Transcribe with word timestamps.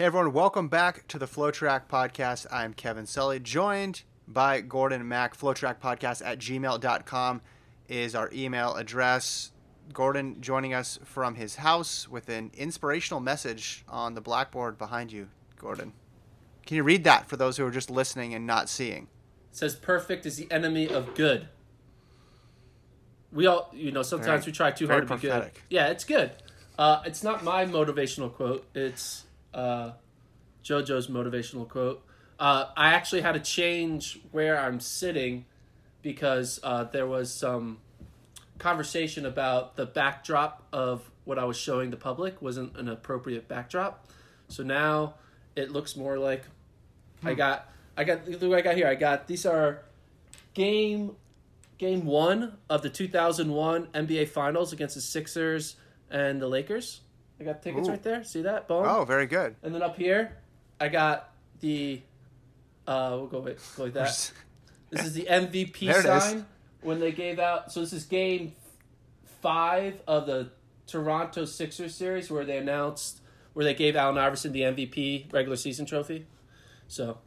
Hey 0.00 0.06
everyone, 0.06 0.32
welcome 0.32 0.68
back 0.68 1.06
to 1.08 1.18
the 1.18 1.26
FloTrack 1.26 1.82
Podcast. 1.86 2.46
I'm 2.50 2.72
Kevin 2.72 3.04
Sully, 3.04 3.38
joined 3.38 4.04
by 4.26 4.62
Gordon 4.62 5.06
Mack. 5.06 5.36
FloTrackPodcast 5.36 6.22
at 6.24 6.38
gmail.com 6.38 7.42
is 7.86 8.14
our 8.14 8.30
email 8.32 8.76
address. 8.76 9.52
Gordon 9.92 10.40
joining 10.40 10.72
us 10.72 10.98
from 11.04 11.34
his 11.34 11.56
house 11.56 12.08
with 12.08 12.30
an 12.30 12.50
inspirational 12.56 13.20
message 13.20 13.84
on 13.90 14.14
the 14.14 14.22
blackboard 14.22 14.78
behind 14.78 15.12
you, 15.12 15.28
Gordon. 15.58 15.92
Can 16.64 16.78
you 16.78 16.82
read 16.82 17.04
that 17.04 17.28
for 17.28 17.36
those 17.36 17.58
who 17.58 17.66
are 17.66 17.70
just 17.70 17.90
listening 17.90 18.32
and 18.32 18.46
not 18.46 18.70
seeing? 18.70 19.02
It 19.50 19.58
says 19.58 19.74
perfect 19.74 20.24
is 20.24 20.38
the 20.38 20.50
enemy 20.50 20.88
of 20.88 21.14
good. 21.14 21.48
We 23.30 23.46
all, 23.46 23.68
you 23.74 23.92
know, 23.92 24.02
sometimes 24.02 24.44
Very- 24.44 24.52
we 24.52 24.52
try 24.52 24.70
too 24.70 24.86
hard 24.86 25.06
to 25.08 25.16
be 25.16 25.20
good. 25.20 25.50
Yeah, 25.68 25.88
it's 25.88 26.04
good. 26.04 26.30
Uh, 26.78 27.02
it's 27.04 27.22
not 27.22 27.44
my 27.44 27.66
motivational 27.66 28.32
quote. 28.32 28.64
It's 28.74 29.26
uh, 29.54 29.92
JoJo's 30.64 31.08
motivational 31.08 31.68
quote. 31.68 32.04
Uh, 32.38 32.66
I 32.76 32.94
actually 32.94 33.20
had 33.20 33.32
to 33.32 33.40
change 33.40 34.20
where 34.30 34.58
I'm 34.58 34.80
sitting 34.80 35.44
because 36.02 36.58
uh, 36.62 36.84
there 36.84 37.06
was 37.06 37.32
some 37.32 37.78
conversation 38.58 39.26
about 39.26 39.76
the 39.76 39.86
backdrop 39.86 40.66
of 40.72 41.10
what 41.24 41.38
I 41.38 41.44
was 41.44 41.56
showing 41.56 41.90
the 41.90 41.96
public 41.96 42.40
wasn't 42.40 42.76
an 42.76 42.88
appropriate 42.88 43.48
backdrop. 43.48 44.06
So 44.48 44.62
now 44.62 45.14
it 45.56 45.70
looks 45.70 45.96
more 45.96 46.18
like 46.18 46.44
I 47.24 47.34
got 47.34 47.68
I 47.96 48.04
got 48.04 48.26
look 48.28 48.42
what 48.42 48.58
I 48.58 48.62
got 48.62 48.76
here. 48.76 48.86
I 48.86 48.94
got 48.94 49.26
these 49.26 49.44
are 49.46 49.82
game 50.54 51.16
game 51.78 52.04
one 52.04 52.56
of 52.68 52.82
the 52.82 52.90
2001 52.90 53.86
NBA 53.88 54.28
Finals 54.28 54.72
against 54.72 54.94
the 54.94 55.00
Sixers 55.00 55.76
and 56.10 56.40
the 56.40 56.48
Lakers. 56.48 57.00
I 57.40 57.44
got 57.44 57.62
tickets 57.62 57.88
Ooh. 57.88 57.92
right 57.92 58.02
there. 58.02 58.22
See 58.24 58.42
that? 58.42 58.68
Boom. 58.68 58.84
Oh, 58.86 59.04
very 59.04 59.26
good. 59.26 59.56
And 59.62 59.74
then 59.74 59.82
up 59.82 59.96
here, 59.96 60.36
I 60.80 60.88
got 60.88 61.32
the. 61.60 62.02
Uh, 62.86 63.10
we'll 63.12 63.26
go 63.28 63.40
with 63.40 63.74
go 63.76 63.84
like 63.84 63.94
that. 63.94 64.32
This 64.90 65.06
is 65.06 65.14
the 65.14 65.26
MVP 65.30 65.78
There 65.86 66.00
it 66.00 66.04
is. 66.16 66.22
sign 66.24 66.46
when 66.82 66.98
they 66.98 67.12
gave 67.12 67.38
out. 67.38 67.70
So 67.70 67.78
this 67.80 67.92
is 67.92 68.04
game 68.06 68.54
five 69.40 70.00
of 70.08 70.26
the 70.26 70.50
Toronto 70.88 71.44
Sixers 71.44 71.94
series 71.94 72.28
where 72.28 72.44
they 72.44 72.56
announced 72.56 73.20
where 73.52 73.64
they 73.64 73.74
gave 73.74 73.94
Allen 73.94 74.18
Iverson 74.18 74.52
the 74.52 74.62
MVP 74.62 75.32
regular 75.32 75.56
season 75.56 75.86
trophy. 75.86 76.26
So, 76.88 77.18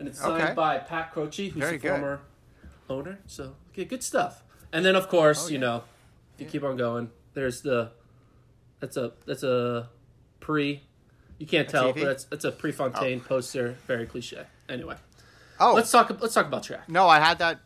and 0.00 0.08
it's 0.08 0.18
signed 0.20 0.42
Okay. 0.42 0.54
by 0.54 0.78
Pat 0.78 1.12
Croce, 1.12 1.48
who's 1.50 1.60
Very 1.62 1.76
the 1.76 1.82
good. 1.82 1.88
former 1.90 2.20
owner. 2.90 3.20
So, 3.28 3.54
okay, 3.72 3.84
good 3.84 4.02
stuff. 4.02 4.42
And 4.72 4.84
then 4.84 4.96
of 4.96 5.08
course, 5.08 5.46
Oh, 5.46 5.50
you 5.50 5.58
know, 5.58 5.84
if 6.34 6.40
you 6.40 6.46
keep 6.46 6.64
on 6.64 6.76
going, 6.76 7.10
there's 7.34 7.60
the 7.62 7.92
that's 8.84 8.98
a 8.98 9.12
that's 9.24 9.42
a 9.42 9.88
pre. 10.40 10.82
You 11.38 11.46
can't 11.46 11.68
tell, 11.68 11.92
TV? 11.92 11.94
but 11.94 12.04
that's 12.04 12.24
that's 12.24 12.44
a 12.44 12.52
Prefontaine 12.52 13.22
oh. 13.24 13.28
poster. 13.28 13.76
Very 13.86 14.06
cliche. 14.06 14.44
Anyway, 14.68 14.96
Oh, 15.58 15.72
let's 15.74 15.90
talk. 15.90 16.10
Let's 16.20 16.34
talk 16.34 16.46
about 16.46 16.64
track. 16.64 16.88
No, 16.88 17.08
I 17.08 17.18
had 17.18 17.38
that. 17.38 17.60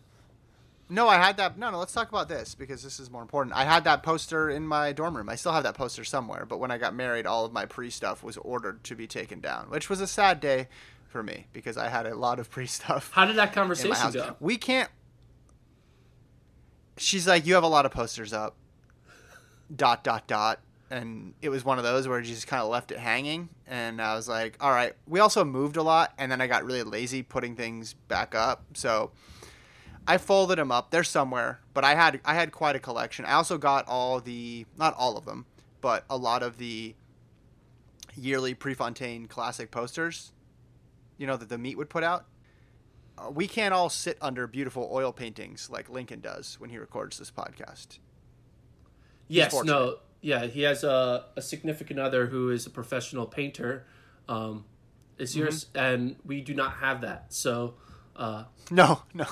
No, 0.88 1.08
I 1.08 1.16
had 1.16 1.36
that. 1.38 1.58
No, 1.58 1.70
no. 1.70 1.78
Let's 1.78 1.92
talk 1.92 2.08
about 2.08 2.28
this 2.28 2.54
because 2.54 2.82
this 2.82 3.00
is 3.00 3.10
more 3.10 3.20
important. 3.20 3.56
I 3.56 3.64
had 3.64 3.84
that 3.84 4.02
poster 4.02 4.48
in 4.48 4.66
my 4.66 4.92
dorm 4.92 5.16
room. 5.16 5.28
I 5.28 5.34
still 5.34 5.52
have 5.52 5.64
that 5.64 5.74
poster 5.74 6.04
somewhere. 6.04 6.46
But 6.46 6.58
when 6.58 6.70
I 6.70 6.78
got 6.78 6.94
married, 6.94 7.26
all 7.26 7.44
of 7.44 7.52
my 7.52 7.66
pre 7.66 7.90
stuff 7.90 8.22
was 8.22 8.36
ordered 8.36 8.84
to 8.84 8.94
be 8.94 9.06
taken 9.06 9.40
down, 9.40 9.70
which 9.70 9.90
was 9.90 10.00
a 10.00 10.06
sad 10.06 10.40
day 10.40 10.68
for 11.08 11.22
me 11.22 11.46
because 11.52 11.76
I 11.76 11.88
had 11.88 12.06
a 12.06 12.14
lot 12.14 12.38
of 12.38 12.50
pre 12.50 12.66
stuff 12.66 13.10
How 13.12 13.24
did 13.24 13.36
that 13.36 13.52
conversation 13.52 14.12
go? 14.12 14.36
We 14.38 14.56
can't. 14.56 14.90
She's 16.96 17.26
like, 17.26 17.46
you 17.46 17.54
have 17.54 17.64
a 17.64 17.68
lot 17.68 17.86
of 17.86 17.92
posters 17.92 18.32
up. 18.32 18.54
Dot 19.74 20.04
dot 20.04 20.26
dot. 20.26 20.60
And 20.90 21.34
it 21.42 21.50
was 21.50 21.64
one 21.64 21.78
of 21.78 21.84
those 21.84 22.08
where 22.08 22.22
she 22.24 22.32
just 22.32 22.46
kind 22.46 22.62
of 22.62 22.70
left 22.70 22.90
it 22.92 22.98
hanging. 22.98 23.50
And 23.66 24.00
I 24.00 24.14
was 24.14 24.28
like, 24.28 24.56
all 24.60 24.70
right. 24.70 24.94
We 25.06 25.20
also 25.20 25.44
moved 25.44 25.76
a 25.76 25.82
lot, 25.82 26.12
and 26.18 26.32
then 26.32 26.40
I 26.40 26.46
got 26.46 26.64
really 26.64 26.82
lazy 26.82 27.22
putting 27.22 27.56
things 27.56 27.92
back 27.92 28.34
up. 28.34 28.64
So 28.74 29.10
I 30.08 30.16
folded 30.16 30.56
them 30.56 30.72
up. 30.72 30.90
They're 30.90 31.04
somewhere, 31.04 31.60
but 31.74 31.84
I 31.84 31.94
had 31.94 32.20
I 32.24 32.32
had 32.32 32.50
quite 32.50 32.74
a 32.74 32.78
collection. 32.78 33.26
I 33.26 33.32
also 33.32 33.58
got 33.58 33.86
all 33.86 34.20
the 34.20 34.64
not 34.78 34.94
all 34.96 35.18
of 35.18 35.26
them, 35.26 35.44
but 35.82 36.06
a 36.08 36.16
lot 36.16 36.42
of 36.42 36.56
the 36.56 36.94
yearly 38.16 38.54
Prefontaine 38.54 39.26
classic 39.26 39.70
posters. 39.70 40.32
You 41.18 41.26
know 41.26 41.36
that 41.36 41.50
the 41.50 41.58
meet 41.58 41.76
would 41.76 41.90
put 41.90 42.04
out. 42.04 42.24
Uh, 43.18 43.30
we 43.30 43.46
can't 43.46 43.74
all 43.74 43.90
sit 43.90 44.16
under 44.22 44.46
beautiful 44.46 44.88
oil 44.90 45.12
paintings 45.12 45.68
like 45.68 45.90
Lincoln 45.90 46.20
does 46.20 46.58
when 46.58 46.70
he 46.70 46.78
records 46.78 47.18
this 47.18 47.30
podcast. 47.30 47.98
Yes, 49.28 49.54
no, 49.62 49.96
yeah, 50.20 50.46
he 50.46 50.62
has 50.62 50.84
a, 50.84 51.26
a 51.36 51.42
significant 51.42 51.98
other 52.00 52.26
who 52.26 52.50
is 52.50 52.66
a 52.66 52.70
professional 52.70 53.26
painter. 53.26 53.86
Um, 54.28 54.64
is 55.18 55.30
Mm-hmm. 55.32 55.38
yours, 55.40 55.66
and 55.74 56.14
we 56.24 56.40
do 56.40 56.54
not 56.54 56.74
have 56.74 57.00
that. 57.00 57.32
So, 57.32 57.74
uh, 58.14 58.44
No, 58.70 59.02
no. 59.14 59.26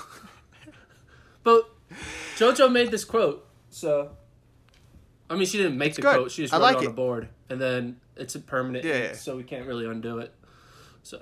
but 1.45 1.71
JoJo 2.37 2.73
made 2.73 2.91
this 2.91 3.05
quote. 3.05 3.47
So, 3.71 4.11
I 5.31 5.37
mean, 5.37 5.47
she 5.47 5.59
didn't 5.59 5.79
make 5.79 5.95
the 5.95 6.03
good. 6.03 6.15
quote; 6.17 6.31
she 6.33 6.43
just 6.43 6.53
wrote 6.53 6.63
like 6.63 6.75
it 6.75 6.79
on 6.79 6.83
it. 6.85 6.87
the 6.89 6.93
board, 6.93 7.29
and 7.51 7.61
then 7.61 8.01
it's 8.17 8.35
a 8.35 8.41
permanent, 8.41 8.85
Yeah, 8.85 8.97
yeah. 8.99 9.13
so 9.13 9.37
we 9.37 9.43
can't 9.45 9.67
really 9.67 9.87
undo 9.87 10.19
it. 10.19 10.33
So, 11.03 11.21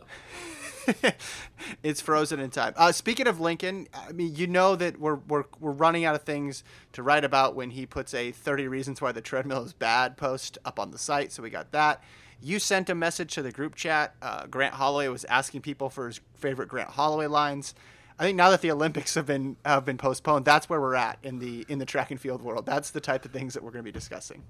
it's 1.82 2.00
frozen 2.00 2.40
in 2.40 2.50
time. 2.50 2.74
Uh, 2.76 2.92
speaking 2.92 3.26
of 3.26 3.40
Lincoln, 3.40 3.88
I 3.92 4.12
mean, 4.12 4.34
you 4.34 4.46
know 4.46 4.76
that 4.76 4.98
we're, 4.98 5.16
we're 5.16 5.44
we're 5.60 5.72
running 5.72 6.04
out 6.04 6.14
of 6.14 6.22
things 6.22 6.64
to 6.92 7.02
write 7.02 7.24
about 7.24 7.54
when 7.54 7.70
he 7.70 7.86
puts 7.86 8.14
a 8.14 8.32
30 8.32 8.68
reasons 8.68 9.00
why 9.00 9.12
the 9.12 9.20
treadmill 9.20 9.62
is 9.62 9.72
bad 9.72 10.16
post 10.16 10.58
up 10.64 10.78
on 10.78 10.90
the 10.90 10.98
site. 10.98 11.32
So 11.32 11.42
we 11.42 11.50
got 11.50 11.72
that. 11.72 12.02
You 12.40 12.58
sent 12.58 12.90
a 12.90 12.94
message 12.94 13.34
to 13.34 13.42
the 13.42 13.52
group 13.52 13.74
chat. 13.74 14.14
Uh, 14.20 14.46
Grant 14.46 14.74
Holloway 14.74 15.08
was 15.08 15.24
asking 15.26 15.62
people 15.62 15.88
for 15.88 16.06
his 16.08 16.20
favorite 16.34 16.68
Grant 16.68 16.90
Holloway 16.90 17.26
lines. 17.26 17.74
I 18.18 18.24
think 18.24 18.36
now 18.36 18.50
that 18.50 18.60
the 18.60 18.70
Olympics 18.70 19.14
have 19.14 19.26
been 19.26 19.56
have 19.64 19.84
been 19.84 19.98
postponed, 19.98 20.44
that's 20.44 20.68
where 20.68 20.80
we're 20.80 20.94
at 20.94 21.18
in 21.22 21.38
the 21.38 21.64
in 21.68 21.78
the 21.78 21.86
track 21.86 22.10
and 22.10 22.20
field 22.20 22.42
world. 22.42 22.66
That's 22.66 22.90
the 22.90 23.00
type 23.00 23.24
of 23.24 23.32
things 23.32 23.54
that 23.54 23.62
we're 23.62 23.70
going 23.70 23.84
to 23.84 23.90
be 23.90 23.92
discussing. 23.92 24.44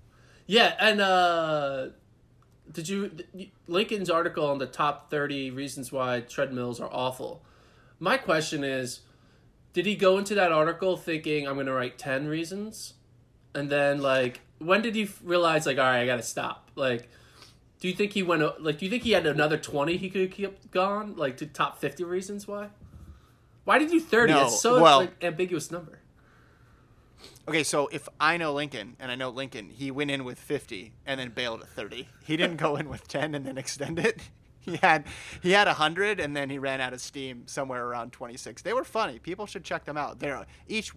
yeah, 0.47 0.75
and 0.79 1.01
uh, 1.01 1.89
did 2.71 2.89
you 2.89 3.11
Lincoln's 3.67 4.11
article 4.11 4.47
on 4.47 4.59
the 4.59 4.67
top 4.67 5.11
thirty 5.11 5.51
reasons 5.51 5.93
why 5.93 6.21
treadmills 6.21 6.81
are 6.81 6.91
awful? 6.93 7.43
My 7.99 8.17
question 8.17 8.65
is, 8.65 9.01
did 9.73 9.87
he 9.87 9.97
go 9.97 10.19
into 10.19 10.35
that 10.35 10.53
article 10.53 10.97
thinking 10.97 11.47
I'm 11.47 11.55
going 11.55 11.67
to 11.67 11.73
write 11.73 11.99
10 11.99 12.27
reasons? 12.27 12.95
And 13.55 13.71
then 13.71 14.01
like 14.01 14.41
when 14.59 14.83
did 14.83 14.95
he 14.95 15.09
realize 15.23 15.67
like 15.67 15.79
all 15.79 15.85
right, 15.85 16.01
I 16.01 16.07
got 16.07 16.17
to 16.17 16.23
stop? 16.23 16.71
Like 16.75 17.09
do 17.81 17.89
you 17.89 17.95
think 17.95 18.13
he 18.13 18.23
went 18.23 18.63
like 18.63 18.79
do 18.79 18.85
you 18.87 18.91
think 18.91 19.03
he 19.03 19.13
had 19.13 19.27
another 19.27 19.59
20 19.59 19.97
he 19.97 20.11
could 20.11 20.31
keep 20.31 20.71
gone 20.71 21.17
like 21.17 21.37
to 21.39 21.47
top 21.47 21.79
50 21.79 22.05
reasons 22.05 22.49
why? 22.49 22.69
Why 23.65 23.79
did 23.79 23.93
you 23.93 24.01
30? 24.01 24.33
No, 24.33 24.47
it's 24.47 24.61
so 24.61 24.81
well- 24.81 25.01
like 25.01 25.23
ambiguous 25.23 25.71
number. 25.71 26.01
Okay, 27.47 27.63
so 27.63 27.89
if 27.93 28.09
I 28.19 28.39
know 28.39 28.55
Lincoln 28.55 28.97
and 28.99 29.11
I 29.11 29.17
know 29.17 29.29
Lincoln, 29.29 29.69
he 29.69 29.91
went 29.91 30.11
in 30.11 30.25
with 30.25 30.39
50 30.39 30.95
and 31.05 31.21
then 31.21 31.31
bailed 31.31 31.61
at 31.61 31.69
30. 31.69 32.09
He 32.25 32.37
didn't 32.39 32.57
go 32.57 32.77
in 32.77 32.89
with 32.89 33.07
10 33.07 33.35
and 33.35 33.45
then 33.45 33.59
extend 33.59 33.99
it. 33.99 34.21
He 34.65 34.79
had 34.79 35.05
he 35.43 35.51
had 35.51 35.67
100 35.67 36.19
and 36.21 36.35
then 36.35 36.49
he 36.49 36.59
ran 36.59 36.81
out 36.81 36.95
of 36.95 37.03
steam 37.03 37.43
somewhere 37.45 37.85
around 37.85 38.13
26. 38.13 38.63
They 38.63 38.73
were 38.73 38.83
funny. 38.83 39.19
People 39.19 39.45
should 39.45 39.63
check 39.63 39.85
them 39.85 39.99
out. 39.99 40.21
They're 40.21 40.47
each 40.69 40.91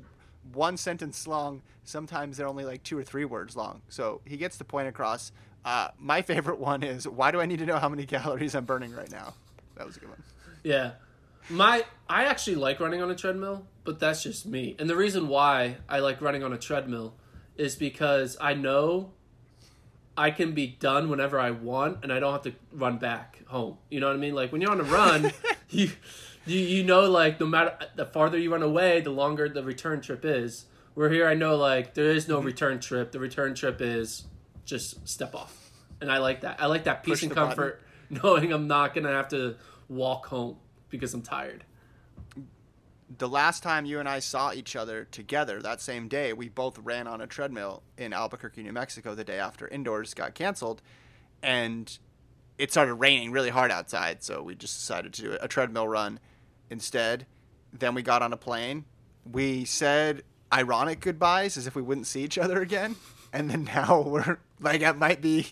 one 0.53 0.77
sentence 0.77 1.27
long. 1.27 1.61
Sometimes 1.83 2.37
they're 2.37 2.47
only 2.47 2.63
like 2.63 2.83
two 2.83 2.97
or 2.97 3.03
three 3.03 3.25
words 3.25 3.57
long. 3.57 3.81
So 3.89 4.21
he 4.23 4.37
gets 4.37 4.55
the 4.55 4.63
point 4.63 4.87
across. 4.87 5.33
Uh, 5.65 5.89
my 5.99 6.21
favorite 6.21 6.59
one 6.59 6.81
is 6.81 7.09
why 7.09 7.31
do 7.31 7.41
I 7.41 7.45
need 7.45 7.59
to 7.59 7.65
know 7.65 7.77
how 7.77 7.89
many 7.89 8.05
calories 8.05 8.55
I'm 8.55 8.63
burning 8.63 8.93
right 8.95 9.11
now? 9.11 9.33
That 9.75 9.85
was 9.85 9.97
a 9.97 9.99
good 9.99 10.09
one. 10.11 10.23
Yeah. 10.63 10.91
My 11.49 11.83
I 12.09 12.23
actually 12.23 12.55
like 12.55 12.79
running 12.79 13.01
on 13.01 13.11
a 13.11 13.15
treadmill, 13.15 13.65
but 13.87 13.99
that's 13.99 14.21
just 14.21 14.45
me. 14.45 14.75
And 14.79 14.89
the 14.89 14.97
reason 14.97 15.29
why 15.29 15.77
I 15.87 15.99
like 15.99 16.21
running 16.21 16.43
on 16.43 16.51
a 16.51 16.57
treadmill 16.57 17.13
is 17.55 17.77
because 17.77 18.35
I 18.41 18.53
know 18.53 19.13
I 20.17 20.29
can 20.29 20.51
be 20.51 20.67
done 20.67 21.09
whenever 21.09 21.39
I 21.39 21.51
want 21.51 21.99
and 22.03 22.11
I 22.11 22.19
don't 22.19 22.33
have 22.33 22.41
to 22.41 22.53
run 22.73 22.97
back 22.97 23.41
home. 23.47 23.77
You 23.89 24.01
know 24.01 24.07
what 24.07 24.17
I 24.17 24.19
mean? 24.19 24.35
Like 24.35 24.51
when 24.51 24.59
you're 24.59 24.71
on 24.71 24.81
a 24.81 24.83
run, 24.83 25.31
you 25.69 25.91
you 26.45 26.59
you 26.59 26.83
know 26.83 27.09
like 27.09 27.39
no 27.39 27.45
matter 27.45 27.77
the 27.95 28.05
farther 28.05 28.37
you 28.37 28.51
run 28.51 28.61
away, 28.61 28.99
the 28.99 29.09
longer 29.09 29.47
the 29.47 29.63
return 29.63 30.01
trip 30.01 30.25
is. 30.25 30.65
Where 30.93 31.09
here 31.09 31.25
I 31.25 31.33
know 31.33 31.55
like 31.55 31.93
there 31.93 32.11
is 32.11 32.27
no 32.27 32.39
mm-hmm. 32.39 32.47
return 32.47 32.79
trip. 32.81 33.13
The 33.13 33.19
return 33.19 33.55
trip 33.55 33.79
is 33.79 34.25
just 34.65 35.07
step 35.07 35.33
off. 35.33 35.71
And 36.01 36.11
I 36.11 36.17
like 36.17 36.41
that. 36.41 36.61
I 36.61 36.65
like 36.65 36.83
that 36.83 37.03
peace 37.03 37.21
Push 37.21 37.23
and 37.23 37.31
the 37.31 37.35
button. 37.35 37.49
comfort. 37.51 37.81
knowing 38.09 38.51
I'm 38.51 38.67
not 38.67 38.93
gonna 38.93 39.13
have 39.13 39.29
to 39.29 39.55
walk 39.87 40.25
home 40.25 40.57
because 40.89 41.13
I'm 41.13 41.21
tired. 41.21 41.63
The 43.09 43.29
last 43.29 43.63
time 43.63 43.85
you 43.85 43.99
and 43.99 44.09
I 44.09 44.19
saw 44.19 44.51
each 44.51 44.75
other 44.75 45.05
together 45.05 45.61
that 45.61 45.79
same 45.79 46.09
day, 46.09 46.33
we 46.33 46.49
both 46.49 46.77
ran 46.79 47.07
on 47.07 47.21
a 47.21 47.27
treadmill 47.27 47.83
in 47.97 48.11
Albuquerque, 48.11 48.63
New 48.63 48.73
Mexico, 48.73 49.15
the 49.15 49.23
day 49.23 49.39
after 49.39 49.67
indoors 49.67 50.13
got 50.13 50.33
canceled, 50.33 50.81
and 51.41 51.97
it 52.57 52.71
started 52.71 52.95
raining 52.95 53.31
really 53.31 53.49
hard 53.49 53.71
outside, 53.71 54.23
so 54.23 54.41
we 54.41 54.55
just 54.55 54.77
decided 54.77 55.13
to 55.13 55.21
do 55.21 55.37
a 55.39 55.47
treadmill 55.47 55.87
run 55.87 56.19
instead. 56.69 57.25
Then 57.71 57.93
we 57.93 58.01
got 58.01 58.21
on 58.21 58.33
a 58.33 58.37
plane. 58.37 58.85
We 59.29 59.63
said 59.63 60.23
ironic 60.51 60.99
goodbyes 60.99 61.57
as 61.57 61.67
if 61.67 61.75
we 61.75 61.81
wouldn't 61.81 62.07
see 62.07 62.23
each 62.23 62.37
other 62.37 62.61
again, 62.61 62.95
and 63.31 63.49
then 63.49 63.65
now 63.65 64.01
we're 64.05 64.39
like 64.59 64.81
that 64.81 64.97
might 64.97 65.21
be 65.21 65.47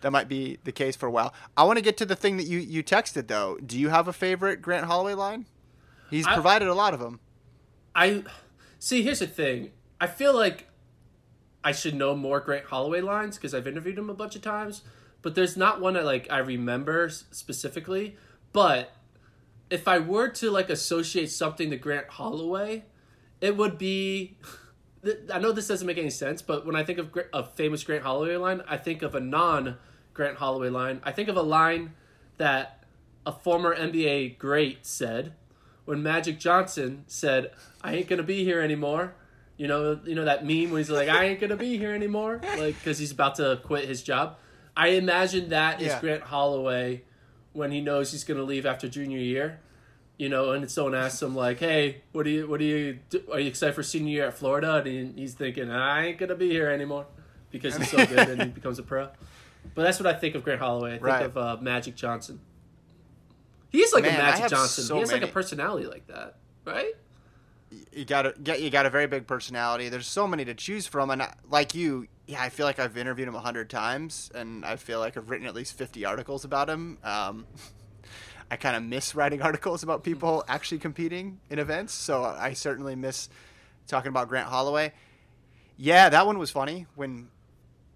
that 0.00 0.12
might 0.12 0.28
be 0.28 0.58
the 0.64 0.72
case 0.72 0.96
for 0.96 1.06
a 1.06 1.10
while. 1.10 1.34
I 1.56 1.64
want 1.64 1.78
to 1.78 1.82
get 1.82 1.96
to 1.98 2.06
the 2.06 2.16
thing 2.16 2.36
that 2.36 2.46
you 2.46 2.58
you 2.58 2.82
texted 2.82 3.26
though. 3.26 3.58
Do 3.64 3.78
you 3.78 3.88
have 3.88 4.08
a 4.08 4.12
favorite 4.12 4.62
Grant 4.62 4.86
Holloway 4.86 5.14
line? 5.14 5.46
He's 6.10 6.26
I- 6.26 6.34
provided 6.34 6.68
a 6.68 6.74
lot 6.74 6.94
of 6.94 7.00
them. 7.00 7.20
I 7.94 8.24
see. 8.78 9.02
Here's 9.02 9.20
the 9.20 9.26
thing. 9.26 9.70
I 10.00 10.06
feel 10.06 10.34
like 10.34 10.68
I 11.64 11.72
should 11.72 11.94
know 11.94 12.14
more 12.14 12.40
Grant 12.40 12.66
Holloway 12.66 13.00
lines 13.00 13.36
because 13.36 13.54
I've 13.54 13.66
interviewed 13.66 13.98
him 13.98 14.10
a 14.10 14.14
bunch 14.14 14.36
of 14.36 14.42
times, 14.42 14.82
but 15.22 15.34
there's 15.34 15.56
not 15.56 15.80
one 15.80 15.94
that 15.94 16.04
like 16.04 16.28
I 16.30 16.38
remember 16.38 17.08
specifically. 17.08 18.16
But 18.52 18.92
if 19.70 19.88
I 19.88 19.98
were 19.98 20.28
to 20.28 20.50
like 20.50 20.70
associate 20.70 21.30
something 21.30 21.70
to 21.70 21.76
Grant 21.76 22.08
Holloway, 22.08 22.84
it 23.40 23.56
would 23.56 23.78
be. 23.78 24.36
I 25.32 25.38
know 25.38 25.52
this 25.52 25.68
doesn't 25.68 25.86
make 25.86 25.98
any 25.98 26.10
sense, 26.10 26.42
but 26.42 26.66
when 26.66 26.74
I 26.74 26.82
think 26.82 26.98
of 26.98 27.16
a 27.32 27.44
famous 27.44 27.84
Grant 27.84 28.02
Holloway 28.02 28.36
line, 28.36 28.62
I 28.66 28.76
think 28.76 29.02
of 29.02 29.14
a 29.14 29.20
non 29.20 29.76
Grant 30.14 30.38
Holloway 30.38 30.68
line. 30.68 31.00
I 31.04 31.12
think 31.12 31.28
of 31.28 31.36
a 31.36 31.42
line 31.42 31.94
that 32.38 32.84
a 33.24 33.32
former 33.32 33.74
NBA 33.74 34.38
great 34.38 34.84
said 34.84 35.34
when 35.86 36.02
Magic 36.02 36.38
Johnson 36.38 37.04
said, 37.06 37.52
"I 37.82 37.94
ain't 37.94 38.08
gonna 38.08 38.22
be 38.22 38.44
here 38.44 38.60
anymore." 38.60 39.14
You 39.56 39.66
know, 39.68 39.98
you 40.04 40.14
know 40.14 40.26
that 40.26 40.44
meme 40.44 40.70
where 40.70 40.78
he's 40.78 40.90
like, 40.90 41.08
"I 41.08 41.24
ain't 41.24 41.40
gonna 41.40 41.56
be 41.56 41.78
here 41.78 41.94
anymore," 41.94 42.40
like 42.58 42.74
because 42.78 42.98
he's 42.98 43.10
about 43.12 43.36
to 43.36 43.58
quit 43.64 43.88
his 43.88 44.02
job. 44.02 44.36
I 44.76 44.88
imagine 44.88 45.48
that 45.48 45.80
is 45.80 45.86
Yeah. 45.88 46.00
Grant 46.00 46.22
Holloway 46.24 47.02
when 47.54 47.70
he 47.72 47.80
knows 47.80 48.12
he's 48.12 48.24
gonna 48.24 48.42
leave 48.42 48.66
after 48.66 48.86
junior 48.88 49.18
year. 49.18 49.60
You 50.18 50.28
know, 50.30 50.52
and 50.52 50.70
someone 50.70 50.94
asks 50.94 51.20
him 51.22 51.34
like, 51.36 51.58
"Hey, 51.58 52.02
what 52.12 52.24
do 52.24 52.30
you, 52.30 52.46
what 52.46 52.58
do 52.58 52.64
you, 52.66 52.98
do? 53.10 53.22
are 53.32 53.38
you 53.40 53.48
excited 53.48 53.74
for 53.74 53.82
senior 53.82 54.12
year 54.12 54.26
at 54.26 54.34
Florida?" 54.34 54.76
And 54.84 55.18
he's 55.18 55.34
thinking, 55.34 55.70
"I 55.70 56.06
ain't 56.08 56.18
gonna 56.18 56.34
be 56.34 56.48
here 56.50 56.70
anymore," 56.70 57.06
because 57.50 57.76
he's 57.76 57.90
so 57.90 58.04
good 58.04 58.28
and 58.28 58.42
he 58.42 58.48
becomes 58.48 58.78
a 58.78 58.82
pro. 58.82 59.08
But 59.74 59.82
that's 59.82 59.98
what 60.00 60.06
I 60.06 60.18
think 60.18 60.34
of 60.34 60.42
Grant 60.44 60.60
Holloway. 60.60 60.90
I 60.90 60.92
think 60.94 61.04
Right. 61.04 61.22
of 61.26 61.36
uh, 61.36 61.56
Magic 61.60 61.96
Johnson. 61.96 62.40
He's 63.70 63.92
like 63.92 64.04
Man, 64.04 64.14
a 64.14 64.22
Magic 64.22 64.48
Johnson. 64.48 64.84
so 64.84 64.94
he 64.94 65.00
has 65.00 65.12
like 65.12 65.22
a 65.22 65.26
personality 65.26 65.86
like 65.86 66.06
that, 66.06 66.36
right? 66.64 66.94
you 67.92 68.04
got 68.04 68.26
a 68.26 68.34
get 68.42 68.62
you 68.62 68.70
got 68.70 68.86
a 68.86 68.90
very 68.90 69.06
big 69.06 69.26
personality. 69.26 69.88
There's 69.88 70.06
so 70.06 70.26
many 70.26 70.44
to 70.44 70.54
choose 70.54 70.86
from, 70.86 71.10
and 71.10 71.22
I, 71.22 71.34
like 71.50 71.74
you, 71.74 72.06
yeah, 72.26 72.42
I 72.42 72.48
feel 72.48 72.66
like 72.66 72.78
I've 72.78 72.96
interviewed 72.96 73.28
him 73.28 73.34
a 73.34 73.40
hundred 73.40 73.68
times, 73.70 74.30
and 74.34 74.64
I 74.64 74.76
feel 74.76 75.00
like 75.00 75.16
I've 75.16 75.30
written 75.30 75.46
at 75.46 75.54
least 75.54 75.76
fifty 75.76 76.04
articles 76.04 76.44
about 76.44 76.68
him. 76.68 76.98
Um, 77.02 77.46
I 78.50 78.56
kind 78.56 78.76
of 78.76 78.82
miss 78.82 79.14
writing 79.14 79.42
articles 79.42 79.82
about 79.82 80.04
people 80.04 80.44
actually 80.48 80.78
competing 80.78 81.40
in 81.50 81.58
events, 81.58 81.92
so 81.94 82.24
I 82.24 82.52
certainly 82.52 82.94
miss 82.94 83.28
talking 83.88 84.08
about 84.08 84.28
Grant 84.28 84.48
Holloway. 84.48 84.92
Yeah, 85.76 86.08
that 86.08 86.26
one 86.26 86.38
was 86.38 86.50
funny 86.50 86.86
when 86.94 87.28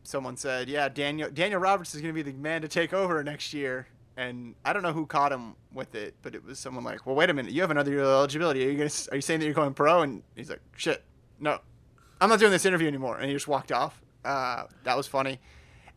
someone 0.03 0.37
said, 0.37 0.69
"Yeah, 0.69 0.89
Daniel 0.89 1.31
Daniel 1.31 1.61
Roberts 1.61 1.95
is 1.95 2.01
going 2.01 2.15
to 2.15 2.25
be 2.25 2.29
the 2.29 2.37
man 2.37 2.63
to 2.63 2.69
take 2.69 2.93
over 2.93 3.23
next 3.23 3.55
year." 3.55 3.87
And 4.21 4.55
I 4.67 4.75
don't 4.75 4.83
know 4.83 4.93
who 4.93 5.07
caught 5.07 5.33
him 5.33 5.57
with 5.73 5.95
it, 5.95 6.15
but 6.21 6.35
it 6.35 6.45
was 6.45 6.59
someone 6.59 6.85
like, 6.85 7.07
"Well, 7.07 7.17
wait 7.17 7.31
a 7.31 7.33
minute, 7.33 7.53
you 7.53 7.63
have 7.63 7.71
another 7.71 7.91
year 7.91 8.03
of 8.03 8.09
eligibility. 8.09 8.67
Are 8.67 8.71
you 8.71 8.87
to 8.87 9.13
are 9.13 9.15
you 9.15 9.23
saying 9.23 9.41
that 9.41 9.47
you're 9.47 9.55
going 9.55 9.73
pro?" 9.73 10.03
And 10.03 10.23
he's 10.37 10.51
like, 10.51 10.61
"Shit, 10.77 11.03
no, 11.39 11.59
I'm 12.21 12.29
not 12.29 12.39
doing 12.39 12.53
this 12.53 12.67
interview 12.67 12.87
anymore." 12.87 13.17
And 13.17 13.29
he 13.29 13.33
just 13.33 13.49
walked 13.49 13.73
off. 13.73 14.03
Uh, 14.23 14.65
that 14.85 14.95
was 14.95 15.07
funny. 15.07 15.41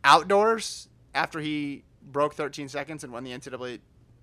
Outdoors, 0.05 0.87
after 1.13 1.41
he 1.41 1.83
broke 2.01 2.33
13 2.33 2.69
seconds 2.69 3.03
and 3.03 3.11
won 3.11 3.25
the 3.25 3.31
NCAA 3.31 3.81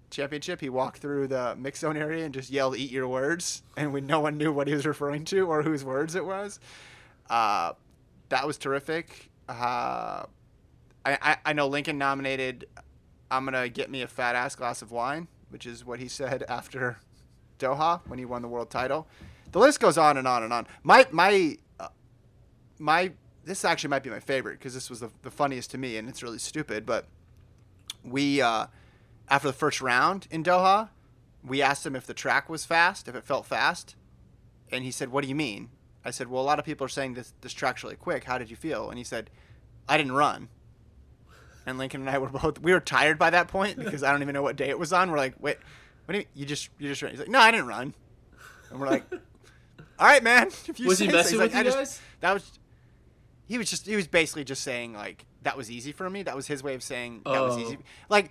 championship, 0.08 0.62
he 0.62 0.70
walked 0.70 1.00
through 1.00 1.26
the 1.26 1.54
mix 1.56 1.80
zone 1.80 1.98
area 1.98 2.24
and 2.24 2.32
just 2.32 2.48
yelled, 2.48 2.78
"Eat 2.78 2.90
your 2.90 3.06
words!" 3.06 3.62
And 3.76 3.92
when 3.92 4.06
no 4.06 4.20
one 4.20 4.38
knew 4.38 4.50
what 4.50 4.66
he 4.66 4.72
was 4.72 4.86
referring 4.86 5.26
to 5.26 5.46
or 5.46 5.62
whose 5.62 5.84
words 5.84 6.14
it 6.14 6.24
was, 6.24 6.58
uh, 7.28 7.74
that 8.30 8.46
was 8.46 8.56
terrific. 8.56 9.28
Uh, 9.46 10.24
I, 11.04 11.18
I 11.20 11.36
I 11.44 11.52
know 11.52 11.68
Lincoln 11.68 11.98
nominated. 11.98 12.66
I'm 13.30 13.44
gonna 13.44 13.68
get 13.68 13.90
me 13.90 14.02
a 14.02 14.08
fat 14.08 14.34
ass 14.34 14.54
glass 14.56 14.82
of 14.82 14.90
wine, 14.90 15.28
which 15.48 15.66
is 15.66 15.84
what 15.84 16.00
he 16.00 16.08
said 16.08 16.42
after 16.48 16.98
Doha 17.58 18.00
when 18.06 18.18
he 18.18 18.24
won 18.24 18.42
the 18.42 18.48
world 18.48 18.70
title. 18.70 19.06
The 19.52 19.58
list 19.58 19.80
goes 19.80 19.98
on 19.98 20.16
and 20.16 20.26
on 20.26 20.42
and 20.42 20.52
on. 20.52 20.66
My 20.82 21.06
my 21.10 21.58
uh, 21.78 21.88
my 22.78 23.12
this 23.44 23.64
actually 23.64 23.90
might 23.90 24.02
be 24.02 24.10
my 24.10 24.20
favorite 24.20 24.58
because 24.58 24.74
this 24.74 24.90
was 24.90 25.00
the, 25.00 25.10
the 25.22 25.30
funniest 25.30 25.70
to 25.72 25.78
me 25.78 25.96
and 25.96 26.08
it's 26.08 26.22
really 26.22 26.38
stupid. 26.38 26.86
But 26.86 27.06
we 28.04 28.40
uh, 28.40 28.66
after 29.28 29.48
the 29.48 29.54
first 29.54 29.80
round 29.80 30.26
in 30.30 30.42
Doha, 30.42 30.90
we 31.44 31.62
asked 31.62 31.86
him 31.86 31.96
if 31.96 32.06
the 32.06 32.14
track 32.14 32.48
was 32.48 32.64
fast, 32.64 33.08
if 33.08 33.14
it 33.14 33.24
felt 33.24 33.46
fast, 33.46 33.96
and 34.70 34.84
he 34.84 34.90
said, 34.90 35.10
"What 35.10 35.22
do 35.22 35.28
you 35.28 35.34
mean?" 35.34 35.70
I 36.04 36.10
said, 36.10 36.28
"Well, 36.28 36.42
a 36.42 36.44
lot 36.44 36.58
of 36.58 36.64
people 36.64 36.84
are 36.84 36.88
saying 36.88 37.14
this 37.14 37.32
this 37.40 37.52
track's 37.52 37.82
really 37.82 37.96
quick. 37.96 38.24
How 38.24 38.38
did 38.38 38.50
you 38.50 38.56
feel?" 38.56 38.88
And 38.88 38.98
he 38.98 39.04
said, 39.04 39.30
"I 39.88 39.96
didn't 39.96 40.12
run." 40.12 40.48
And 41.70 41.78
Lincoln 41.78 42.02
and 42.02 42.10
I 42.10 42.18
were 42.18 42.28
both 42.28 42.60
we 42.60 42.72
were 42.72 42.80
tired 42.80 43.18
by 43.18 43.30
that 43.30 43.48
point 43.48 43.78
because 43.78 44.02
I 44.02 44.12
don't 44.12 44.20
even 44.22 44.34
know 44.34 44.42
what 44.42 44.56
day 44.56 44.68
it 44.68 44.78
was 44.78 44.92
on. 44.92 45.10
We're 45.10 45.16
like, 45.16 45.34
"Wait, 45.40 45.56
what 46.04 46.12
do 46.12 46.18
you 46.18 46.26
you 46.34 46.44
just 46.46 46.68
you 46.78 46.88
just 46.88 47.00
ran?" 47.00 47.12
He's 47.12 47.20
like, 47.20 47.28
"No, 47.30 47.38
I 47.38 47.50
didn't 47.50 47.66
run." 47.68 47.94
And 48.70 48.78
we're 48.80 48.88
like, 48.88 49.04
"All 49.12 50.06
right, 50.06 50.22
man." 50.22 50.48
If 50.68 50.78
you 50.78 50.86
Was 50.86 50.98
he 50.98 51.06
say 51.06 51.10
so." 51.12 51.16
messing 51.16 51.38
with 51.38 51.54
like, 51.54 51.64
you 51.64 51.70
guys? 51.72 51.74
just 51.80 52.00
that 52.20 52.34
was 52.34 52.58
he 53.46 53.56
was 53.58 53.70
just 53.70 53.86
he 53.86 53.96
was 53.96 54.06
basically 54.06 54.44
just 54.44 54.62
saying 54.62 54.92
like 54.92 55.24
that 55.42 55.56
was 55.56 55.70
easy 55.70 55.92
for 55.92 56.10
me. 56.10 56.22
That 56.22 56.36
was 56.36 56.46
his 56.46 56.62
way 56.62 56.74
of 56.74 56.82
saying 56.82 57.22
that 57.24 57.40
was 57.40 57.56
Oh. 57.56 57.60
easy. 57.60 57.78
Like 58.08 58.30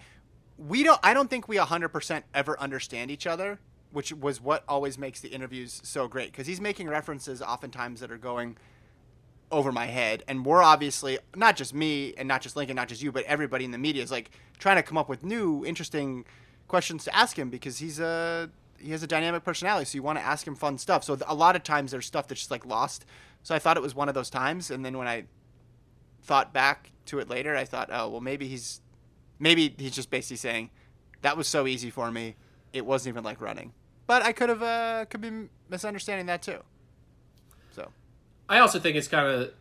we 0.57 0.83
don't 0.83 0.99
I 1.03 1.13
don't 1.13 1.29
think 1.29 1.47
we 1.47 1.57
100% 1.57 2.23
ever 2.33 2.59
understand 2.59 3.09
each 3.11 3.25
other, 3.25 3.59
which 3.91 4.13
was 4.13 4.39
what 4.41 4.63
always 4.67 4.97
makes 4.97 5.19
the 5.21 5.29
interviews 5.29 5.79
so 5.83 6.07
great 6.07 6.33
cuz 6.33 6.45
he's 6.47 6.61
making 6.61 6.87
references 6.89 7.41
oftentimes 7.41 7.99
that 8.01 8.11
are 8.11 8.17
going 8.17 8.57
over 9.51 9.71
my 9.71 9.87
head 9.87 10.23
and 10.27 10.45
we're 10.45 10.61
obviously 10.61 11.17
not 11.35 11.55
just 11.55 11.73
me 11.73 12.13
and 12.17 12.27
not 12.27 12.41
just 12.41 12.55
Lincoln, 12.55 12.75
not 12.75 12.87
just 12.87 13.01
you, 13.01 13.11
but 13.11 13.23
everybody 13.25 13.65
in 13.65 13.71
the 13.71 13.77
media 13.77 14.03
is 14.03 14.11
like 14.11 14.31
trying 14.59 14.75
to 14.75 14.83
come 14.83 14.97
up 14.97 15.09
with 15.09 15.23
new 15.23 15.65
interesting 15.65 16.25
questions 16.67 17.03
to 17.05 17.15
ask 17.15 17.37
him 17.37 17.49
because 17.49 17.79
he's 17.79 17.99
a 17.99 18.49
he 18.81 18.91
has 18.91 19.03
a 19.03 19.07
dynamic 19.07 19.43
personality, 19.43 19.85
so 19.85 19.95
you 19.97 20.03
want 20.03 20.17
to 20.17 20.23
ask 20.23 20.47
him 20.47 20.55
fun 20.55 20.77
stuff. 20.77 21.03
So 21.03 21.17
a 21.27 21.35
lot 21.35 21.57
of 21.57 21.63
times 21.63 21.91
there's 21.91 22.05
stuff 22.05 22.27
that's 22.27 22.39
just 22.41 22.51
like 22.51 22.65
lost. 22.65 23.05
So 23.43 23.53
I 23.53 23.59
thought 23.59 23.75
it 23.75 23.83
was 23.83 23.93
one 23.93 24.07
of 24.07 24.15
those 24.15 24.29
times, 24.29 24.71
and 24.71 24.85
then 24.85 24.97
when 24.97 25.07
I 25.07 25.25
thought 26.23 26.53
back 26.53 26.91
to 27.07 27.19
it 27.19 27.29
later, 27.29 27.55
I 27.55 27.65
thought, 27.65 27.89
oh 27.91 28.07
well, 28.09 28.21
maybe 28.21 28.47
he's 28.47 28.81
maybe 29.37 29.73
he's 29.77 29.95
just 29.95 30.09
basically 30.09 30.37
saying 30.37 30.69
that 31.21 31.35
was 31.35 31.47
so 31.47 31.67
easy 31.67 31.89
for 31.89 32.11
me, 32.11 32.35
it 32.71 32.85
wasn't 32.85 33.13
even 33.13 33.23
like 33.23 33.41
running. 33.41 33.73
But 34.07 34.23
I 34.23 34.31
could 34.31 34.49
have 34.49 34.63
uh, 34.63 35.05
could 35.05 35.21
be 35.21 35.49
misunderstanding 35.69 36.27
that 36.27 36.41
too. 36.41 36.59
I 38.49 38.59
also 38.59 38.79
think 38.79 38.97
it's 38.97 39.07
kind 39.07 39.27
of 39.27 39.51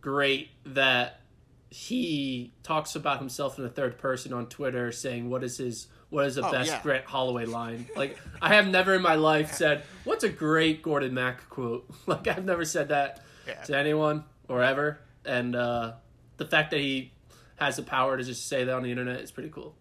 great 0.00 0.48
that 0.64 1.20
he 1.68 2.52
talks 2.62 2.96
about 2.96 3.18
himself 3.18 3.58
in 3.58 3.64
the 3.64 3.70
third 3.70 3.98
person 3.98 4.32
on 4.32 4.46
Twitter, 4.46 4.90
saying 4.92 5.30
what 5.30 5.44
is 5.44 5.58
his 5.58 5.86
what 6.08 6.26
is 6.26 6.34
the 6.34 6.44
Oh, 6.44 6.50
best 6.50 6.70
yeah. 6.70 6.82
Grant 6.82 7.04
Holloway 7.04 7.44
line. 7.46 7.86
Like 7.94 8.18
I 8.42 8.54
have 8.54 8.66
never 8.66 8.94
in 8.94 9.02
my 9.02 9.14
life 9.14 9.52
said 9.52 9.84
what's 10.04 10.24
a 10.24 10.28
great 10.28 10.82
Gordon 10.82 11.14
Mack 11.14 11.48
quote. 11.48 11.88
Like 12.06 12.26
I've 12.26 12.44
never 12.44 12.64
said 12.64 12.88
that 12.88 13.22
Yeah. 13.46 13.62
to 13.64 13.76
anyone 13.78 14.24
or 14.48 14.62
ever, 14.62 14.98
and 15.24 15.54
uh, 15.54 15.92
the 16.38 16.46
fact 16.46 16.72
that 16.72 16.80
he 16.80 17.12
has 17.56 17.76
the 17.76 17.82
power 17.82 18.16
to 18.16 18.24
just 18.24 18.48
say 18.48 18.64
that 18.64 18.74
on 18.74 18.82
the 18.82 18.90
internet 18.90 19.20
is 19.20 19.30
pretty 19.30 19.50
cool. 19.50 19.76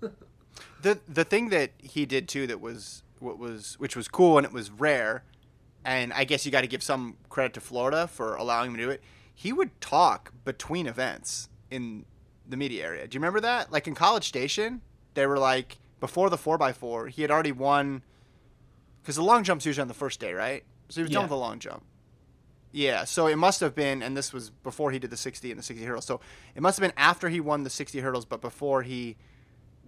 the 0.82 0.98
the 1.08 1.24
thing 1.24 1.50
that 1.50 1.72
he 1.78 2.06
did 2.06 2.28
too 2.28 2.46
that 2.46 2.60
was 2.60 3.02
what 3.18 3.38
was 3.38 3.74
which 3.78 3.94
was 3.96 4.08
cool 4.08 4.38
and 4.38 4.46
it 4.46 4.52
was 4.52 4.70
rare, 4.70 5.24
and 5.84 6.12
I 6.12 6.24
guess 6.24 6.44
you 6.44 6.52
got 6.52 6.62
to 6.62 6.66
give 6.66 6.82
some 6.82 7.16
credit 7.28 7.54
to 7.54 7.60
Florida 7.60 8.06
for 8.06 8.36
allowing 8.36 8.70
him 8.70 8.76
to 8.76 8.82
do 8.82 8.90
it. 8.90 9.02
He 9.34 9.52
would 9.52 9.80
talk 9.80 10.32
between 10.44 10.86
events 10.86 11.48
in 11.70 12.04
the 12.46 12.56
media 12.56 12.84
area. 12.84 13.06
Do 13.06 13.14
you 13.16 13.20
remember 13.20 13.40
that? 13.40 13.72
Like 13.72 13.86
in 13.86 13.94
College 13.94 14.26
Station, 14.28 14.82
they 15.14 15.26
were 15.26 15.38
like 15.38 15.78
before 16.00 16.30
the 16.30 16.38
four 16.38 16.62
x 16.62 16.76
four, 16.76 17.08
he 17.08 17.22
had 17.22 17.30
already 17.30 17.52
won 17.52 18.02
because 19.02 19.16
the 19.16 19.22
long 19.22 19.44
jump's 19.44 19.64
usually 19.64 19.82
on 19.82 19.88
the 19.88 19.94
first 19.94 20.20
day, 20.20 20.32
right? 20.32 20.64
So 20.88 21.00
he 21.00 21.02
was 21.02 21.10
done 21.10 21.22
with 21.22 21.30
the 21.30 21.36
long 21.36 21.58
jump. 21.58 21.84
Yeah, 22.72 23.04
so 23.04 23.26
it 23.26 23.36
must 23.36 23.60
have 23.60 23.74
been, 23.74 24.02
and 24.02 24.16
this 24.16 24.32
was 24.32 24.50
before 24.50 24.92
he 24.92 24.98
did 25.00 25.10
the 25.10 25.16
60 25.16 25.50
and 25.50 25.58
the 25.58 25.62
60 25.62 25.84
hurdles. 25.84 26.04
So 26.04 26.20
it 26.54 26.62
must 26.62 26.78
have 26.78 26.88
been 26.88 26.96
after 26.96 27.28
he 27.28 27.40
won 27.40 27.64
the 27.64 27.70
60 27.70 27.98
hurdles, 27.98 28.24
but 28.24 28.40
before 28.40 28.82
he 28.82 29.16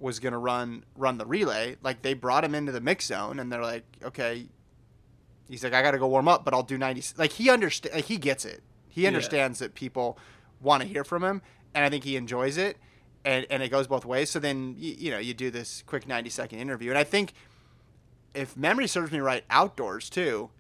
was 0.01 0.19
going 0.19 0.33
to 0.33 0.39
run 0.39 0.85
run 0.97 1.19
the 1.19 1.27
relay. 1.27 1.77
Like 1.83 2.03
they 2.03 2.15
brought 2.15 2.45
him 2.45 2.55
into 2.55 2.73
the 2.73 2.81
mix 2.81 3.07
zone, 3.07 3.39
and 3.39 3.53
they're 3.53 3.63
like, 3.63 3.85
okay. 4.05 4.49
He's 5.53 5.63
like, 5.63 5.75
I 5.75 5.83
got 5.83 5.91
to 5.91 5.99
go 5.99 6.09
warm 6.09 6.29
up, 6.29 6.47
but 6.47 6.55
I'll 6.55 6.63
do 6.63 6.79
90. 6.79 7.03
Like 7.19 7.33
he 7.33 7.51
understands, 7.51 7.95
like 7.95 8.07
he 8.07 8.17
gets 8.17 8.47
it. 8.47 8.63
He 8.89 9.03
Yeah. 9.03 9.09
understands 9.09 9.59
that 9.59 9.75
people 9.75 10.19
want 10.63 10.83
to 10.83 10.89
hear 10.89 11.05
from 11.05 11.23
him, 11.23 11.43
and 11.75 11.85
I 11.85 11.91
think 11.91 12.05
he 12.05 12.17
enjoys 12.17 12.57
it. 12.57 12.79
and 13.25 13.47
and 13.51 13.63
it 13.63 13.69
goes 13.69 13.87
both 13.87 14.05
ways. 14.07 14.31
So 14.31 14.39
then 14.41 14.75
you, 14.79 14.95
you 14.99 15.11
know 15.11 15.19
you 15.19 15.35
do 15.35 15.51
this 15.51 15.85
quick 15.87 16.09
ninety 16.09 16.31
second 16.31 16.59
interview, 16.59 16.89
and 16.91 16.99
I 16.99 17.05
think 17.05 17.35
if 18.35 18.57
memory 18.57 18.87
serves 18.89 19.13
me 19.13 19.21
right, 19.21 19.45
outdoors 19.51 20.09
too, 20.11 20.51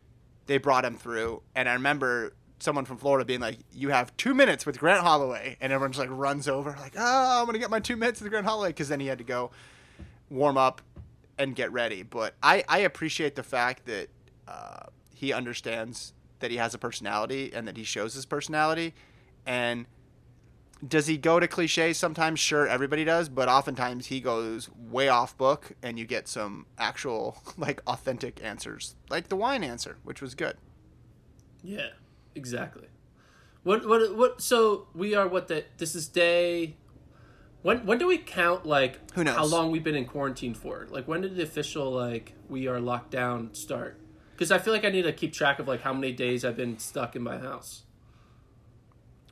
they 0.46 0.58
brought 0.58 0.84
him 0.84 0.96
through, 0.96 1.42
and 1.56 1.68
I 1.68 1.72
remember 1.72 2.34
someone 2.58 2.84
from 2.84 2.98
Florida 2.98 3.24
being 3.24 3.40
like, 3.40 3.58
"You 3.72 3.88
have 3.88 4.16
two 4.16 4.34
minutes 4.34 4.64
with 4.66 4.78
Grant 4.78 5.00
Holloway," 5.02 5.56
and 5.60 5.72
everyone's 5.72 5.98
like 5.98 6.10
runs 6.12 6.46
over, 6.48 6.76
like, 6.78 6.94
"Oh, 6.96 7.40
I'm 7.40 7.46
gonna 7.46 7.58
get 7.58 7.70
my 7.70 7.80
two 7.80 7.96
minutes 7.96 8.20
with 8.20 8.30
Grant 8.30 8.46
Holloway," 8.46 8.68
because 8.68 8.88
then 8.88 9.00
he 9.00 9.06
had 9.08 9.18
to 9.18 9.24
go 9.24 9.50
warm 10.30 10.56
up 10.56 10.82
and 11.38 11.56
get 11.56 11.72
ready. 11.72 12.02
But 12.04 12.34
I 12.42 12.62
I 12.68 12.78
appreciate 12.80 13.34
the 13.36 13.42
fact 13.42 13.86
that 13.86 14.08
uh, 14.52 14.86
he 15.14 15.32
understands 15.32 16.12
that 16.40 16.50
he 16.50 16.56
has 16.58 16.74
a 16.74 16.78
personality 16.78 17.50
and 17.54 17.66
that 17.68 17.76
he 17.76 17.84
shows 17.84 18.14
his 18.14 18.26
personality, 18.26 18.94
and 19.46 19.86
does 20.86 21.06
he 21.06 21.16
go 21.16 21.38
to 21.38 21.46
cliches 21.46 21.96
sometimes? 21.96 22.40
Sure, 22.40 22.66
everybody 22.66 23.04
does, 23.04 23.28
but 23.28 23.48
oftentimes 23.48 24.06
he 24.06 24.20
goes 24.20 24.68
way 24.76 25.08
off 25.08 25.36
book, 25.38 25.72
and 25.82 25.98
you 25.98 26.04
get 26.04 26.26
some 26.28 26.66
actual 26.76 27.38
like 27.56 27.80
authentic 27.86 28.42
answers, 28.42 28.96
like 29.08 29.28
the 29.28 29.36
wine 29.36 29.62
answer, 29.62 29.96
which 30.02 30.20
was 30.20 30.34
good. 30.34 30.56
Yeah, 31.62 31.90
exactly. 32.34 32.88
What 33.62 33.88
what 33.88 34.16
what? 34.16 34.42
So 34.42 34.88
we 34.94 35.14
are 35.14 35.28
what 35.28 35.48
the 35.48 35.64
this 35.78 35.94
is 35.94 36.08
day. 36.08 36.76
When 37.62 37.86
when 37.86 37.98
do 37.98 38.08
we 38.08 38.18
count 38.18 38.66
like 38.66 39.12
Who 39.12 39.22
knows? 39.22 39.36
how 39.36 39.44
long 39.44 39.70
we've 39.70 39.84
been 39.84 39.94
in 39.94 40.04
quarantine 40.06 40.54
for? 40.54 40.88
Like 40.90 41.06
when 41.06 41.20
did 41.20 41.36
the 41.36 41.44
official 41.44 41.92
like 41.92 42.34
we 42.48 42.66
are 42.66 42.80
locked 42.80 43.12
down 43.12 43.54
start? 43.54 44.00
Because 44.42 44.50
I 44.50 44.58
feel 44.58 44.72
like 44.72 44.84
I 44.84 44.88
need 44.88 45.02
to 45.02 45.12
keep 45.12 45.32
track 45.32 45.60
of 45.60 45.68
like 45.68 45.82
how 45.82 45.92
many 45.92 46.10
days 46.10 46.44
I've 46.44 46.56
been 46.56 46.76
stuck 46.76 47.14
in 47.14 47.22
my 47.22 47.38
house. 47.38 47.84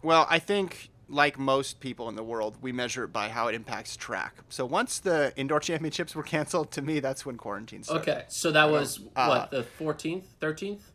Well, 0.04 0.24
I 0.30 0.38
think 0.38 0.88
like 1.08 1.36
most 1.36 1.80
people 1.80 2.08
in 2.08 2.14
the 2.14 2.22
world, 2.22 2.58
we 2.60 2.70
measure 2.70 3.02
it 3.02 3.12
by 3.12 3.28
how 3.28 3.48
it 3.48 3.56
impacts 3.56 3.96
track. 3.96 4.36
So 4.50 4.64
once 4.64 5.00
the 5.00 5.32
indoor 5.34 5.58
championships 5.68 6.14
were 6.14 6.22
canceled, 6.22 6.70
to 6.70 6.80
me 6.82 7.00
that's 7.00 7.26
when 7.26 7.36
quarantine 7.38 7.82
started. 7.82 8.08
Okay, 8.08 8.24
so 8.28 8.52
that 8.52 8.70
was 8.70 9.00
Uh, 9.16 9.26
what 9.26 9.50
the 9.50 9.64
fourteenth, 9.64 10.26
thirteenth. 10.38 10.92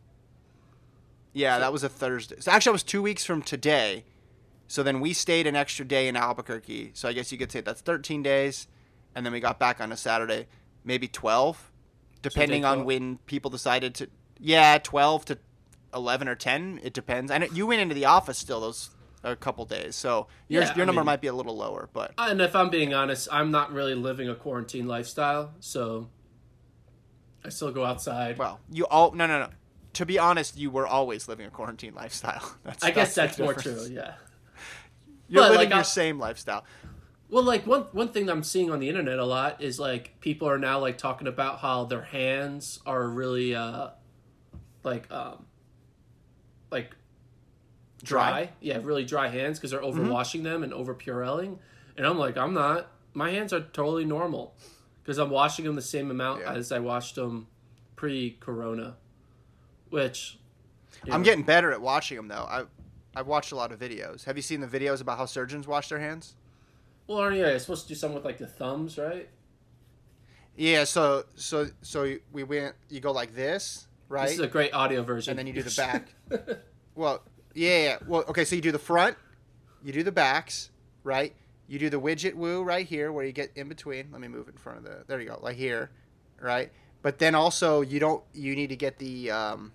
Yeah, 1.34 1.60
that 1.60 1.74
was 1.74 1.84
a 1.84 1.89
Thursday. 1.89 2.38
So 2.39 2.53
actually, 2.53 2.69
it 2.69 2.79
was 2.79 2.84
two 2.84 3.01
weeks 3.01 3.25
from 3.25 3.41
today. 3.41 4.05
So 4.69 4.81
then 4.81 5.01
we 5.01 5.12
stayed 5.12 5.45
an 5.45 5.57
extra 5.57 5.84
day 5.84 6.07
in 6.07 6.15
Albuquerque. 6.15 6.91
So 6.93 7.10
I 7.10 7.12
guess 7.12 7.34
you 7.34 7.38
could 7.38 7.51
say 7.51 7.60
that's 7.60 7.81
13 7.81 8.24
days, 8.24 8.69
and 9.13 9.25
then 9.25 9.34
we 9.34 9.41
got 9.41 9.60
back 9.60 9.81
on 9.81 9.91
a 9.91 9.98
Saturday, 9.98 10.48
maybe 10.86 11.10
12, 11.10 11.69
depending 12.34 12.62
day 12.63 12.67
on 12.67 12.86
when 12.86 13.17
people 13.25 13.50
decided 13.51 13.96
to. 13.96 14.10
Yeah, 14.39 14.77
12 14.77 15.25
to 15.25 15.38
11 15.94 16.27
or 16.27 16.36
10. 16.36 16.82
It 16.84 16.94
depends. 16.94 17.32
And 17.32 17.48
you 17.53 17.65
went 17.67 17.82
into 17.82 17.96
the 17.96 18.05
office 18.05 18.38
still 18.38 18.60
those 18.62 18.89
a 19.24 19.36
couple 19.36 19.65
days, 19.65 19.96
so 19.96 20.27
your 20.48 20.62
Yeah, 20.62 20.75
your 20.75 20.84
I 20.84 20.86
number 20.86 21.01
mean- 21.01 21.05
might 21.08 21.22
be 21.22 21.27
a 21.27 21.34
little 21.34 21.55
lower, 21.58 21.89
but 21.94 22.13
And 22.17 22.39
if 22.41 22.55
I'm 22.55 22.70
being 22.70 22.94
honest, 22.94 23.27
I'm 23.32 23.50
not 23.50 23.72
really 23.74 23.96
living 23.96 24.29
a 24.29 24.36
quarantine 24.36 24.88
lifestyle, 24.88 25.53
so 25.60 26.10
I 27.44 27.50
still 27.50 27.72
go 27.72 27.86
outside. 27.86 28.38
well, 28.38 28.60
you 28.70 28.86
all 28.86 29.12
no 29.13 29.25
no 29.25 29.39
no. 29.39 29.50
To 29.94 30.05
be 30.05 30.20
honest, 30.20 30.58
you 30.58 30.70
were 30.70 30.86
always 30.86 31.27
living 31.27 31.48
a 31.48 31.50
quarantine 31.50 31.96
lifestyle. 31.96 32.55
That's, 32.63 32.84
I 32.84 32.91
guess 32.91 33.15
that's 33.15 33.39
more 33.39 33.53
true. 33.53 33.88
Yeah. 33.89 34.15
You're 35.29 35.41
But, 35.44 35.51
living 35.51 35.58
like, 35.58 35.70
your 35.70 35.79
I- 35.79 35.84
same 35.84 36.20
lifestyle. 36.20 36.65
Well, 37.29 37.44
like 37.44 37.65
one 37.65 37.84
one 37.91 38.10
thing 38.10 38.29
I'm 38.29 38.44
seeing 38.44 38.70
on 38.72 38.79
the 38.79 38.88
internet 38.88 39.17
a 39.20 39.25
lot 39.25 39.62
is 39.62 39.79
like 39.79 40.20
people 40.22 40.48
are 40.48 40.60
now 40.60 40.79
like 40.79 40.98
talking 40.98 41.27
about 41.27 41.60
how 41.60 41.86
their 41.86 42.03
hands 42.03 42.79
are 42.86 43.08
really 43.08 43.55
uh 43.55 43.89
like 44.84 45.10
um 45.12 45.46
like 46.72 46.96
dry. 48.03 48.29
Dry? 48.29 48.50
Yeah, 48.62 48.79
really 48.84 49.05
dry 49.05 49.29
hands 49.29 49.58
because 49.58 49.72
they're 49.72 49.82
overwashing 49.82 50.44
them 50.44 50.63
and 50.63 50.74
over 50.74 50.94
Purelling. 50.94 51.60
And 51.98 52.05
I'm 52.05 52.17
like, 52.20 52.38
I'm 52.38 52.53
not. 52.53 52.91
My 53.13 53.32
hands 53.32 53.53
are 53.53 53.62
totally 53.62 54.05
normal 54.05 54.53
because 55.01 55.17
I'm 55.17 55.29
washing 55.29 55.65
them 55.65 55.75
the 55.75 55.82
same 55.82 56.12
amount 56.12 56.41
Yeah. 56.41 56.53
as 56.53 56.72
I 56.72 56.79
washed 56.79 57.15
them 57.15 57.48
pre-corona. 57.96 58.98
Which 59.89 60.38
I'm 61.03 61.22
know, 61.22 61.25
getting 61.25 61.44
better 61.44 61.72
at 61.72 61.82
watching 61.82 62.17
them 62.17 62.27
though. 62.27 62.46
I 62.48 62.65
I've 63.15 63.27
watched 63.27 63.51
a 63.51 63.55
lot 63.55 63.72
of 63.72 63.79
videos. 63.79 64.25
Have 64.25 64.36
you 64.36 64.44
seen 64.44 64.60
the 64.60 64.67
videos 64.67 65.01
about 65.01 65.17
how 65.17 65.25
surgeons 65.25 65.67
wash 65.67 65.89
their 65.89 66.00
hands? 66.00 66.36
Well, 67.08 67.20
aren't 67.20 67.38
you 67.38 67.60
supposed 67.60 67.84
to 67.84 67.88
do 67.90 67.96
something 67.96 68.16
with 68.16 68.26
like 68.26 68.38
the 68.38 68.48
thumbs, 68.48 68.98
right? 68.98 69.30
Yeah, 70.56 70.86
so 70.86 71.26
so 71.36 71.68
so 71.82 72.16
we 72.32 72.44
went 72.44 72.76
you 72.90 73.00
go 73.00 73.12
like 73.12 73.36
this, 73.36 73.88
right? 74.08 74.28
This 74.28 74.36
is 74.36 74.40
a 74.40 74.48
great 74.48 74.74
audio 74.74 75.04
version. 75.04 75.32
and 75.32 75.40
then 75.40 75.48
you 75.48 75.54
do 75.54 75.62
the 75.62 75.76
back. 75.78 76.08
well, 76.96 77.24
yeah, 77.54 77.78
yeah. 77.84 77.98
Well, 78.08 78.24
okay, 78.30 78.46
so 78.46 78.56
you 78.56 78.62
do 78.62 78.72
the 78.72 78.80
front, 78.80 79.18
you 79.84 79.92
do 79.92 80.04
the 80.04 80.12
backs, 80.12 80.72
right? 81.04 81.34
You 81.68 81.80
do 81.80 81.90
the 81.90 82.00
widget 82.00 82.36
woo 82.36 82.64
right 82.64 82.86
here 82.86 83.12
where 83.12 83.26
you 83.26 83.32
get 83.32 83.52
in 83.56 83.68
between. 83.68 84.10
Let 84.12 84.22
me 84.22 84.28
move 84.28 84.48
in 84.48 84.56
front 84.56 84.80
of 84.80 84.84
the 84.86 85.04
There 85.08 85.20
you 85.20 85.28
go, 85.28 85.40
like 85.42 85.58
here, 85.58 85.92
right? 86.40 86.72
But 87.02 87.20
then 87.20 87.36
also 87.36 87.82
you 87.82 88.00
don't 88.00 88.24
you 88.34 88.56
need 88.56 88.70
to 88.70 88.76
get 88.76 88.98
the 88.98 89.32
um 89.32 89.74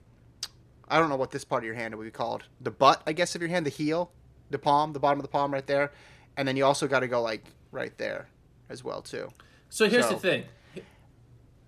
I 0.89 0.99
don't 0.99 1.09
know 1.09 1.17
what 1.17 1.31
this 1.31 1.45
part 1.45 1.63
of 1.63 1.67
your 1.67 1.75
hand 1.75 1.95
would 1.95 2.05
be 2.05 2.11
called. 2.11 2.45
The 2.61 2.71
butt, 2.73 3.03
I 3.07 3.13
guess, 3.13 3.35
of 3.37 3.41
your 3.41 3.51
hand, 3.51 3.65
the 3.65 3.71
heel, 3.71 4.11
the 4.51 4.59
palm, 4.59 4.93
the 4.93 4.99
bottom 4.99 5.21
of 5.21 5.23
the 5.23 5.29
palm 5.29 5.53
right 5.55 5.67
there. 5.67 5.93
And 6.41 6.49
then 6.49 6.57
you 6.57 6.65
also 6.65 6.89
got 6.89 7.01
to 7.01 7.07
go 7.07 7.21
like 7.21 7.45
right 7.71 7.93
there 7.99 8.27
as 8.71 8.83
well 8.83 9.03
too. 9.03 9.29
So 9.69 9.91
here's 9.91 10.07
So- 10.07 10.15
the 10.15 10.19
thing, 10.21 10.45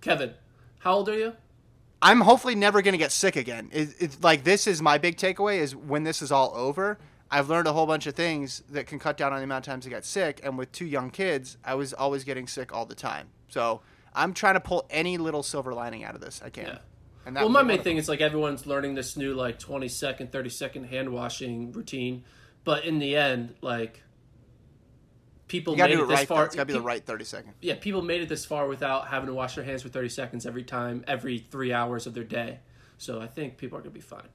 Kevin. 0.01 0.33
How 0.79 0.95
old 0.95 1.09
are 1.09 1.17
you? 1.17 1.33
I'm 2.01 2.21
hopefully 2.21 2.55
never 2.55 2.81
going 2.81 2.93
to 2.93 2.97
get 2.97 3.11
sick 3.11 3.35
again. 3.35 3.69
It, 3.71 3.89
it's 3.99 4.23
like 4.23 4.43
this 4.43 4.65
is 4.65 4.81
my 4.81 4.97
big 4.97 5.15
takeaway 5.17 5.59
is 5.59 5.75
when 5.75 6.03
this 6.03 6.23
is 6.23 6.31
all 6.31 6.51
over, 6.55 6.97
I've 7.29 7.49
learned 7.49 7.67
a 7.67 7.73
whole 7.73 7.85
bunch 7.85 8.07
of 8.07 8.15
things 8.15 8.63
that 8.71 8.87
can 8.87 8.97
cut 8.97 9.15
down 9.15 9.31
on 9.31 9.37
the 9.37 9.43
amount 9.43 9.67
of 9.67 9.71
times 9.71 9.85
I 9.85 9.91
get 9.91 10.05
sick. 10.05 10.41
And 10.43 10.57
with 10.57 10.71
two 10.71 10.87
young 10.87 11.11
kids, 11.11 11.57
I 11.63 11.75
was 11.75 11.93
always 11.93 12.23
getting 12.23 12.47
sick 12.47 12.73
all 12.73 12.87
the 12.87 12.95
time. 12.95 13.27
So 13.49 13.81
I'm 14.15 14.33
trying 14.33 14.55
to 14.55 14.59
pull 14.59 14.87
any 14.89 15.19
little 15.19 15.43
silver 15.43 15.71
lining 15.75 16.03
out 16.03 16.15
of 16.15 16.21
this 16.21 16.41
I 16.43 16.49
can. 16.49 16.65
Yeah. 16.65 16.77
And 17.27 17.35
Well, 17.35 17.47
my 17.49 17.61
main 17.61 17.83
thing 17.83 17.97
is 17.97 18.09
like 18.09 18.21
everyone's 18.21 18.65
learning 18.65 18.95
this 18.95 19.15
new 19.15 19.35
like 19.35 19.59
20 19.59 19.87
second, 19.87 20.31
30 20.31 20.49
second 20.49 20.83
hand 20.85 21.09
washing 21.09 21.71
routine, 21.73 22.23
but 22.63 22.83
in 22.85 22.97
the 22.97 23.15
end, 23.15 23.53
like 23.61 24.01
people 25.47 25.75
made 25.75 25.91
it 25.91 25.99
it 25.99 26.07
this 26.07 26.19
right. 26.19 26.27
far. 26.27 26.45
It's 26.45 26.55
got 26.55 26.63
to 26.63 26.65
be 26.65 26.73
the 26.73 26.81
right 26.81 27.03
30 27.03 27.25
seconds. 27.25 27.55
Yeah, 27.61 27.75
people 27.79 28.01
made 28.01 28.21
it 28.21 28.29
this 28.29 28.45
far 28.45 28.67
without 28.67 29.07
having 29.07 29.27
to 29.27 29.33
wash 29.33 29.55
their 29.55 29.63
hands 29.63 29.81
for 29.81 29.89
30 29.89 30.09
seconds 30.09 30.45
every 30.45 30.63
time, 30.63 31.03
every 31.07 31.39
three 31.39 31.73
hours 31.73 32.07
of 32.07 32.13
their 32.13 32.23
day. 32.23 32.59
So 32.97 33.21
I 33.21 33.27
think 33.27 33.57
people 33.57 33.77
are 33.77 33.81
gonna 33.81 33.91
be 33.91 33.99
fine, 33.99 34.29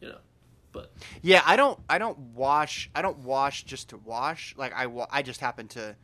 you 0.00 0.08
know. 0.08 0.18
But 0.72 0.92
Yeah, 1.22 1.42
I 1.46 1.56
don't. 1.56 1.78
I 1.88 1.98
don't 1.98 2.18
wash. 2.18 2.90
I 2.94 3.02
don't 3.02 3.18
wash 3.18 3.64
just 3.64 3.90
to 3.90 3.96
wash. 3.98 4.54
Like 4.56 4.72
I, 4.74 4.86
I 5.10 5.22
just 5.22 5.40
happen 5.40 5.68
to 5.68 5.96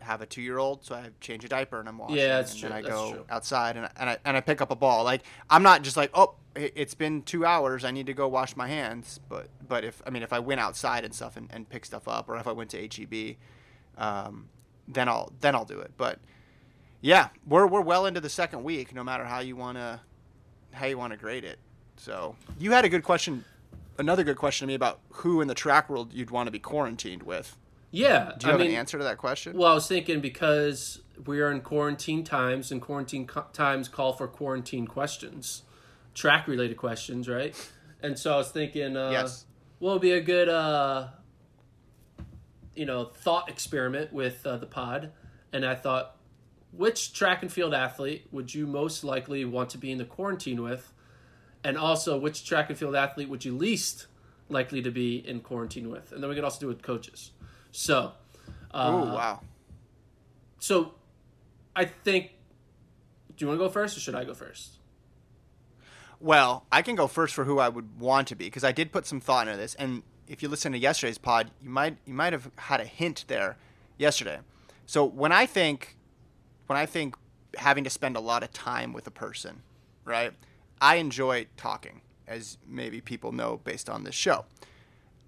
have 0.00 0.20
a 0.20 0.26
two-year-old, 0.26 0.84
so 0.84 0.94
I 0.94 1.10
change 1.20 1.44
a 1.44 1.48
diaper 1.48 1.80
and 1.80 1.88
I'm 1.88 1.98
washing. 1.98 2.16
Yeah, 2.16 2.36
that's 2.36 2.52
and 2.52 2.60
true, 2.60 2.68
Then 2.68 2.78
I 2.78 2.82
that's 2.82 2.94
go 2.94 3.12
true. 3.12 3.24
outside 3.30 3.76
and 3.76 3.86
I, 3.86 3.90
and 3.96 4.10
I 4.10 4.18
and 4.24 4.36
I 4.36 4.40
pick 4.40 4.60
up 4.60 4.70
a 4.70 4.76
ball. 4.76 5.04
Like 5.04 5.22
I'm 5.50 5.62
not 5.62 5.82
just 5.82 5.96
like, 5.96 6.10
oh, 6.14 6.34
it- 6.54 6.72
it's 6.76 6.94
been 6.94 7.22
two 7.22 7.44
hours. 7.44 7.84
I 7.84 7.90
need 7.90 8.06
to 8.06 8.14
go 8.14 8.28
wash 8.28 8.56
my 8.56 8.68
hands. 8.68 9.20
But 9.28 9.48
but 9.66 9.84
if 9.84 10.02
I 10.06 10.10
mean 10.10 10.22
if 10.22 10.32
I 10.32 10.38
went 10.38 10.60
outside 10.60 11.04
and 11.04 11.14
stuff 11.14 11.36
and, 11.36 11.48
and 11.52 11.68
pick 11.68 11.84
stuff 11.84 12.06
up, 12.08 12.28
or 12.28 12.36
if 12.36 12.46
I 12.46 12.52
went 12.52 12.70
to 12.70 12.78
HEB, 12.88 13.36
um, 13.98 14.48
then 14.88 15.08
I'll 15.08 15.32
then 15.40 15.54
I'll 15.54 15.64
do 15.64 15.80
it. 15.80 15.92
But 15.96 16.18
yeah, 17.00 17.28
we're 17.46 17.66
we're 17.66 17.80
well 17.80 18.06
into 18.06 18.20
the 18.20 18.28
second 18.30 18.62
week. 18.64 18.94
No 18.94 19.02
matter 19.04 19.24
how 19.24 19.40
you 19.40 19.56
wanna 19.56 20.00
how 20.72 20.86
you 20.86 20.98
want 20.98 21.12
to 21.12 21.16
grade 21.16 21.44
it. 21.44 21.58
So 21.96 22.36
you 22.58 22.72
had 22.72 22.84
a 22.84 22.88
good 22.90 23.02
question, 23.02 23.44
another 23.98 24.22
good 24.24 24.36
question 24.36 24.66
to 24.66 24.68
me 24.70 24.74
about 24.74 25.00
who 25.08 25.40
in 25.40 25.48
the 25.48 25.54
track 25.54 25.88
world 25.88 26.12
you'd 26.12 26.30
want 26.30 26.46
to 26.48 26.50
be 26.50 26.58
quarantined 26.58 27.22
with. 27.22 27.56
Yeah, 27.90 28.32
Do 28.38 28.46
you 28.46 28.48
I 28.48 28.52
have 28.52 28.60
mean, 28.60 28.70
an 28.70 28.76
answer 28.76 28.98
to 28.98 29.04
that 29.04 29.18
question? 29.18 29.56
Well, 29.56 29.70
I 29.70 29.74
was 29.74 29.86
thinking 29.86 30.20
because 30.20 31.00
we 31.24 31.40
are 31.40 31.50
in 31.50 31.60
quarantine 31.60 32.24
times, 32.24 32.70
and 32.72 32.80
quarantine 32.82 33.26
co- 33.26 33.46
times 33.52 33.88
call 33.88 34.12
for 34.12 34.26
quarantine 34.28 34.86
questions, 34.86 35.62
track 36.14 36.46
related 36.48 36.76
questions, 36.76 37.28
right? 37.28 37.54
And 38.02 38.18
so 38.18 38.34
I 38.34 38.36
was 38.36 38.50
thinking, 38.50 38.96
uh, 38.96 39.10
Yes. 39.10 39.46
what 39.78 39.92
would 39.94 40.02
be 40.02 40.12
a 40.12 40.20
good, 40.20 40.48
uh, 40.48 41.08
you 42.74 42.84
know, 42.84 43.06
thought 43.06 43.48
experiment 43.48 44.12
with 44.12 44.46
uh, 44.46 44.56
the 44.58 44.66
pod? 44.66 45.12
And 45.52 45.64
I 45.64 45.74
thought, 45.74 46.16
which 46.72 47.14
track 47.14 47.42
and 47.42 47.50
field 47.50 47.72
athlete 47.72 48.26
would 48.30 48.52
you 48.54 48.66
most 48.66 49.02
likely 49.04 49.44
want 49.46 49.70
to 49.70 49.78
be 49.78 49.90
in 49.90 49.98
the 49.98 50.04
quarantine 50.04 50.62
with? 50.62 50.92
And 51.64 51.78
also, 51.78 52.18
which 52.18 52.44
track 52.46 52.68
and 52.68 52.78
field 52.78 52.94
athlete 52.94 53.28
would 53.30 53.44
you 53.44 53.56
least 53.56 54.06
likely 54.50 54.82
to 54.82 54.90
be 54.90 55.16
in 55.26 55.40
quarantine 55.40 55.88
with? 55.90 56.12
And 56.12 56.22
then 56.22 56.28
we 56.28 56.34
could 56.36 56.44
also 56.44 56.60
do 56.60 56.66
it 56.66 56.74
with 56.74 56.82
coaches. 56.82 57.30
So, 57.76 58.12
uh, 58.72 58.90
oh 58.90 59.14
wow. 59.14 59.40
so, 60.58 60.94
I 61.76 61.84
think. 61.84 62.30
Do 63.36 63.44
you 63.44 63.48
want 63.48 63.60
to 63.60 63.66
go 63.66 63.68
first, 63.68 63.98
or 63.98 64.00
should 64.00 64.14
I 64.14 64.24
go 64.24 64.32
first? 64.32 64.78
Well, 66.18 66.64
I 66.72 66.80
can 66.80 66.96
go 66.96 67.06
first 67.06 67.34
for 67.34 67.44
who 67.44 67.58
I 67.58 67.68
would 67.68 68.00
want 68.00 68.28
to 68.28 68.34
be 68.34 68.46
because 68.46 68.64
I 68.64 68.72
did 68.72 68.92
put 68.92 69.04
some 69.04 69.20
thought 69.20 69.46
into 69.46 69.58
this. 69.58 69.74
And 69.74 70.02
if 70.26 70.42
you 70.42 70.48
listen 70.48 70.72
to 70.72 70.78
yesterday's 70.78 71.18
pod, 71.18 71.50
you 71.62 71.68
might 71.68 71.98
you 72.06 72.14
might 72.14 72.32
have 72.32 72.50
had 72.56 72.80
a 72.80 72.86
hint 72.86 73.26
there 73.28 73.58
yesterday. 73.98 74.38
So 74.86 75.04
when 75.04 75.30
I 75.30 75.44
think 75.44 75.98
when 76.68 76.78
I 76.78 76.86
think 76.86 77.14
having 77.58 77.84
to 77.84 77.90
spend 77.90 78.16
a 78.16 78.20
lot 78.20 78.42
of 78.42 78.54
time 78.54 78.94
with 78.94 79.06
a 79.06 79.10
person, 79.10 79.60
right? 80.06 80.32
I 80.80 80.96
enjoy 80.96 81.46
talking, 81.58 82.00
as 82.26 82.56
maybe 82.66 83.02
people 83.02 83.32
know 83.32 83.60
based 83.64 83.90
on 83.90 84.04
this 84.04 84.14
show. 84.14 84.46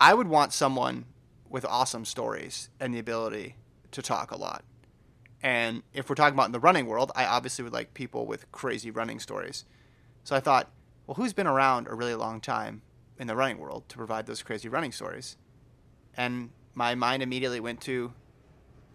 I 0.01 0.15
would 0.15 0.29
want 0.29 0.55
someone 0.55 1.05
with 1.51 1.65
awesome 1.65 2.05
stories 2.05 2.71
and 2.81 2.95
the 2.95 2.99
ability 2.99 3.57
to 3.93 4.03
talk 4.03 4.31
a 4.31 4.37
lot. 4.37 4.65
And 5.43 5.83
if 5.93 6.09
we're 6.09 6.17
talking 6.17 6.35
about 6.35 6.47
in 6.47 6.53
the 6.53 6.61
running 6.61 6.87
world, 6.87 7.13
I 7.15 7.25
obviously 7.25 7.63
would 7.63 7.73
like 7.73 7.95
people 7.95 8.27
with 8.27 8.51
crazy 8.53 8.91
running 8.91 9.21
stories. 9.21 9.65
So 10.25 10.35
I 10.35 10.41
thought, 10.41 10.71
well, 11.07 11.15
who's 11.15 11.33
been 11.33 11.47
around 11.47 11.87
a 11.87 11.95
really 11.95 12.15
long 12.15 12.41
time 12.41 12.83
in 13.19 13.27
the 13.27 13.37
running 13.37 13.59
world 13.59 13.89
to 13.89 13.97
provide 13.97 14.27
those 14.27 14.43
crazy 14.43 14.69
running 14.69 14.93
stories? 14.93 15.37
And 16.17 16.51
my 16.75 16.95
mind 16.95 17.23
immediately 17.23 17.61
went 17.61 17.81
to 17.83 18.13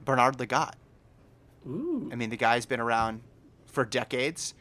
Bernard 0.03 0.37
Lagat. 0.37 0.73
Ooh. 1.67 2.09
I 2.11 2.15
mean, 2.15 2.29
the 2.29 2.37
guy's 2.37 2.65
been 2.65 2.81
around 2.81 3.21
for 3.65 3.85
decades. 3.85 4.53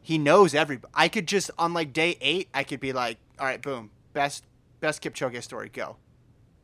He 0.00 0.16
knows 0.16 0.54
every. 0.54 0.80
I 0.94 1.08
could 1.08 1.28
just 1.28 1.50
on 1.58 1.74
like 1.74 1.92
day 1.92 2.16
eight, 2.20 2.48
I 2.54 2.64
could 2.64 2.80
be 2.80 2.92
like, 2.92 3.18
all 3.38 3.46
right, 3.46 3.60
boom, 3.60 3.90
best 4.14 4.44
best 4.80 5.02
Kipchoge 5.02 5.42
story, 5.42 5.68
go. 5.68 5.96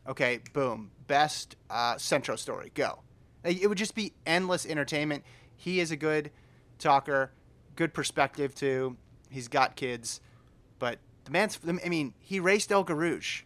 Okay, 0.06 0.40
boom, 0.52 0.90
best 1.06 1.56
uh, 1.70 1.96
Centro 1.96 2.37
story, 2.37 2.70
go. 2.75 3.00
Like, 3.44 3.61
It 3.62 3.68
would 3.68 3.78
just 3.78 3.94
be 3.94 4.12
endless 4.26 4.66
entertainment. 4.66 5.25
He 5.56 5.80
is 5.80 5.90
a 5.90 5.96
good 5.96 6.30
talker, 6.78 7.32
good 7.76 7.94
perspective 7.94 8.54
too. 8.54 8.96
He's 9.30 9.49
got 9.49 9.76
kids, 9.76 10.20
but 10.78 10.99
the 11.25 11.30
man's. 11.30 11.58
I 11.66 11.88
mean, 11.88 12.14
he 12.20 12.38
raced 12.38 12.70
El 12.70 12.84
Guerrouj. 12.84 13.42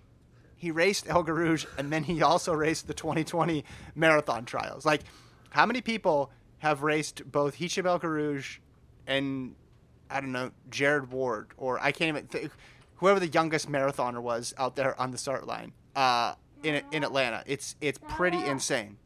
He 0.56 0.70
raced 0.72 1.08
El 1.08 1.24
Guerrouj, 1.24 1.66
and 1.78 1.92
then 1.92 2.02
he 2.02 2.22
also 2.22 2.52
raced 2.52 2.88
the 2.88 2.94
2020 2.94 3.64
marathon 3.94 4.44
trials. 4.44 4.84
Like, 4.84 5.02
how 5.50 5.64
many 5.64 5.80
people 5.80 6.32
have 6.58 6.82
raced 6.82 7.30
both 7.30 7.56
Hicham 7.56 7.86
El 7.86 8.00
Guerrouj 8.00 8.58
and 9.06 9.54
I 10.10 10.20
don't 10.20 10.32
know 10.32 10.50
Jared 10.70 11.10
Ward 11.10 11.48
or 11.56 11.78
I 11.80 11.92
can't 11.92 12.08
even 12.08 12.26
think 12.26 12.52
whoever 12.96 13.20
the 13.20 13.28
youngest 13.28 13.70
marathoner 13.70 14.20
was 14.20 14.54
out 14.58 14.76
there 14.76 15.00
on 15.00 15.10
the 15.10 15.18
start 15.18 15.46
line 15.46 15.72
uh, 15.94 16.34
in 16.62 16.82
in 16.92 17.04
Atlanta. 17.04 17.42
It's 17.46 17.76
it's 17.80 17.98
pretty 18.08 18.44
insane. 18.44 18.96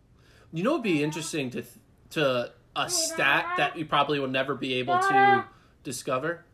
You 0.52 0.62
know, 0.62 0.72
it'd 0.72 0.82
be 0.82 1.02
interesting 1.02 1.50
to 1.50 1.64
to 2.10 2.52
a 2.76 2.88
stat 2.90 3.54
that 3.56 3.76
you 3.78 3.84
probably 3.84 4.18
will 4.18 4.28
never 4.28 4.54
be 4.54 4.74
able 4.74 4.98
to 4.98 5.44
discover 5.84 6.44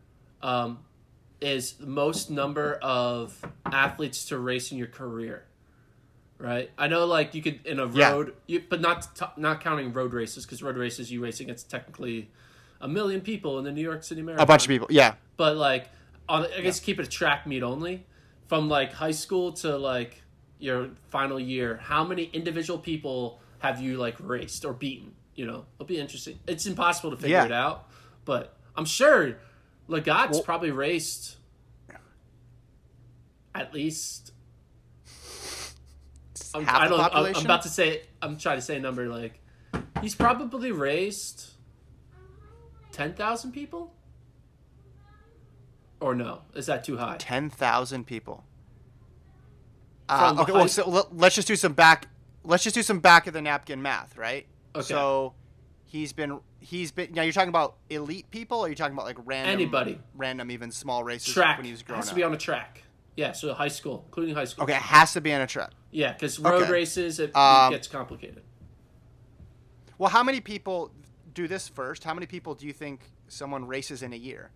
um, 0.42 0.78
is 1.40 1.74
the 1.74 1.86
most 1.86 2.30
number 2.30 2.74
of 2.82 3.40
athletes 3.66 4.24
to 4.26 4.38
race 4.38 4.72
in 4.72 4.78
your 4.78 4.86
career. 4.88 5.44
Right, 6.40 6.70
I 6.78 6.86
know, 6.86 7.04
like 7.04 7.34
you 7.34 7.42
could 7.42 7.66
in 7.66 7.80
a 7.80 7.88
Yeah. 7.88 8.12
road, 8.12 8.34
you, 8.46 8.62
but 8.68 8.80
not 8.80 9.16
t- 9.16 9.24
not 9.36 9.60
counting 9.60 9.92
road 9.92 10.12
races 10.14 10.46
because 10.46 10.62
road 10.62 10.76
races 10.76 11.10
you 11.10 11.20
race 11.20 11.40
against 11.40 11.68
technically 11.68 12.30
a 12.80 12.86
million 12.86 13.20
people 13.20 13.58
in 13.58 13.64
the 13.64 13.72
New 13.72 13.82
York 13.82 14.04
City 14.04 14.22
Marathon. 14.22 14.44
A 14.44 14.46
bunch 14.46 14.62
of 14.62 14.68
people, 14.68 14.86
yeah. 14.88 15.14
but 15.36 15.56
like 15.56 15.88
on 16.28 16.46
I 16.56 16.60
guess 16.60 16.78
keep 16.78 17.00
it 17.00 17.06
a 17.06 17.10
track 17.10 17.44
meet 17.44 17.64
only 17.64 18.06
from 18.46 18.68
like 18.68 18.92
high 18.92 19.10
school 19.10 19.50
to 19.54 19.76
like 19.76 20.22
your 20.58 20.90
final 21.08 21.38
year. 21.38 21.76
How 21.82 22.04
many 22.04 22.24
individual 22.24 22.78
people 22.78 23.40
have 23.58 23.80
you 23.80 23.96
like 23.96 24.16
raced 24.20 24.64
or 24.64 24.72
beaten? 24.72 25.14
You 25.34 25.46
know, 25.46 25.64
it'll 25.76 25.86
be 25.86 25.98
interesting. 26.00 26.38
It's 26.46 26.66
impossible 26.66 27.10
to 27.10 27.16
figure 27.16 27.36
Yeah. 27.36 27.44
it 27.44 27.52
out, 27.52 27.88
but 28.24 28.56
I'm 28.76 28.84
sure 28.84 29.38
Lagat's 29.88 30.32
Well- 30.32 30.42
probably 30.42 30.70
raced 30.70 31.36
at 33.54 33.72
least. 33.74 34.32
I'm, 36.54 36.64
half 36.64 36.80
I 36.82 36.88
don't. 36.88 37.00
I'm- 37.00 37.34
I'm 37.36 37.44
about 37.44 37.62
to 37.62 37.68
say. 37.68 38.02
I'm 38.22 38.38
trying 38.38 38.56
to 38.58 38.62
say 38.62 38.76
a 38.76 38.80
number 38.80 39.08
like 39.08 39.40
he's 40.00 40.14
probably 40.14 40.72
raced 40.72 41.50
ten 42.92 43.14
thousand 43.14 43.52
people. 43.52 43.94
Or 46.00 46.14
no? 46.14 46.42
Is 46.54 46.66
that 46.66 46.84
too 46.84 46.96
high? 46.96 47.16
Ten 47.18 47.50
thousand 47.50 48.06
people. 48.06 48.44
Uh, 50.08 50.36
okay, 50.40 50.52
well, 50.52 50.68
so 50.68 50.88
let- 50.88 51.14
let's 51.16 51.34
just 51.34 51.48
do 51.48 51.56
some 51.56 51.72
back. 51.74 52.08
Let's 52.44 52.64
just 52.64 52.74
do 52.74 52.82
some 52.82 53.00
back 53.00 53.26
of 53.26 53.34
the 53.34 53.42
napkin 53.42 53.82
math, 53.82 54.16
right? 54.16 54.46
Okay. 54.74 54.84
So 54.86 55.34
he's 55.84 56.12
been 56.12 56.40
he's 56.60 56.92
been 56.92 57.12
now. 57.12 57.22
You're 57.22 57.32
talking 57.32 57.48
about 57.50 57.76
elite 57.90 58.30
people, 58.30 58.60
or 58.60 58.66
are 58.66 58.68
you 58.68 58.74
talking 58.74 58.94
about 58.94 59.04
like 59.06 59.18
random 59.24 59.52
Anybody. 59.52 59.98
random 60.14 60.50
even 60.50 60.70
small 60.70 61.04
races 61.04 61.35
Track 61.35 61.59
when 61.59 61.66
he 61.66 61.72
was 61.72 61.83
growing 61.83 62.00
has 62.00 62.09
to 62.09 62.14
be 62.14 62.22
on 62.22 62.33
a 62.33 62.38
track. 62.38 62.83
Yeah, 63.16 63.33
so 63.33 63.52
high 63.52 63.68
school, 63.68 64.04
including 64.06 64.35
high 64.35 64.44
school. 64.44 64.62
okay, 64.64 64.74
it 64.76 64.83
has 64.83 65.12
to 65.14 65.20
be 65.20 65.33
on 65.35 65.40
a 65.40 65.46
track. 65.46 65.70
Yeah, 65.90 66.12
because 66.12 66.38
road 66.38 66.62
Okay. 66.62 66.70
races 66.72 67.18
it, 67.18 67.30
it 67.30 67.37
Um, 67.37 67.72
gets 67.72 67.88
complicated. 67.88 68.42
Well, 69.98 70.11
how 70.11 70.22
many 70.22 70.40
people 70.40 70.92
do 71.35 71.48
this 71.48 71.66
first? 71.68 72.04
How 72.04 72.14
many 72.14 72.26
people 72.26 72.54
do 72.54 72.66
you 72.66 72.72
think 72.72 73.11
someone 73.26 73.66
races 73.66 74.02
in 74.02 74.12
a 74.12 74.16
year? 74.16 74.50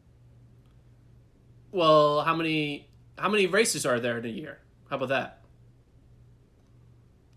Well, 1.73 2.23
how 2.23 2.35
many 2.37 2.89
how 3.19 3.29
many 3.29 3.47
races 3.47 3.85
are 3.85 4.01
there 4.01 4.19
in 4.19 4.25
a 4.25 4.29
year? 4.29 4.59
How 4.89 4.97
about 4.97 5.09
that? 5.11 5.42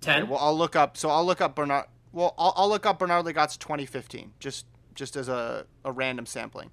Ten. 0.06 0.24
Okay, 0.24 0.32
well, 0.32 0.40
I'll 0.40 0.58
look 0.58 0.76
up. 0.76 0.96
So 0.98 1.10
I'll 1.10 1.26
look 1.26 1.42
up 1.42 1.56
Bernard. 1.56 1.86
Well, 2.12 2.34
I'll, 2.38 2.54
I'll 2.56 2.70
look 2.70 2.86
up 2.86 3.00
Bernard 3.00 3.26
Lagat's 3.26 3.58
2015, 3.58 4.34
just 4.40 4.66
just 4.94 5.16
as 5.16 5.28
a, 5.28 5.66
a 5.84 5.92
random 5.92 6.26
sampling. 6.26 6.72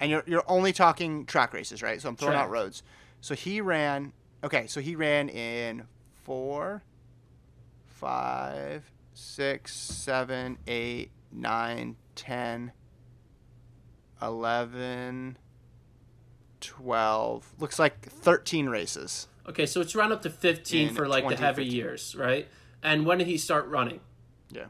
And 0.00 0.10
you're 0.10 0.24
you're 0.26 0.44
only 0.48 0.72
talking 0.72 1.24
track 1.26 1.54
races, 1.54 1.82
right? 1.82 2.00
So 2.00 2.08
I'm 2.08 2.16
throwing 2.16 2.36
out 2.36 2.50
roads. 2.50 2.82
So 3.20 3.34
he 3.34 3.60
ran. 3.60 4.12
Okay, 4.44 4.66
so 4.66 4.80
he 4.80 4.96
ran 4.96 5.28
in 5.28 5.84
four, 6.24 6.82
five, 7.86 8.90
six, 9.14 9.74
seven, 9.74 10.58
eight, 10.66 11.10
nine, 11.30 11.96
ten, 12.16 12.72
eleven, 14.20 15.38
twelve. 16.60 17.52
Looks 17.58 17.78
like 17.78 18.00
13 18.08 18.68
races. 18.68 19.28
Okay, 19.48 19.66
so 19.66 19.80
it's 19.80 19.94
around 19.94 20.12
up 20.12 20.22
to 20.22 20.30
fifteen 20.30 20.88
In 20.88 20.94
for 20.94 21.08
like 21.08 21.24
the 21.28 21.36
heavy 21.36 21.64
2015. 21.64 21.72
years, 21.72 22.14
right? 22.16 22.48
And 22.82 23.06
when 23.06 23.18
did 23.18 23.26
he 23.26 23.38
start 23.38 23.66
running? 23.68 24.00
Yeah. 24.50 24.66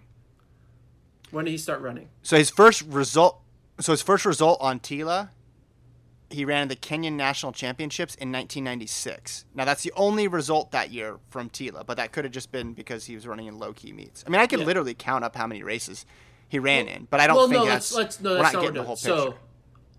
When 1.31 1.44
did 1.46 1.53
he 1.53 1.59
start 1.59 1.81
running? 1.81 2.09
So 2.22 2.37
his 2.37 2.51
first 2.51 2.83
result, 2.83 3.40
so 3.81 3.92
his 3.92 4.03
first 4.03 4.25
result 4.27 4.59
on 4.61 4.81
Tila, 4.81 5.31
he 6.31 6.44
ran 6.44 6.68
the 6.68 6.77
Kenyan 6.77 7.12
National 7.14 7.53
Championships 7.53 8.14
in 8.14 8.31
1996. 8.33 9.44
Now 9.55 9.64
that's 9.64 9.83
the 9.83 9.92
only 9.96 10.29
result 10.29 10.70
that 10.72 10.90
year 10.90 11.18
from 11.31 11.48
Tila, 11.51 11.85
but 11.87 11.96
that 11.96 12.12
could 12.12 12.25
have 12.25 12.33
just 12.33 12.53
been 12.53 12.72
because 12.75 13.07
he 13.07 13.14
was 13.14 13.27
running 13.27 13.46
in 13.46 13.59
low 13.59 13.72
key 13.72 13.92
meets. 13.92 14.25
I 14.27 14.31
mean, 14.31 14.40
I 14.40 14.46
could 14.46 14.61
Yeah. 14.61 14.66
literally 14.66 14.94
count 14.94 15.25
up 15.25 15.37
how 15.37 15.46
many 15.46 15.62
races 15.62 16.05
he 16.48 16.59
ran 16.59 16.87
in, 16.87 17.07
but 17.11 17.20
I 17.20 17.27
don't 17.27 17.37
well, 17.37 17.48
think 17.48 17.61
no, 17.61 17.66
that's 17.66 17.92
let's 17.94 18.20
let's 18.20 18.20
no, 18.20 18.31
we're 18.31 18.37
that's 18.42 18.53
not 18.53 18.59
not 18.59 18.62
getting 18.62 18.75
the 18.81 18.87
whole 18.87 18.96
picture. 18.96 19.09
So, 19.09 19.35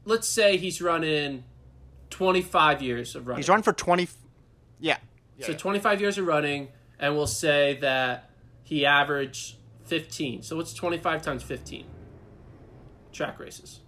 let's 0.06 0.28
say 0.28 0.58
he's 0.58 0.82
running 0.82 1.44
twenty-five 2.12 2.82
years 2.84 3.16
of 3.16 3.28
running. 3.28 3.40
He's 3.40 3.50
run 3.50 3.64
for 3.64 3.74
20. 3.74 4.08
Yeah. 4.80 4.98
yeah, 5.38 5.46
So 5.48 5.52
yeah. 5.54 5.58
25 5.58 6.02
years 6.02 6.18
of 6.18 6.28
running, 6.28 6.68
and 7.00 7.16
we'll 7.16 7.28
say 7.28 7.78
that 7.82 8.30
he 8.64 8.86
averaged 8.86 9.58
15. 9.86 10.44
So 10.44 10.56
what's 10.56 10.74
25 10.74 11.22
times 11.22 11.44
15? 11.44 11.86
Track 13.12 13.40
races. 13.40 13.82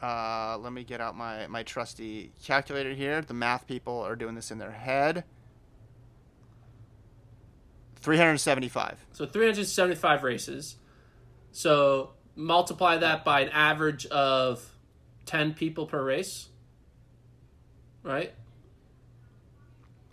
Uh, 0.00 0.58
let 0.60 0.72
me 0.72 0.84
get 0.84 1.00
out 1.00 1.16
my 1.16 1.46
my 1.46 1.62
trusty 1.62 2.30
calculator 2.44 2.92
here. 2.92 3.22
The 3.22 3.34
math 3.34 3.66
people 3.66 4.00
are 4.00 4.14
doing 4.14 4.34
this 4.34 4.50
in 4.50 4.58
their 4.58 4.70
head. 4.70 5.24
375. 7.96 9.06
So 9.12 9.26
375 9.26 10.22
races. 10.22 10.76
So 11.50 12.10
multiply 12.36 12.98
that 12.98 13.24
by 13.24 13.40
an 13.40 13.48
average 13.48 14.06
of 14.06 14.64
10 15.24 15.54
people 15.54 15.86
per 15.86 16.04
race. 16.04 16.48
Right? 18.02 18.34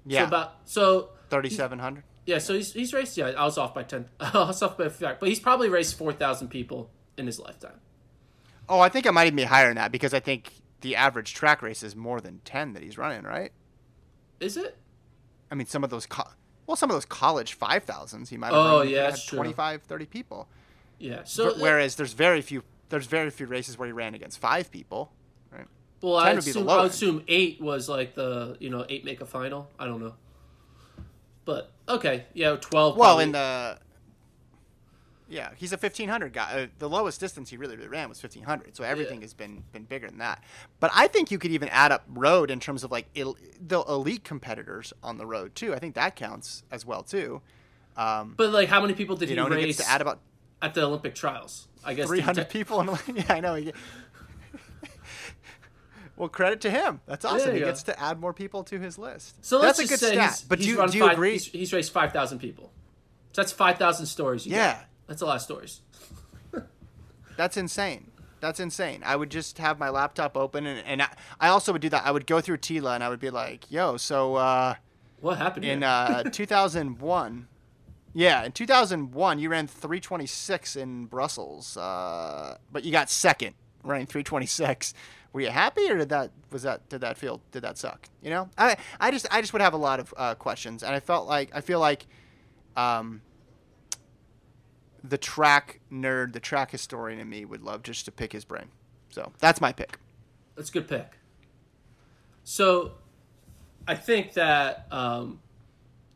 Yeah. 0.05 0.21
So 0.21 0.27
about 0.27 0.53
so 0.65 1.09
3700. 1.29 2.03
yeah, 2.25 2.37
so 2.37 2.53
he's 2.53 2.73
he's 2.73 2.93
raced 2.93 3.17
yeah, 3.17 3.27
I 3.37 3.43
was 3.45 3.57
off 3.57 3.73
by 3.73 3.83
10. 3.83 4.09
I 4.19 4.31
was 4.45 4.61
off 4.61 4.77
by 4.77 4.85
a 4.85 4.89
fact, 4.89 5.19
but 5.19 5.29
he's 5.29 5.39
probably 5.39 5.69
raced 5.69 5.97
4,000 5.97 6.47
people 6.49 6.89
in 7.17 7.25
his 7.25 7.39
lifetime. 7.39 7.79
Oh, 8.69 8.79
I 8.79 8.89
think 8.89 9.05
it 9.05 9.11
might 9.11 9.27
even 9.27 9.37
be 9.37 9.43
higher 9.43 9.67
than 9.67 9.75
that 9.75 9.91
because 9.91 10.13
I 10.13 10.19
think 10.19 10.51
the 10.81 10.95
average 10.95 11.33
track 11.33 11.61
race 11.61 11.83
is 11.83 11.95
more 11.95 12.21
than 12.21 12.39
10 12.45 12.73
that 12.73 12.83
he's 12.83 12.97
running, 12.97 13.23
right? 13.23 13.51
Is 14.39 14.57
it? 14.57 14.77
I 15.51 15.55
mean, 15.55 15.67
some 15.67 15.83
of 15.83 15.89
those, 15.89 16.05
co- 16.05 16.29
well, 16.65 16.75
some 16.77 16.89
of 16.89 16.95
those 16.95 17.05
college 17.05 17.57
5,000s, 17.59 18.29
he 18.29 18.37
might 18.37 18.47
have 18.47 18.55
Oh, 18.55 18.79
run, 18.79 18.89
yeah, 18.89 19.03
had 19.03 19.13
that's 19.13 19.25
true. 19.25 19.37
25, 19.37 19.83
30 19.83 20.05
people. 20.05 20.47
Yeah. 20.97 21.21
So 21.25 21.53
Whereas 21.59 21.95
there's 21.95 22.13
very 22.13 22.41
few, 22.41 22.63
there's 22.89 23.05
very 23.05 23.29
few 23.29 23.45
races 23.47 23.77
where 23.77 23.85
he 23.85 23.91
ran 23.91 24.15
against 24.15 24.39
five 24.39 24.71
people? 24.71 25.11
Well, 26.03 26.19
10 26.19 26.27
I 26.27 26.33
would 26.35 26.45
be 26.45 26.51
the 26.51 26.59
assume, 26.59 26.69
I 26.69 26.85
assume 26.85 27.23
eight 27.29 27.61
was 27.61 27.87
like 27.87 28.13
the 28.13 28.57
you 28.59 28.69
know 28.69 28.85
eight 28.89 29.05
make 29.05 29.21
a 29.21 29.25
final. 29.25 29.69
I 29.79 29.85
don't 29.85 30.01
know, 30.01 30.15
but 31.45 31.71
okay, 31.87 32.25
yeah, 32.33 32.57
twelve. 32.57 32.97
Well, 32.97 33.19
in 33.19 33.31
the, 33.31 33.79
yeah, 35.29 35.51
he's 35.55 35.71
a 35.71 35.77
1500 35.77 36.33
guy. 36.33 36.63
Uh, 36.63 36.67
the 36.77 36.89
lowest 36.89 37.21
distance 37.21 37.49
he 37.49 37.57
really, 37.57 37.77
really 37.77 37.87
ran 37.87 38.09
was 38.09 38.21
1500. 38.21 38.75
So 38.75 38.83
everything 38.83 39.21
has 39.21 39.33
been 39.33 39.63
been 39.71 39.83
bigger 39.83 40.09
than 40.09 40.17
that. 40.17 40.43
But 40.81 40.91
I 40.93 41.07
think 41.07 41.31
you 41.31 41.39
could 41.39 41.51
even 41.51 41.69
add 41.69 41.93
up 41.93 42.03
road 42.09 42.51
in 42.51 42.59
terms 42.59 42.83
of 42.83 42.91
like 42.91 43.11
the 43.13 43.83
elite 43.87 44.25
competitors 44.25 44.91
on 45.01 45.17
the 45.17 45.25
road 45.25 45.55
too. 45.55 45.73
I 45.73 45.79
think 45.79 45.95
that 45.95 46.17
counts 46.17 46.63
as 46.69 46.85
well 46.85 47.01
too. 47.01 47.41
Um, 47.95 48.33
but 48.35 48.51
like, 48.51 48.67
how 48.67 48.81
many 48.81 48.93
people 48.93 49.15
did 49.15 49.29
you 49.29 49.35
he 49.35 49.41
know, 49.41 49.55
he 49.55 49.63
race 49.65 49.77
to 49.77 49.89
add 49.89 50.01
about 50.01 50.19
at 50.61 50.73
the 50.73 50.83
Olympic 50.83 51.15
trials? 51.15 51.69
I 51.85 51.93
guess 51.93 52.07
300 52.07 52.47
he- 52.47 52.59
people. 52.59 52.81
In 52.81 53.15
yeah, 53.15 53.23
I 53.29 53.39
know. 53.39 53.57
Well, 56.15 56.29
credit 56.29 56.61
to 56.61 56.69
him. 56.69 57.01
That's 57.07 57.25
awesome. 57.25 57.53
He 57.53 57.59
go. 57.59 57.65
gets 57.65 57.83
to 57.83 57.99
add 57.99 58.19
more 58.19 58.33
people 58.33 58.63
to 58.65 58.79
his 58.79 58.97
list. 58.99 59.43
So 59.43 59.59
let's 59.59 59.77
that's 59.77 59.89
a 59.89 59.93
just 59.93 60.01
good 60.01 60.13
stat. 60.13 60.29
he's, 60.29 60.41
but 60.41 60.59
he's 60.59 60.67
do 60.67 60.87
do 60.87 60.97
you 60.97 61.03
five, 61.05 61.13
agree? 61.13 61.31
He's, 61.33 61.45
he's 61.47 61.73
raised 61.73 61.91
five 61.91 62.13
thousand 62.13 62.39
people. 62.39 62.71
So 63.33 63.41
that's 63.41 63.51
five 63.51 63.77
thousand 63.77 64.05
stories. 64.05 64.45
You 64.45 64.53
Yeah. 64.55 64.73
got. 64.73 64.85
that's 65.07 65.21
a 65.21 65.25
lot 65.25 65.37
of 65.37 65.41
stories. 65.41 65.81
That's 67.35 67.57
insane. 67.57 68.11
That's 68.41 68.59
insane. 68.59 69.01
I 69.05 69.15
would 69.15 69.31
just 69.31 69.57
have 69.57 69.79
my 69.79 69.89
laptop 69.89 70.37
open, 70.37 70.67
and, 70.67 70.85
and 70.85 71.01
I, 71.01 71.07
I 71.39 71.47
also 71.47 71.71
would 71.71 71.81
do 71.81 71.89
that. 71.89 72.05
I 72.05 72.11
would 72.11 72.27
go 72.27 72.41
through 72.41 72.57
Tila, 72.57 72.93
and 72.93 73.03
I 73.03 73.09
would 73.09 73.19
be 73.19 73.29
like, 73.31 73.71
"Yo, 73.71 73.97
so 73.97 74.35
uh, 74.35 74.75
What 75.21 75.37
happened? 75.39 75.65
in 75.65 75.81
uh, 75.81 76.23
2001, 76.31 77.47
yeah, 78.13 78.43
in 78.43 78.51
2001, 78.51 79.39
you 79.39 79.49
ran 79.49 79.65
326 79.65 80.75
in 80.75 81.05
Brussels, 81.05 81.75
uh, 81.77 82.57
but 82.71 82.83
you 82.83 82.91
got 82.91 83.09
second 83.09 83.55
running 83.83 84.05
326. 84.05 84.93
Were 85.33 85.41
you 85.41 85.49
happy, 85.49 85.89
or 85.89 85.97
did 85.97 86.09
that 86.09 86.31
was 86.51 86.63
that 86.63 86.87
did 86.89 87.01
that 87.01 87.17
feel 87.17 87.41
did 87.51 87.63
that 87.63 87.77
suck? 87.77 88.07
You 88.21 88.29
know, 88.29 88.49
I 88.57 88.77
I 88.99 89.11
just 89.11 89.27
I 89.31 89.41
just 89.41 89.51
would 89.53 89.61
have 89.61 89.73
a 89.73 89.77
lot 89.77 89.99
of 89.99 90.13
uh, 90.15 90.35
questions, 90.35 90.83
and 90.83 90.95
I 90.95 90.99
felt 90.99 91.27
like 91.27 91.49
I 91.53 91.61
feel 91.61 91.79
like. 91.79 92.05
Um, 92.75 93.21
the 95.03 95.17
track 95.17 95.81
nerd, 95.91 96.31
the 96.31 96.39
track 96.39 96.71
historian 96.71 97.19
in 97.19 97.29
me 97.29 97.43
would 97.45 97.61
love 97.61 97.83
just 97.83 98.05
to 98.05 98.11
pick 98.11 98.31
his 98.31 98.45
brain. 98.45 98.69
So 99.09 99.31
that's 99.39 99.59
my 99.59 99.73
pick. 99.73 99.99
That's 100.55 100.69
a 100.69 100.73
good 100.73 100.87
pick. 100.87 101.17
So, 102.43 102.93
I 103.87 103.95
think 103.95 104.33
that 104.33 104.87
um, 104.91 105.39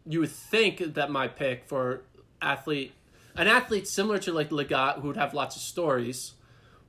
you 0.06 0.22
would 0.22 0.32
think 0.32 0.94
that 0.96 1.12
my 1.12 1.28
pick 1.28 1.66
for 1.66 2.04
athlete, 2.42 2.94
an 3.36 3.48
athlete 3.48 3.88
similar 3.88 4.20
to 4.20 4.32
like 4.32 4.50
Lagat, 4.50 5.02
who 5.02 5.08
would 5.08 5.18
have 5.18 5.34
lots 5.34 5.56
of 5.56 5.62
stories, 5.62 6.34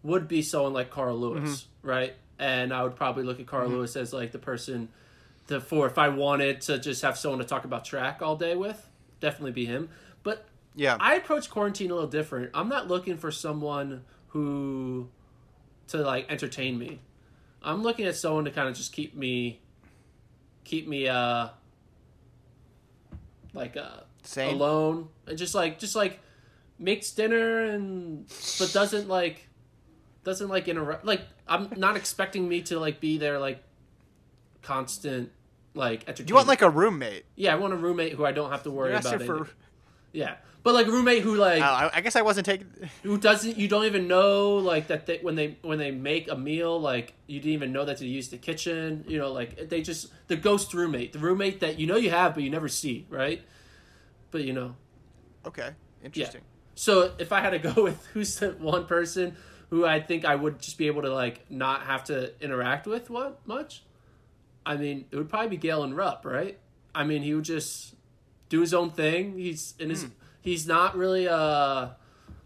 would 0.03 0.29
be 0.29 0.43
someone 0.43 0.73
like 0.73 0.91
Carl 0.91 1.17
Lewis, 1.19 1.67
right? 1.83 2.15
And 2.39 2.73
I 2.73 2.83
would 2.85 2.97
probably 2.97 3.25
look 3.25 3.41
at 3.41 3.47
Carl 3.47 3.69
Lewis 3.69 3.97
as 3.97 4.13
like 4.13 4.33
the 4.33 4.39
person, 4.39 4.89
the 5.49 5.61
for 5.61 5.87
if 5.87 5.99
I 5.99 6.09
wanted 6.09 6.61
to 6.63 6.79
just 6.79 7.03
have 7.03 7.19
someone 7.19 7.41
to 7.41 7.45
talk 7.45 7.65
about 7.65 7.85
track 7.85 8.23
all 8.23 8.37
day 8.37 8.55
with, 8.55 8.89
definitely 9.21 9.53
be 9.53 9.67
him. 9.67 9.89
But 10.23 10.45
Yeah. 10.75 10.97
I 11.01 11.15
approach 11.17 11.51
quarantine 11.51 11.91
a 11.91 11.95
little 11.95 12.09
different. 12.09 12.51
I'm 12.55 12.69
not 12.69 12.87
looking 12.89 13.17
for 13.17 13.31
someone 13.33 14.05
who 14.29 15.09
to 15.89 15.99
like 15.99 16.31
entertain 16.31 16.79
me. 16.79 17.01
I'm 17.63 17.83
looking 17.83 18.07
at 18.07 18.15
someone 18.15 18.45
to 18.45 18.51
kind 18.53 18.69
of 18.69 18.77
just 18.77 18.93
keep 18.93 19.17
me 19.17 19.61
keep 20.65 20.87
me 20.87 21.09
uh 21.09 21.49
like 23.55 23.77
uh 23.77 24.01
Sane? 24.23 24.55
alone 24.55 25.09
and 25.27 25.39
just 25.39 25.55
like 25.55 25.79
just 25.79 25.97
like 25.97 26.21
makes 26.79 27.11
dinner 27.11 27.63
and 27.63 28.27
but 28.59 28.71
doesn't 28.73 29.09
like 29.09 29.48
doesn't 30.29 30.49
like 30.49 30.69
interrupt 30.69 31.05
like 31.05 31.23
I'm 31.49 31.69
not 31.77 31.97
expecting 31.97 32.49
me 32.49 32.63
to 32.63 32.79
like 32.79 33.01
be 33.01 33.19
there 33.19 33.39
like 33.39 33.63
constant 34.63 35.31
like 35.75 36.01
entertainment. 36.03 36.29
you 36.31 36.35
want 36.35 36.49
like 36.49 36.63
a 36.63 36.71
roommate? 36.71 37.25
yeah, 37.37 37.53
I 37.53 37.57
want 37.57 37.73
a 37.73 37.77
roommate 37.77 38.13
who 38.15 38.25
I 38.25 38.33
don't 38.33 38.51
have 38.51 38.63
to 38.65 38.71
worry 38.71 38.91
You're 38.91 38.99
about. 39.01 39.23
for. 39.23 39.49
Yeah, 40.13 40.37
but 40.63 40.75
like 40.75 40.87
a 40.87 40.91
roommate 40.91 41.23
who 41.23 41.37
like 41.37 41.63
Oh, 41.63 41.91
I, 41.93 42.01
guess 42.01 42.17
I 42.17 42.23
wasn't 42.23 42.47
taking. 42.47 42.67
who 43.03 43.19
doesn't 43.19 43.57
you 43.57 43.69
don't 43.69 43.85
even 43.85 44.09
know 44.09 44.57
like 44.57 44.89
that 44.89 45.07
they 45.07 45.19
when 45.19 45.35
they 45.37 45.57
when 45.63 45.79
they 45.79 45.91
make 45.91 46.31
a 46.31 46.37
meal 46.37 46.81
like 46.81 47.15
you 47.27 47.39
didn't 47.41 47.53
even 47.53 47.73
know 47.73 47.85
that 47.85 47.99
they 47.99 48.07
use 48.07 48.29
the 48.29 48.39
kitchen 48.39 49.05
you 49.07 49.19
know 49.19 49.33
like 49.33 49.69
they 49.69 49.83
just 49.83 50.09
the 50.29 50.37
ghost 50.37 50.75
roommate 50.75 51.13
the 51.13 51.19
roommate 51.19 51.61
that 51.61 51.79
you 51.79 51.87
know 51.87 51.97
you 51.97 52.11
have 52.11 52.35
but 52.35 52.43
you 52.43 52.51
never 52.51 52.69
see 52.69 53.07
right 53.11 53.43
but 54.31 54.43
you 54.45 54.53
know 54.53 54.75
Okay, 55.47 55.71
interesting. 56.05 56.43
so 56.75 57.13
if 57.19 57.33
I 57.33 57.41
had 57.41 57.51
to 57.51 57.59
go 57.59 57.83
with 57.85 58.05
who's 58.13 58.39
the 58.41 58.51
one 58.53 58.87
person 58.87 59.37
who 59.71 59.85
I 59.85 60.01
think 60.01 60.25
I 60.25 60.35
would 60.35 60.61
just 60.61 60.79
be 60.79 60.87
able 60.87 61.03
to 61.03 61.13
like 61.13 61.51
not 61.51 61.83
have 61.83 62.05
to 62.05 62.33
interact 62.43 62.87
with 62.87 63.11
what 63.11 63.41
much, 63.47 63.83
I 64.65 64.77
mean 64.77 65.07
it 65.11 65.17
would 65.17 65.29
probably 65.29 65.49
be 65.49 65.57
Galen 65.57 65.95
Rupp, 65.95 66.25
right? 66.25 66.59
I 66.95 67.05
mean 67.05 67.23
he 67.23 67.35
would 67.35 67.45
just 67.45 67.95
do 68.49 68.61
his 68.61 68.73
own 68.75 68.91
thing. 68.91 69.39
He's 69.39 69.75
in 69.79 69.91
his 69.91 70.07
he's 70.41 70.67
not 70.67 70.97
really 70.97 71.27
a 71.27 71.97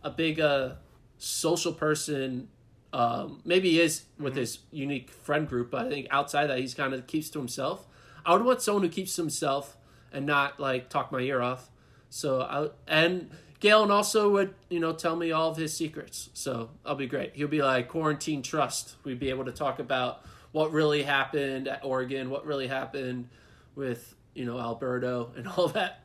a 0.03 0.11
big 0.11 0.41
uh 0.41 0.75
social 1.19 1.73
person. 1.73 2.49
Um, 2.93 3.41
maybe 3.45 3.71
he 3.71 3.81
is 3.81 4.05
with 4.19 4.37
his 4.37 4.59
unique 4.71 5.11
friend 5.11 5.49
group, 5.49 5.71
but 5.71 5.87
I 5.87 5.89
think 5.89 6.09
outside 6.11 6.49
that 6.49 6.59
he's 6.59 6.75
kind 6.75 6.93
of 6.93 7.07
keeps 7.07 7.31
to 7.31 7.39
himself. 7.39 7.87
I 8.27 8.35
would 8.35 8.45
want 8.45 8.61
someone 8.61 8.83
who 8.83 8.91
keeps 8.91 9.17
to 9.17 9.23
himself 9.23 9.77
and 10.13 10.27
not 10.27 10.61
like 10.61 10.89
talk 10.89 11.11
my 11.11 11.21
ear 11.21 11.41
off. 11.41 11.71
So 12.11 12.43
I 12.43 12.69
and 12.87 13.31
Galen 13.63 13.93
also 13.93 14.29
would 14.31 14.55
you 14.71 14.81
know 14.81 14.93
tell 14.93 15.15
me 15.15 15.31
all 15.31 15.49
of 15.49 15.57
his 15.57 15.73
secrets. 15.73 16.31
So 16.35 16.71
I'll 16.85 16.97
be 16.97 17.07
great. 17.07 17.31
He'll 17.37 17.47
be 17.47 17.63
like 17.63 17.87
quarantine 17.89 18.43
trust. 18.43 18.97
We'd 19.05 19.21
be 19.21 19.31
able 19.31 19.45
to 19.45 19.53
talk 19.53 19.79
about 19.79 20.25
what 20.51 20.73
really 20.73 21.05
happened 21.05 21.69
at 21.69 21.85
Oregon, 21.85 22.29
what 22.29 22.45
really 22.45 22.67
happened 22.67 23.29
with 23.77 24.17
you 24.35 24.45
know 24.45 24.59
Alberto 24.59 25.31
and 25.37 25.47
all 25.47 25.69
that 25.79 26.01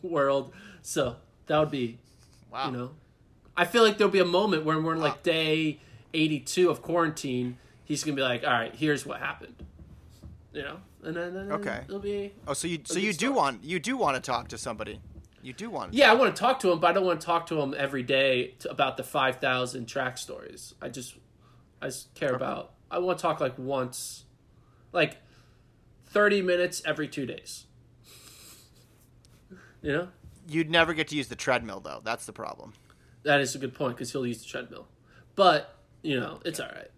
world. 0.00 0.54
So 0.80 1.16
that 1.46 1.58
would 1.58 1.70
be 1.70 1.98
Wow. 2.50 2.66
you 2.66 2.72
know 2.72 2.90
I 3.58 3.66
feel 3.66 3.82
like 3.82 3.98
there'll 3.98 4.10
be 4.10 4.18
a 4.20 4.24
moment 4.24 4.64
when 4.64 4.82
we're 4.82 4.94
in 4.94 5.00
like 5.00 5.22
day 5.22 5.80
82 6.14 6.70
of 6.70 6.80
quarantine. 6.80 7.58
He's 7.84 8.02
gonna 8.04 8.16
be 8.16 8.22
like, 8.22 8.42
all 8.42 8.50
right, 8.50 8.74
here's 8.74 9.04
what 9.04 9.20
happened. 9.20 9.54
You 10.54 10.62
know, 10.62 10.76
and 11.02 11.14
then, 11.14 11.34
then 11.34 11.52
Okay. 11.52 11.80
it'll 11.86 11.98
be 11.98 12.32
Oh, 12.48 12.54
so 12.54 12.68
you 12.68 12.78
so 12.84 12.98
you 12.98 13.12
do 13.12 13.26
story. 13.26 13.32
want 13.34 13.64
you 13.64 13.78
do 13.78 13.98
want 13.98 14.16
to 14.16 14.22
talk 14.22 14.48
to 14.48 14.56
somebody. 14.56 14.98
You 15.42 15.52
do 15.52 15.70
want. 15.70 15.92
Yeah, 15.92 16.10
I 16.10 16.14
want 16.14 16.34
to 16.34 16.40
talk 16.40 16.60
to 16.60 16.70
him, 16.70 16.78
but 16.78 16.88
I 16.88 16.92
don't 16.92 17.04
want 17.04 17.20
to 17.20 17.26
talk 17.26 17.46
to 17.48 17.60
him 17.60 17.74
every 17.76 18.02
day 18.04 18.54
to, 18.60 18.70
about 18.70 18.96
the 18.96 19.02
five 19.02 19.36
thousand 19.36 19.86
track 19.86 20.16
stories. 20.18 20.74
I 20.80 20.88
just, 20.88 21.16
I 21.80 21.86
just 21.86 22.14
care 22.14 22.34
about. 22.34 22.72
I 22.90 22.98
want 22.98 23.18
to 23.18 23.22
talk 23.22 23.40
like 23.40 23.58
once, 23.58 24.24
like 24.92 25.16
thirty 26.06 26.42
minutes 26.42 26.80
every 26.84 27.08
two 27.08 27.26
days. 27.26 27.66
You 29.82 29.92
know, 29.92 30.08
You'd 30.48 30.70
never 30.70 30.94
get 30.94 31.08
to 31.08 31.16
use 31.16 31.26
the 31.28 31.34
treadmill 31.36 31.80
though. 31.80 32.00
That's 32.04 32.24
the 32.26 32.32
problem. 32.32 32.72
that 33.24 33.40
is 33.40 33.54
a 33.54 33.58
good 33.58 33.74
point 33.74 33.96
because 33.96 34.12
he'll 34.12 34.26
use 34.26 34.42
the 34.42 34.48
treadmill, 34.48 34.86
but 35.34 35.76
you 36.02 36.18
know, 36.20 36.40
it's 36.44 36.60
all 36.60 36.68
right. 36.68 36.90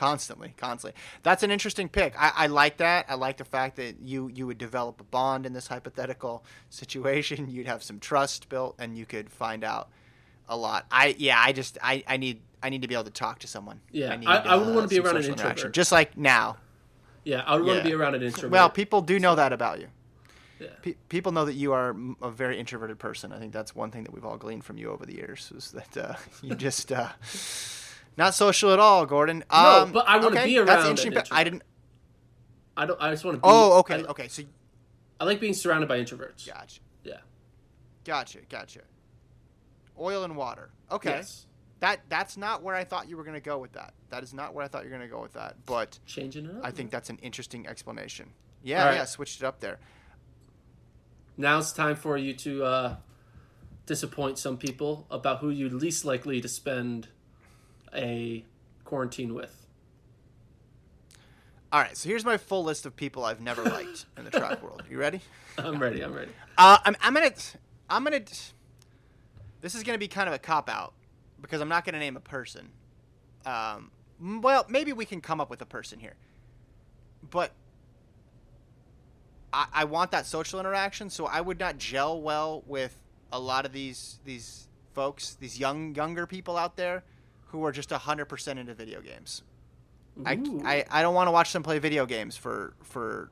Constantly, 0.00 0.54
constantly. 0.56 0.98
That's 1.22 1.42
an 1.42 1.50
interesting 1.50 1.86
pick. 1.86 2.14
I, 2.18 2.32
I 2.34 2.46
like 2.46 2.78
that. 2.78 3.04
I 3.10 3.16
like 3.16 3.36
the 3.36 3.44
fact 3.44 3.76
that 3.76 4.00
you 4.00 4.30
you 4.34 4.46
would 4.46 4.56
develop 4.56 4.98
a 4.98 5.04
bond 5.04 5.44
in 5.44 5.52
this 5.52 5.66
hypothetical 5.66 6.42
situation. 6.70 7.50
You'd 7.50 7.66
have 7.66 7.82
some 7.82 8.00
trust 8.00 8.48
built, 8.48 8.76
and 8.78 8.96
you 8.96 9.04
could 9.04 9.28
find 9.30 9.62
out 9.62 9.90
a 10.48 10.56
lot. 10.56 10.86
I 10.90 11.14
yeah. 11.18 11.38
I 11.38 11.52
just 11.52 11.76
I, 11.82 12.02
I 12.08 12.16
need 12.16 12.40
I 12.62 12.70
need 12.70 12.80
to 12.80 12.88
be 12.88 12.94
able 12.94 13.04
to 13.04 13.10
talk 13.10 13.40
to 13.40 13.46
someone. 13.46 13.82
Yeah, 13.92 14.16
need, 14.16 14.26
uh, 14.26 14.30
I- 14.42 14.54
I 14.54 14.56
would 14.56 14.74
wanna 14.74 14.88
be 14.88 15.00
around 15.00 15.18
an 15.18 15.24
introvert. 15.24 15.74
just 15.74 15.92
like 15.92 16.16
now. 16.16 16.56
Yeah, 17.24 17.42
I 17.46 17.56
would 17.56 17.66
want 17.66 17.82
to 17.82 17.84
be 17.84 17.92
around 17.92 18.14
an 18.14 18.22
introvert. 18.22 18.50
Well, 18.52 18.70
people 18.70 19.02
do 19.02 19.18
know 19.18 19.34
that 19.34 19.52
about 19.52 19.80
you. 19.80 19.88
Yeah. 20.58 20.68
Pe- 20.80 20.94
people 21.10 21.32
know 21.32 21.44
that 21.44 21.52
you 21.52 21.74
are 21.74 21.94
a 22.22 22.30
very 22.30 22.58
introverted 22.58 22.98
person. 22.98 23.32
I 23.32 23.38
think 23.38 23.52
that's 23.52 23.74
one 23.74 23.90
thing 23.90 24.04
that 24.04 24.14
we've 24.14 24.24
all 24.24 24.38
gleaned 24.38 24.64
from 24.64 24.78
you 24.78 24.90
over 24.90 25.04
the 25.04 25.14
years 25.16 25.52
is 25.54 25.72
that 25.72 25.96
uh, 25.98 26.14
you 26.42 26.54
just 26.54 26.90
uh, 26.90 27.10
not 28.20 28.34
social 28.34 28.70
at 28.72 28.78
all, 28.78 29.06
Gordon. 29.06 29.42
No, 29.50 29.58
Um, 29.58 29.92
but 29.92 30.06
I 30.06 30.16
wanna 30.18 30.36
okay, 30.36 30.44
be 30.44 30.58
That's 30.58 30.68
around 30.68 30.80
an 30.80 30.86
interesting. 30.90 31.14
But 31.14 31.28
I 31.32 31.42
didn't. 31.42 31.62
I 32.76 32.86
don't. 32.86 33.00
I 33.00 33.10
just 33.10 33.24
want 33.24 33.36
to. 33.36 33.38
Be, 33.38 33.42
Oh, 33.44 33.78
okay, 33.80 33.96
I, 34.04 34.10
okay. 34.10 34.28
So 34.28 34.42
I 35.18 35.24
like 35.24 35.40
being 35.40 35.54
surrounded 35.54 35.88
by 35.88 35.98
introverts. 35.98 36.46
gotcha, 36.46 36.80
Yeah. 37.02 37.16
gotcha, 38.04 38.38
gotcha. 38.48 38.80
Oil 39.98 40.22
and 40.24 40.36
water. 40.36 40.70
Okay, 40.92 41.10
Yes. 41.10 41.46
that 41.80 42.00
that's 42.08 42.36
not 42.36 42.62
where 42.62 42.74
I 42.74 42.84
thought 42.84 43.08
you 43.08 43.16
were 43.16 43.24
going 43.24 43.34
to 43.34 43.40
go 43.40 43.58
with 43.58 43.72
that. 43.72 43.94
That 44.10 44.22
is 44.22 44.32
not 44.34 44.54
where 44.54 44.64
I 44.64 44.68
thought 44.68 44.84
you 44.84 44.90
were 44.90 44.96
going 44.96 45.08
to 45.08 45.14
go 45.14 45.20
with 45.22 45.32
that. 45.32 45.56
But 45.66 45.98
Changing 46.06 46.44
it 46.46 46.56
up. 46.56 46.60
I 46.64 46.70
think 46.70 46.90
that's 46.90 47.10
an 47.10 47.18
interesting 47.22 47.66
explanation. 47.66 48.32
Yeah, 48.62 48.84
right. 48.84 48.94
yeah. 48.96 49.04
Switched 49.06 49.40
it 49.42 49.46
up 49.46 49.60
there. 49.60 49.78
Now 51.36 51.58
it's 51.58 51.72
time 51.72 51.96
for 51.96 52.18
you 52.18 52.34
to 52.34 52.64
uh, 52.64 52.96
disappoint 53.86 54.38
some 54.38 54.58
people 54.58 55.06
about 55.10 55.38
who 55.38 55.48
you're 55.50 55.70
least 55.70 56.04
likely 56.04 56.40
to 56.42 56.48
spend 56.48 57.08
a 57.94 58.44
quarantine 58.84 59.34
with. 59.34 59.66
All 61.72 61.80
right. 61.80 61.96
So 61.96 62.08
here's 62.08 62.24
my 62.24 62.36
full 62.36 62.64
list 62.64 62.86
of 62.86 62.96
people 62.96 63.24
I've 63.24 63.40
never 63.40 63.62
liked 63.62 64.06
in 64.16 64.24
the 64.24 64.30
track 64.30 64.62
world. 64.62 64.82
You 64.90 64.98
ready? 64.98 65.20
I'm 65.58 65.80
ready. 65.80 66.00
I'm 66.00 66.12
ready. 66.12 66.30
Uh, 66.58 66.78
I'm, 66.84 66.96
I'm 67.00 67.14
gonna, 67.14 67.32
I'm 67.88 68.04
gonna. 68.04 68.20
This 69.60 69.74
is 69.74 69.82
gonna 69.82 69.98
be 69.98 70.08
kind 70.08 70.28
of 70.28 70.34
a 70.34 70.38
cop 70.38 70.68
out 70.68 70.94
because 71.40 71.60
I'm 71.60 71.68
not 71.68 71.84
gonna 71.84 71.98
name 71.98 72.16
a 72.16 72.20
person. 72.20 72.70
Um, 73.46 73.90
well, 74.42 74.66
maybe 74.68 74.92
we 74.92 75.04
can 75.04 75.20
come 75.20 75.40
up 75.40 75.48
with 75.48 75.62
a 75.62 75.66
person 75.66 75.98
here, 75.98 76.14
but 77.30 77.52
I, 79.52 79.66
I 79.72 79.84
want 79.84 80.10
that 80.10 80.26
social 80.26 80.60
interaction, 80.60 81.10
so 81.10 81.26
I 81.26 81.40
would 81.40 81.58
not 81.58 81.78
gel 81.78 82.20
well 82.20 82.62
with 82.66 82.98
a 83.32 83.38
lot 83.38 83.64
of 83.64 83.72
these 83.72 84.18
these 84.24 84.68
folks, 84.92 85.34
these 85.34 85.58
young 85.58 85.94
younger 85.94 86.26
people 86.26 86.56
out 86.56 86.76
there, 86.76 87.04
who 87.50 87.64
are 87.64 87.72
just 87.72 87.90
hundred 87.90 88.26
percent 88.26 88.58
into 88.58 88.74
video 88.74 89.00
games. 89.00 89.42
I, 90.26 90.32
I, 90.64 90.84
I 90.90 91.02
don't 91.02 91.14
want 91.14 91.28
to 91.28 91.32
watch 91.32 91.52
them 91.52 91.62
play 91.62 91.78
video 91.78 92.04
games 92.06 92.36
for 92.36 92.74
for 92.82 93.30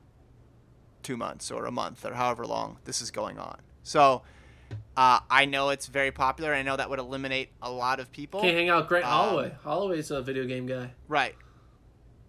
two 1.03 1.17
months 1.17 1.51
or 1.51 1.65
a 1.65 1.71
month 1.71 2.05
or 2.05 2.13
however 2.13 2.45
long 2.45 2.77
this 2.85 3.01
is 3.01 3.11
going 3.11 3.37
on. 3.37 3.59
So 3.83 4.23
uh, 4.97 5.19
I 5.29 5.45
know 5.45 5.69
it's 5.69 5.87
very 5.87 6.11
popular. 6.11 6.53
I 6.53 6.61
know 6.61 6.75
that 6.75 6.89
would 6.89 6.99
eliminate 6.99 7.49
a 7.61 7.71
lot 7.71 7.99
of 7.99 8.11
people. 8.11 8.41
Can't 8.41 8.55
hang 8.55 8.69
out 8.69 8.87
Grant 8.87 9.05
Um, 9.05 9.11
Holloway. 9.11 9.51
Holloway's 9.63 10.11
a 10.11 10.21
video 10.21 10.45
game 10.45 10.65
guy. 10.65 10.91
Right. 11.07 11.35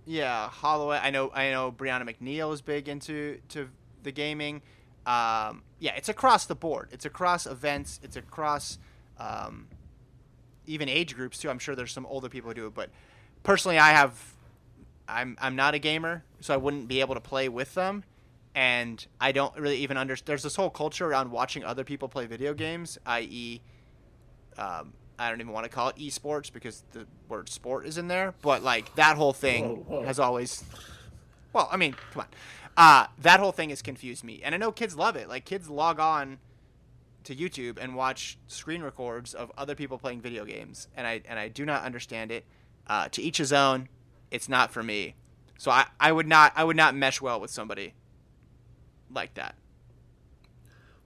Yeah, 0.06 0.48
Holloway. 0.48 0.98
I 1.02 1.10
know. 1.10 1.30
I 1.32 1.50
know. 1.50 1.72
Brianna 1.72 2.08
McNeal 2.08 2.52
is 2.52 2.62
big 2.62 2.88
into 2.88 3.38
to 3.50 3.68
the 4.02 4.12
gaming. 4.12 4.62
Um, 5.06 5.62
yeah, 5.78 5.94
it's 5.96 6.08
across 6.08 6.46
the 6.46 6.54
board. 6.54 6.88
It's 6.92 7.04
across 7.04 7.46
events. 7.46 8.00
It's 8.02 8.16
across 8.16 8.78
um, 9.18 9.68
even 10.70 10.88
age 10.88 11.14
groups 11.14 11.38
too. 11.38 11.50
I'm 11.50 11.58
sure 11.58 11.74
there's 11.74 11.92
some 11.92 12.06
older 12.06 12.28
people 12.28 12.50
who 12.50 12.54
do 12.54 12.66
it, 12.66 12.74
but 12.74 12.90
personally, 13.42 13.78
I 13.78 13.90
have. 13.90 14.34
I'm 15.08 15.36
I'm 15.40 15.56
not 15.56 15.74
a 15.74 15.78
gamer, 15.78 16.22
so 16.40 16.54
I 16.54 16.56
wouldn't 16.56 16.86
be 16.86 17.00
able 17.00 17.14
to 17.14 17.20
play 17.20 17.48
with 17.48 17.74
them, 17.74 18.04
and 18.54 19.04
I 19.20 19.32
don't 19.32 19.56
really 19.58 19.78
even 19.78 19.96
understand. 19.96 20.28
There's 20.28 20.44
this 20.44 20.56
whole 20.56 20.70
culture 20.70 21.06
around 21.06 21.32
watching 21.32 21.64
other 21.64 21.82
people 21.82 22.08
play 22.08 22.26
video 22.26 22.54
games, 22.54 22.96
i.e., 23.06 23.60
um, 24.56 24.92
I 25.18 25.28
don't 25.28 25.40
even 25.40 25.52
want 25.52 25.64
to 25.64 25.68
call 25.70 25.88
it 25.88 25.96
esports 25.96 26.52
because 26.52 26.84
the 26.92 27.06
word 27.28 27.48
sport 27.48 27.86
is 27.86 27.98
in 27.98 28.08
there, 28.08 28.34
but 28.40 28.62
like 28.62 28.94
that 28.94 29.16
whole 29.16 29.32
thing 29.32 29.84
Whoa, 29.84 29.98
whoa. 29.98 30.06
has 30.06 30.18
always. 30.18 30.64
Well, 31.52 31.68
I 31.72 31.76
mean, 31.76 31.94
come 32.12 32.22
on. 32.22 32.28
Uh, 32.76 33.06
that 33.20 33.40
whole 33.40 33.52
thing 33.52 33.70
has 33.70 33.82
confused 33.82 34.22
me, 34.22 34.40
and 34.44 34.54
I 34.54 34.58
know 34.58 34.70
kids 34.70 34.94
love 34.96 35.16
it. 35.16 35.28
Like 35.28 35.44
kids 35.44 35.68
log 35.68 35.98
on 35.98 36.38
to 37.30 37.36
YouTube 37.36 37.78
and 37.80 37.94
watch 37.94 38.38
screen 38.46 38.82
records 38.82 39.34
of 39.34 39.50
other 39.56 39.74
people 39.74 39.98
playing 39.98 40.20
video 40.20 40.44
games, 40.44 40.88
and 40.96 41.06
I 41.06 41.22
and 41.28 41.38
I 41.38 41.48
do 41.48 41.64
not 41.64 41.82
understand 41.82 42.30
it. 42.30 42.44
Uh, 42.86 43.08
to 43.08 43.22
each 43.22 43.36
his 43.38 43.52
own. 43.52 43.88
It's 44.32 44.48
not 44.48 44.72
for 44.72 44.82
me. 44.82 45.14
So 45.58 45.70
I, 45.70 45.86
I 46.00 46.10
would 46.10 46.26
not 46.26 46.52
I 46.56 46.64
would 46.64 46.76
not 46.76 46.94
mesh 46.94 47.20
well 47.20 47.40
with 47.40 47.50
somebody 47.50 47.94
like 49.14 49.34
that. 49.34 49.54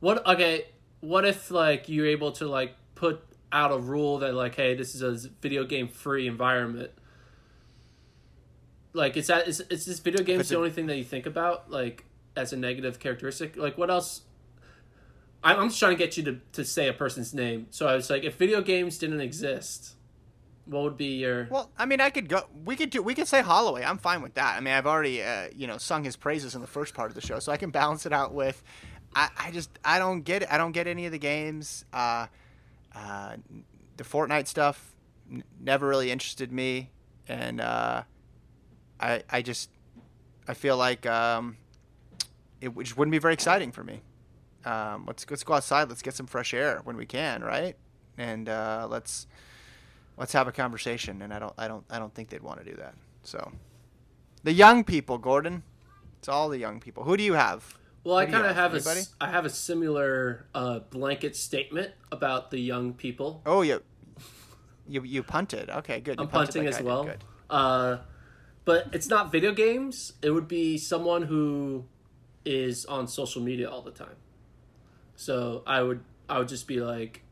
What 0.00 0.26
okay? 0.26 0.66
What 1.00 1.26
if 1.26 1.50
like 1.50 1.88
you're 1.88 2.06
able 2.06 2.32
to 2.32 2.46
like 2.46 2.74
put 2.94 3.22
out 3.52 3.70
a 3.70 3.78
rule 3.78 4.18
that 4.18 4.34
like, 4.34 4.56
hey, 4.56 4.74
this 4.74 4.94
is 4.94 5.02
a 5.02 5.28
video 5.40 5.64
game 5.64 5.88
free 5.88 6.26
environment. 6.26 6.90
Like, 8.92 9.16
is 9.16 9.28
that 9.28 9.46
is 9.46 9.60
is 9.60 9.87
this 9.87 10.00
video 10.00 10.22
games 10.22 10.48
the 10.48 10.56
only 10.56 10.70
thing 10.70 10.87
that 10.87 10.96
you 10.96 11.04
think 11.04 11.26
about 11.26 11.70
like 11.70 12.04
as 12.37 12.52
a 12.52 12.56
negative 12.56 12.98
characteristic? 12.98 13.56
Like, 13.56 13.78
what 13.78 13.90
else? 13.90 14.22
I'm 15.44 15.68
just 15.68 15.78
trying 15.78 15.92
to 15.92 15.98
get 15.98 16.16
you 16.16 16.22
to 16.24 16.40
to 16.52 16.64
say 16.64 16.88
a 16.88 16.92
person's 16.92 17.35
name. 17.35 17.66
So 17.70 17.87
I 17.87 17.94
was 17.94 18.09
like, 18.11 18.24
if 18.24 18.37
video 18.37 18.62
games 18.62 18.98
didn't 18.98 19.20
exist, 19.20 19.94
what 20.66 20.83
would 20.83 20.96
be 20.96 21.18
your? 21.18 21.46
Well, 21.50 21.70
I 21.76 21.85
mean, 21.85 22.00
I 22.00 22.11
could 22.11 22.28
go. 22.28 22.44
We 22.64 22.76
could 22.76 22.90
do. 22.90 23.02
We 23.02 23.14
could 23.14 23.28
say 23.28 23.42
Holloway. 23.42 23.85
I'm 23.85 23.98
fine 23.98 24.22
with 24.22 24.35
that. 24.35 24.57
I 24.57 24.61
mean, 24.61 24.72
I've 24.72 24.87
already, 24.87 25.22
uh, 25.22 25.48
you 25.54 25.66
know, 25.66 25.76
sung 25.76 26.04
his 26.04 26.16
praises 26.16 26.54
in 26.54 26.61
the 26.61 26.66
first 26.66 26.94
part 26.94 27.11
of 27.11 27.14
the 27.14 27.20
show, 27.20 27.38
so 27.38 27.52
I 27.52 27.57
can 27.57 27.70
balance 27.70 28.07
it 28.07 28.12
out 28.12 28.33
with. 28.33 28.62
I, 29.14 29.28
I 29.38 29.50
just 29.50 29.70
I 29.85 29.98
don't 29.98 30.22
get 30.22 30.42
it. 30.42 30.48
I 30.50 30.57
don't 30.57 30.72
get 30.72 30.87
any 30.87 31.07
of 31.07 31.12
the 31.12 31.18
games. 31.18 31.85
Uh, 31.92 32.26
uh, 32.94 33.37
the 33.96 34.04
Fortnite 34.04 34.46
stuff 34.46 34.94
n- 35.30 35.44
never 35.61 35.87
really 35.87 36.11
interested 36.11 36.50
me, 36.50 36.90
and 37.28 37.61
uh, 37.61 38.02
I 38.98 39.22
I 39.30 39.42
just 39.42 39.68
I 40.48 40.54
feel 40.54 40.76
like 40.76 41.04
um, 41.04 41.59
it 42.61 42.76
just 42.78 42.96
wouldn't 42.96 43.12
be 43.12 43.18
very 43.18 43.35
exciting 43.35 43.70
for 43.70 43.85
me. 43.85 44.00
Um, 44.64 45.05
let's 45.07 45.29
let's 45.31 45.44
go 45.44 45.55
outside. 45.55 45.88
Let's 45.88 46.03
get 46.03 46.14
some 46.14 46.27
fresh 46.27 46.55
air 46.55 46.81
when 46.85 46.96
we 46.96 47.07
can, 47.07 47.42
right? 47.42 47.77
And 48.16 48.48
uh, 48.48 48.87
let's 48.90 49.27
let's 50.16 50.33
have 50.33 50.48
a 50.48 50.53
conversation. 50.53 51.22
And 51.22 51.33
I 51.33 51.38
don't 51.38 51.53
I 51.59 51.68
don't 51.68 51.85
I 51.90 51.98
don't 51.98 52.14
think 52.14 52.31
they'd 52.31 52.42
want 52.42 52.64
to 52.64 52.70
do 52.70 52.77
that. 52.77 52.94
So 53.22 53.53
the 54.42 54.53
young 54.53 54.85
people, 54.85 55.18
Gordon. 55.18 55.62
It's 56.18 56.29
all 56.29 56.48
the 56.48 56.59
young 56.59 56.81
people. 56.81 57.05
Who 57.05 57.18
do 57.18 57.22
you 57.22 57.35
have? 57.35 57.77
Well, 58.03 58.16
I 58.16 58.24
kind 58.24 58.46
of 58.46 58.55
have 58.55 58.72
a 58.72 58.77
Anybody? 58.77 59.00
s- 59.00 59.14
I 59.20 59.29
have 59.29 59.44
a 59.44 59.50
similar 59.50 60.46
uh, 60.55 60.79
blanket 60.79 61.37
statement 61.37 61.92
about 62.11 62.50
the 62.50 62.59
young 62.59 62.94
people. 62.94 63.42
Oh, 63.44 63.61
you 63.61 63.83
you 64.88 65.03
you 65.03 65.22
punted. 65.22 65.68
Okay, 65.68 66.00
good. 66.00 66.18
You 66.18 66.24
I'm 66.24 66.29
punted 66.29 66.55
punting 66.55 66.64
like 66.64 66.81
as 66.81 66.83
well. 66.83 67.05
Good. 67.05 67.24
Uh, 67.50 67.96
but 68.64 68.88
it's 68.92 69.09
not 69.09 69.31
video 69.31 69.53
games. 69.53 70.14
It 70.22 70.31
would 70.31 70.48
be 70.48 70.79
someone 70.79 71.22
who 71.22 71.85
is 72.46 72.87
on 72.87 73.07
social 73.07 73.42
media 73.42 73.68
all 73.70 73.83
the 73.83 73.90
time. 73.90 74.16
So 75.16 75.62
I 75.66 75.83
would 75.83 76.00
I 76.29 76.38
would 76.38 76.48
just 76.48 76.66
be 76.66 76.81
like, 76.81 77.22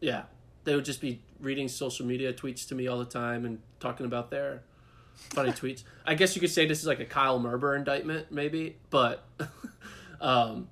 yeah, 0.00 0.24
they 0.64 0.74
would 0.74 0.84
just 0.84 1.00
be 1.00 1.20
reading 1.40 1.68
social 1.68 2.06
media 2.06 2.32
tweets 2.32 2.66
to 2.68 2.74
me 2.74 2.86
all 2.86 2.98
the 2.98 3.04
time 3.04 3.44
and 3.44 3.60
talking 3.80 4.06
about 4.06 4.30
their 4.30 4.62
funny 5.14 5.50
tweets. 5.52 5.82
I 6.06 6.14
guess 6.14 6.34
you 6.34 6.40
could 6.40 6.50
say 6.50 6.66
this 6.66 6.80
is 6.80 6.86
like 6.86 7.00
a 7.00 7.04
Kyle 7.04 7.40
Merber 7.40 7.76
indictment, 7.76 8.30
maybe, 8.30 8.76
but 8.90 9.24
um, 10.20 10.68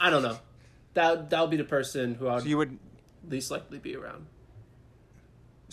I 0.00 0.10
don't 0.10 0.22
know. 0.22 0.38
That 0.94 1.30
that 1.30 1.40
would 1.40 1.50
be 1.50 1.56
the 1.56 1.64
person 1.64 2.14
who 2.14 2.28
I 2.28 2.34
would 2.34 2.42
So 2.42 2.48
you 2.48 2.56
would. 2.58 2.78
least 3.28 3.50
likely 3.50 3.78
be 3.78 3.96
around. 3.96 4.26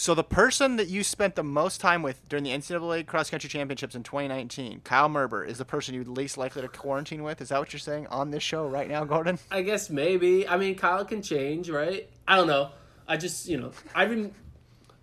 So 0.02 0.16
the 0.16 0.24
person 0.24 0.78
that 0.78 0.88
you 0.88 1.04
spent 1.04 1.36
the 1.36 1.44
most 1.44 1.80
time 1.80 2.02
with 2.02 2.28
during 2.28 2.44
the 2.44 2.50
NCAA 2.50 3.06
cross 3.06 3.30
country 3.30 3.48
championships 3.48 3.94
in 3.94 4.02
2019, 4.02 4.82
Kyle 4.84 5.08
Merber, 5.08 5.48
is 5.48 5.60
the 5.60 5.64
person 5.64 5.94
you'd 5.94 6.08
least 6.08 6.40
likely 6.40 6.64
to 6.64 6.68
quarantine 6.68 7.22
with. 7.22 7.40
Is 7.40 7.50
that 7.50 7.60
what 7.60 7.72
you're 7.72 7.80
saying 7.80 8.08
on 8.08 8.32
this 8.32 8.42
show 8.42 8.68
right 8.68 8.90
now, 8.90 9.04
Gordon? 9.04 9.38
I 9.52 9.62
guess 9.62 9.92
maybe. 9.92 10.48
I 10.48 10.58
mean, 10.58 10.74
Kyle 10.74 11.06
can 11.06 11.22
change, 11.22 11.70
right? 11.70 12.10
I 12.28 12.36
don't 12.36 12.48
know. 12.48 12.72
I 13.08 13.18
just, 13.18 13.48
you 13.48 13.60
know, 13.60 13.74
I 13.94 14.06
rem- 14.06 14.32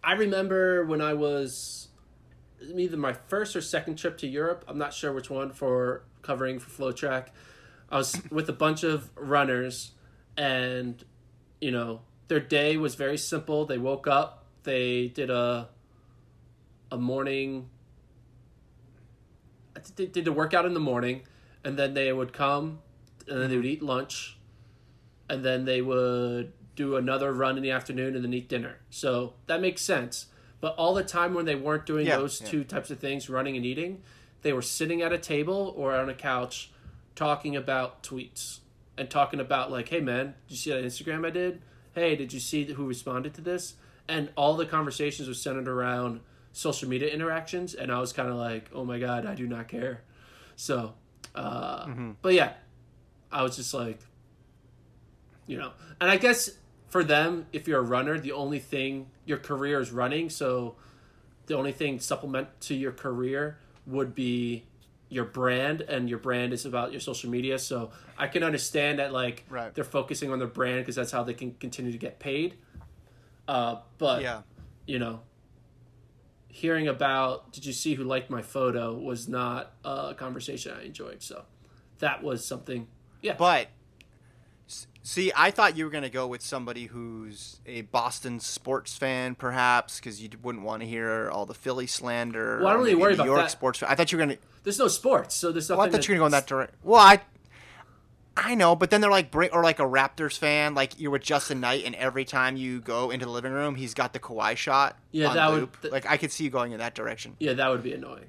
I 0.02 0.14
remember 0.14 0.84
when 0.84 1.00
I 1.00 1.14
was 1.14 1.86
either 2.60 2.96
my 2.96 3.12
first 3.12 3.54
or 3.54 3.60
second 3.60 3.98
trip 3.98 4.18
to 4.18 4.26
Europe. 4.26 4.64
I'm 4.66 4.78
not 4.78 4.92
sure 4.92 5.12
which 5.12 5.30
one 5.30 5.52
for 5.52 6.02
covering 6.22 6.58
for 6.58 6.70
FloTrack. 6.70 7.26
I 7.88 7.98
was 7.98 8.20
with 8.32 8.48
a 8.48 8.52
bunch 8.52 8.82
of 8.82 9.10
runners, 9.14 9.92
and 10.36 11.04
you 11.60 11.70
know, 11.70 12.00
their 12.26 12.40
day 12.40 12.76
was 12.76 12.96
very 12.96 13.16
simple. 13.16 13.64
They 13.64 13.78
woke 13.78 14.08
up, 14.08 14.37
they 14.68 15.08
did 15.08 15.30
a 15.30 15.68
a 16.90 16.98
morning 16.98 17.68
they 19.96 20.06
did 20.06 20.26
a 20.26 20.32
workout 20.32 20.64
in 20.64 20.74
the 20.74 20.80
morning, 20.80 21.22
and 21.64 21.78
then 21.78 21.94
they 21.94 22.12
would 22.12 22.32
come, 22.32 22.80
and 23.26 23.40
then 23.40 23.50
they 23.50 23.56
would 23.56 23.66
eat 23.66 23.82
lunch, 23.82 24.36
and 25.28 25.44
then 25.44 25.64
they 25.64 25.80
would 25.80 26.52
do 26.74 26.96
another 26.96 27.32
run 27.32 27.56
in 27.56 27.62
the 27.62 27.70
afternoon, 27.70 28.14
and 28.14 28.24
then 28.24 28.32
eat 28.32 28.48
dinner. 28.48 28.78
So 28.90 29.34
that 29.46 29.60
makes 29.60 29.82
sense. 29.82 30.26
But 30.60 30.74
all 30.76 30.94
the 30.94 31.04
time 31.04 31.34
when 31.34 31.44
they 31.44 31.54
weren't 31.54 31.86
doing 31.86 32.06
Yeah, 32.06 32.16
those 32.16 32.40
yeah. 32.40 32.48
two 32.48 32.64
types 32.64 32.90
of 32.90 32.98
things, 32.98 33.30
running 33.30 33.56
and 33.56 33.64
eating, 33.64 34.02
they 34.42 34.52
were 34.52 34.62
sitting 34.62 35.02
at 35.02 35.12
a 35.12 35.18
table 35.18 35.74
or 35.76 35.94
on 35.94 36.08
a 36.08 36.14
couch, 36.14 36.70
talking 37.14 37.54
about 37.56 38.02
tweets 38.02 38.60
and 38.96 39.08
talking 39.08 39.40
about 39.40 39.70
like, 39.70 39.88
"Hey 39.88 40.00
man, 40.00 40.34
did 40.48 40.50
you 40.50 40.56
see 40.56 40.70
that 40.70 40.84
Instagram 40.84 41.26
I 41.26 41.30
did? 41.30 41.62
Hey, 41.92 42.16
did 42.16 42.32
you 42.32 42.40
see 42.40 42.64
who 42.64 42.86
responded 42.86 43.34
to 43.34 43.40
this?" 43.40 43.74
And 44.08 44.30
all 44.36 44.56
the 44.56 44.66
conversations 44.66 45.28
were 45.28 45.34
centered 45.34 45.68
around 45.68 46.20
social 46.52 46.88
media 46.88 47.08
interactions, 47.08 47.74
and 47.74 47.92
I 47.92 48.00
was 48.00 48.12
kind 48.12 48.28
of 48.30 48.36
like, 48.36 48.70
"Oh 48.74 48.84
my 48.84 48.98
god, 48.98 49.26
I 49.26 49.34
do 49.34 49.46
not 49.46 49.68
care." 49.68 50.02
So, 50.56 50.94
uh, 51.34 51.86
Mm-hmm. 51.86 52.12
but 52.22 52.32
yeah, 52.34 52.54
I 53.30 53.42
was 53.42 53.56
just 53.56 53.74
like, 53.74 54.00
you 55.46 55.56
know, 55.58 55.72
and 56.00 56.10
I 56.10 56.16
guess 56.16 56.50
for 56.88 57.04
them, 57.04 57.46
if 57.52 57.68
you're 57.68 57.80
a 57.80 57.84
runner, 57.84 58.18
the 58.18 58.32
only 58.32 58.58
thing 58.58 59.06
your 59.26 59.38
career 59.38 59.80
is 59.80 59.90
running, 59.92 60.30
so 60.30 60.76
the 61.46 61.56
only 61.56 61.72
thing 61.72 62.00
supplement 62.00 62.48
to 62.62 62.74
your 62.74 62.92
career 62.92 63.58
would 63.86 64.14
be 64.14 64.64
your 65.10 65.24
brand, 65.24 65.80
and 65.82 66.08
your 66.08 66.18
brand 66.18 66.52
is 66.52 66.66
about 66.66 66.92
your 66.92 67.00
social 67.00 67.30
media. 67.30 67.58
So 67.58 67.90
I 68.18 68.26
can 68.26 68.42
understand 68.42 68.98
that 68.98 69.12
like 69.12 69.44
Right. 69.48 69.74
they're 69.74 69.84
focusing 69.84 70.30
on 70.32 70.38
their 70.38 70.48
brand 70.48 70.80
because 70.80 70.96
that's 70.96 71.12
how 71.12 71.22
they 71.22 71.34
can 71.34 71.52
continue 71.60 71.92
to 71.92 71.98
get 71.98 72.18
paid. 72.18 72.56
Uh, 73.48 73.80
but 73.98 74.22
Yeah. 74.22 74.42
you 74.86 74.98
know, 75.00 75.20
hearing 76.48 76.86
about 76.88 77.52
did 77.52 77.64
you 77.66 77.72
see 77.72 77.94
who 77.94 78.04
liked 78.04 78.30
my 78.30 78.42
photo 78.42 78.94
was 78.94 79.26
not 79.28 79.72
a 79.84 80.14
conversation 80.16 80.72
I 80.78 80.84
enjoyed. 80.84 81.22
So 81.22 81.44
that 81.98 82.22
was 82.22 82.44
something. 82.46 82.86
Yeah, 83.22 83.34
But 83.36 83.68
see, 85.02 85.32
I 85.34 85.50
thought 85.50 85.76
you 85.76 85.84
were 85.84 85.90
going 85.90 86.04
to 86.04 86.10
go 86.10 86.26
with 86.26 86.42
somebody 86.42 86.86
who's 86.86 87.60
a 87.66 87.80
Boston 87.82 88.38
sports 88.38 88.96
fan, 88.96 89.34
perhaps, 89.34 89.98
because 89.98 90.22
you 90.22 90.28
wouldn't 90.42 90.64
want 90.64 90.82
to 90.82 90.88
hear 90.88 91.28
all 91.30 91.46
the 91.46 91.54
Philly 91.54 91.86
slander. 91.88 92.58
Well, 92.58 92.68
I 92.68 92.72
don't 92.74 92.82
really 92.82 92.94
worry 92.94 93.12
New 93.12 93.22
about 93.22 93.26
York 93.26 93.40
that. 93.40 93.50
sports. 93.50 93.78
Fan. 93.80 93.88
I 93.90 93.94
thought 93.96 94.12
you 94.12 94.18
were 94.18 94.24
going 94.26 94.36
to. 94.36 94.42
there's 94.62 94.78
no 94.78 94.86
sports, 94.88 95.34
so 95.34 95.50
there's 95.50 95.68
nothing. 95.68 95.78
Well, 95.78 95.88
I 95.88 95.90
thought 95.90 96.06
you 96.06 96.14
were 96.14 96.18
going 96.18 96.30
to 96.30 96.34
go 96.34 96.36
in 96.36 96.40
that 96.42 96.46
direction. 96.46 96.76
Well, 96.84 97.00
I. 97.00 97.20
I 98.40 98.54
know, 98.54 98.76
but 98.76 98.90
then 98.90 99.00
they're 99.00 99.10
like, 99.10 99.30
bring, 99.30 99.50
or 99.50 99.62
like 99.64 99.80
a 99.80 99.84
Raptors 99.84 100.38
fan, 100.38 100.74
like 100.74 100.98
you're 101.00 101.10
with 101.10 101.22
Justyn 101.22 101.58
Knight, 101.60 101.84
and 101.84 101.94
every 101.96 102.24
time 102.24 102.56
you 102.56 102.80
go 102.80 103.10
into 103.10 103.26
the 103.26 103.32
living 103.32 103.52
room, 103.52 103.74
he's 103.74 103.94
got 103.94 104.12
the 104.12 104.20
Kawhi 104.20 104.56
shot. 104.56 104.96
Yeah, 105.10 105.28
on 105.28 105.34
that 105.36 105.50
would- 105.50 105.60
loop. 105.60 105.80
th- 105.82 105.92
like 105.92 106.06
I 106.06 106.16
could 106.16 106.30
see 106.30 106.44
you 106.44 106.50
going 106.50 106.72
in 106.72 106.78
that 106.78 106.94
direction. 106.94 107.36
Yeah, 107.40 107.54
that 107.54 107.68
would 107.68 107.82
be 107.82 107.92
annoying. 107.92 108.26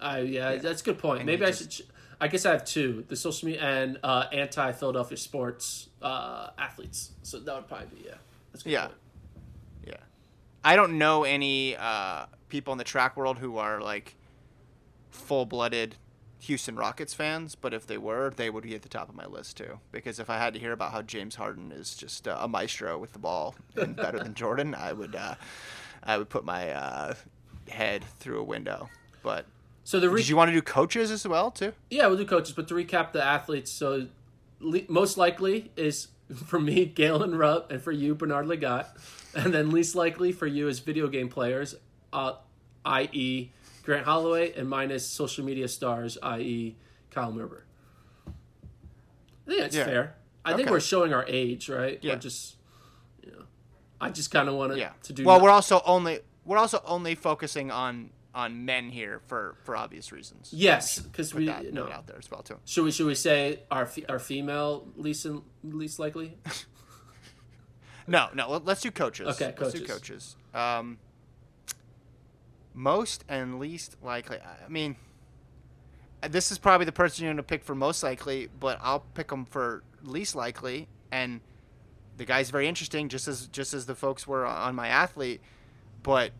I 0.00 0.20
yeah, 0.20 0.56
that's 0.56 0.80
a 0.82 0.84
good 0.84 0.98
point. 0.98 1.20
And 1.20 1.26
Maybe 1.26 1.44
I 1.44 1.48
just- 1.50 1.72
should. 1.72 1.86
I 2.20 2.28
guess 2.28 2.46
I 2.46 2.52
have 2.52 2.64
two: 2.64 3.04
the 3.08 3.16
social 3.16 3.46
media 3.46 3.62
and 3.62 3.98
uh, 4.02 4.26
anti 4.32 4.70
Philadelphia 4.72 5.16
sports 5.18 5.88
uh, 6.00 6.50
athletes. 6.56 7.10
So 7.22 7.40
that 7.40 7.54
would 7.54 7.66
probably 7.68 7.88
be 7.98 8.04
yeah. 8.06 8.14
That's 8.52 8.62
a 8.62 8.64
good 8.64 8.70
Yeah. 8.72 8.86
point. 8.86 8.98
Yeah. 9.88 9.96
I 10.64 10.76
don't 10.76 10.96
know 10.98 11.24
any 11.24 11.76
uh, 11.76 12.26
people 12.48 12.72
in 12.72 12.78
the 12.78 12.84
track 12.84 13.16
world 13.16 13.38
who 13.38 13.58
are 13.58 13.80
like 13.80 14.14
full 15.10 15.44
blooded 15.44 15.96
Houston 16.44 16.76
Rockets 16.76 17.14
fans, 17.14 17.54
but 17.54 17.72
if 17.74 17.86
they 17.86 17.98
were, 17.98 18.30
they 18.30 18.50
would 18.50 18.64
be 18.64 18.74
at 18.74 18.82
the 18.82 18.88
top 18.88 19.08
of 19.08 19.14
my 19.14 19.26
list 19.26 19.56
too. 19.56 19.78
Because 19.92 20.18
if 20.18 20.28
I 20.30 20.38
had 20.38 20.54
to 20.54 20.60
hear 20.60 20.72
about 20.72 20.92
how 20.92 21.02
James 21.02 21.36
Harden 21.36 21.72
is 21.72 21.94
just 21.94 22.26
uh, 22.28 22.36
a 22.40 22.48
maestro 22.48 22.98
with 22.98 23.12
the 23.12 23.18
ball 23.18 23.54
and 23.76 23.96
better 24.04 24.18
than 24.18 24.34
Jordan, 24.34 24.74
I 24.74 24.92
would 24.92 25.14
uh, 25.14 25.34
I 26.02 26.18
would 26.18 26.28
put 26.28 26.44
my 26.44 26.70
uh, 26.70 27.14
head 27.68 28.04
through 28.18 28.40
a 28.40 28.44
window. 28.44 28.88
But 29.22 29.46
So 29.84 29.98
the 30.00 30.10
re- 30.10 30.20
did 30.20 30.28
you 30.28 30.36
want 30.36 30.48
to 30.48 30.52
do 30.52 30.62
coaches 30.62 31.10
as 31.10 31.26
well 31.26 31.50
too? 31.50 31.72
yeah, 31.90 32.06
we'll 32.06 32.18
do 32.18 32.26
coaches, 32.26 32.52
but 32.54 32.68
to 32.68 32.74
recap 32.74 33.12
the 33.12 33.22
athletes, 33.24 33.70
so 33.70 34.06
le- 34.60 34.82
most 34.88 35.16
likely 35.16 35.70
is 35.76 36.08
for 36.46 36.60
me 36.60 36.84
Galen 36.84 37.36
Rupp, 37.36 37.70
and 37.72 37.80
for 37.82 37.92
you 37.92 38.14
Bernard 38.14 38.46
Lagat, 38.46 38.86
and 39.34 39.54
then 39.54 39.70
least 39.70 39.94
likely 39.94 40.30
for 40.32 40.46
you 40.46 40.68
is 40.68 40.80
video 40.80 41.08
game 41.08 41.28
players, 41.30 41.74
uh, 42.12 42.34
i.e. 42.84 43.50
Grant 43.84 44.04
Holloway, 44.06 44.52
and 44.54 44.68
minus 44.68 45.06
social 45.06 45.44
media 45.44 45.68
stars, 45.68 46.16
i.e. 46.22 46.76
Kyle 47.10 47.32
Merber. 47.32 47.62
I 48.26 48.30
think 49.46 49.60
that's 49.60 49.76
Yeah. 49.76 49.84
fair. 49.84 50.14
I 50.44 50.54
think 50.54 50.70
we're 50.70 50.80
showing 50.80 51.12
our 51.12 51.24
age, 51.26 51.68
right? 51.68 51.98
Yeah. 52.02 52.14
We're 52.14 52.18
just, 52.20 52.56
you 53.22 53.30
know, 53.32 53.44
I 54.00 54.10
just 54.10 54.30
kind 54.30 54.48
of 54.48 54.54
want 54.54 54.76
Yeah. 54.76 54.92
to 55.04 55.12
do. 55.12 55.24
well, 55.24 55.40
we're 55.40 55.50
also 55.50 55.80
only 55.84 56.20
we're 56.44 56.58
also 56.58 56.82
only 56.84 57.14
focusing 57.14 57.70
on 57.70 58.10
on 58.34 58.64
men 58.64 58.90
here 58.90 59.20
for 59.26 59.56
for 59.64 59.76
obvious 59.76 60.10
reasons. 60.12 60.50
yes, 60.52 60.98
because 60.98 61.32
we 61.34 61.46
that 61.46 61.72
no. 61.72 61.88
out 61.90 62.06
there 62.06 62.18
as 62.18 62.30
well 62.30 62.42
too. 62.42 62.58
Should 62.64 62.84
we 62.84 62.90
should 62.90 63.06
we 63.06 63.14
say 63.14 63.60
our 63.70 63.88
our 64.08 64.18
female 64.18 64.88
least 64.96 65.24
in, 65.26 65.42
least 65.62 65.98
likely? 65.98 66.36
No, 68.06 68.28
no. 68.34 68.50
let- 68.50 68.66
Let's 68.66 68.82
do 68.82 68.90
coaches. 68.90 69.28
Okay, 69.40 69.54
Let's 69.58 69.72
do 69.72 69.86
coaches. 69.86 69.90
coaches. 69.90 70.36
Um, 70.52 70.98
most 72.74 73.24
and 73.28 73.58
least 73.58 73.96
likely. 74.02 74.38
I 74.38 74.68
mean, 74.68 74.96
this 76.28 76.50
is 76.50 76.58
probably 76.58 76.84
the 76.84 76.92
person 76.92 77.24
you're 77.24 77.32
going 77.32 77.36
to 77.38 77.42
pick 77.42 77.62
for 77.62 77.74
most 77.74 78.02
likely, 78.02 78.48
but 78.60 78.78
I'll 78.82 79.00
pick 79.14 79.30
him 79.30 79.44
for 79.44 79.82
least 80.02 80.34
likely. 80.34 80.88
And 81.12 81.40
the 82.16 82.24
guy's 82.24 82.50
very 82.50 82.68
interesting, 82.68 83.08
just 83.08 83.28
as 83.28 83.46
just 83.48 83.74
as 83.74 83.86
the 83.86 83.94
folks 83.94 84.26
were 84.26 84.44
on 84.44 84.74
my 84.74 84.88
athlete. 84.88 85.40
But 86.02 86.32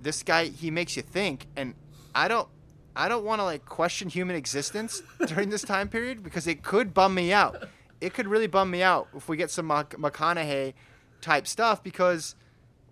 this 0.00 0.22
guy, 0.22 0.46
he 0.46 0.70
makes 0.70 0.96
you 0.96 1.02
think, 1.02 1.46
and 1.56 1.74
I 2.14 2.28
don't. 2.28 2.48
I 2.96 3.08
don't 3.08 3.24
want 3.24 3.38
to 3.38 3.44
like 3.44 3.64
question 3.66 4.08
human 4.08 4.34
existence 4.34 5.00
during 5.26 5.48
this 5.48 5.62
time 5.62 5.88
period 5.88 6.24
because 6.24 6.48
it 6.48 6.64
could 6.64 6.92
bum 6.92 7.14
me 7.14 7.32
out. 7.32 7.68
It 8.00 8.14
could 8.14 8.26
really 8.26 8.48
bum 8.48 8.70
me 8.70 8.82
out 8.82 9.08
if 9.14 9.28
we 9.28 9.36
get 9.36 9.50
some 9.50 9.68
Mc- 9.68 9.90
McConaughey 9.90 10.74
type 11.20 11.46
stuff 11.46 11.84
because 11.84 12.34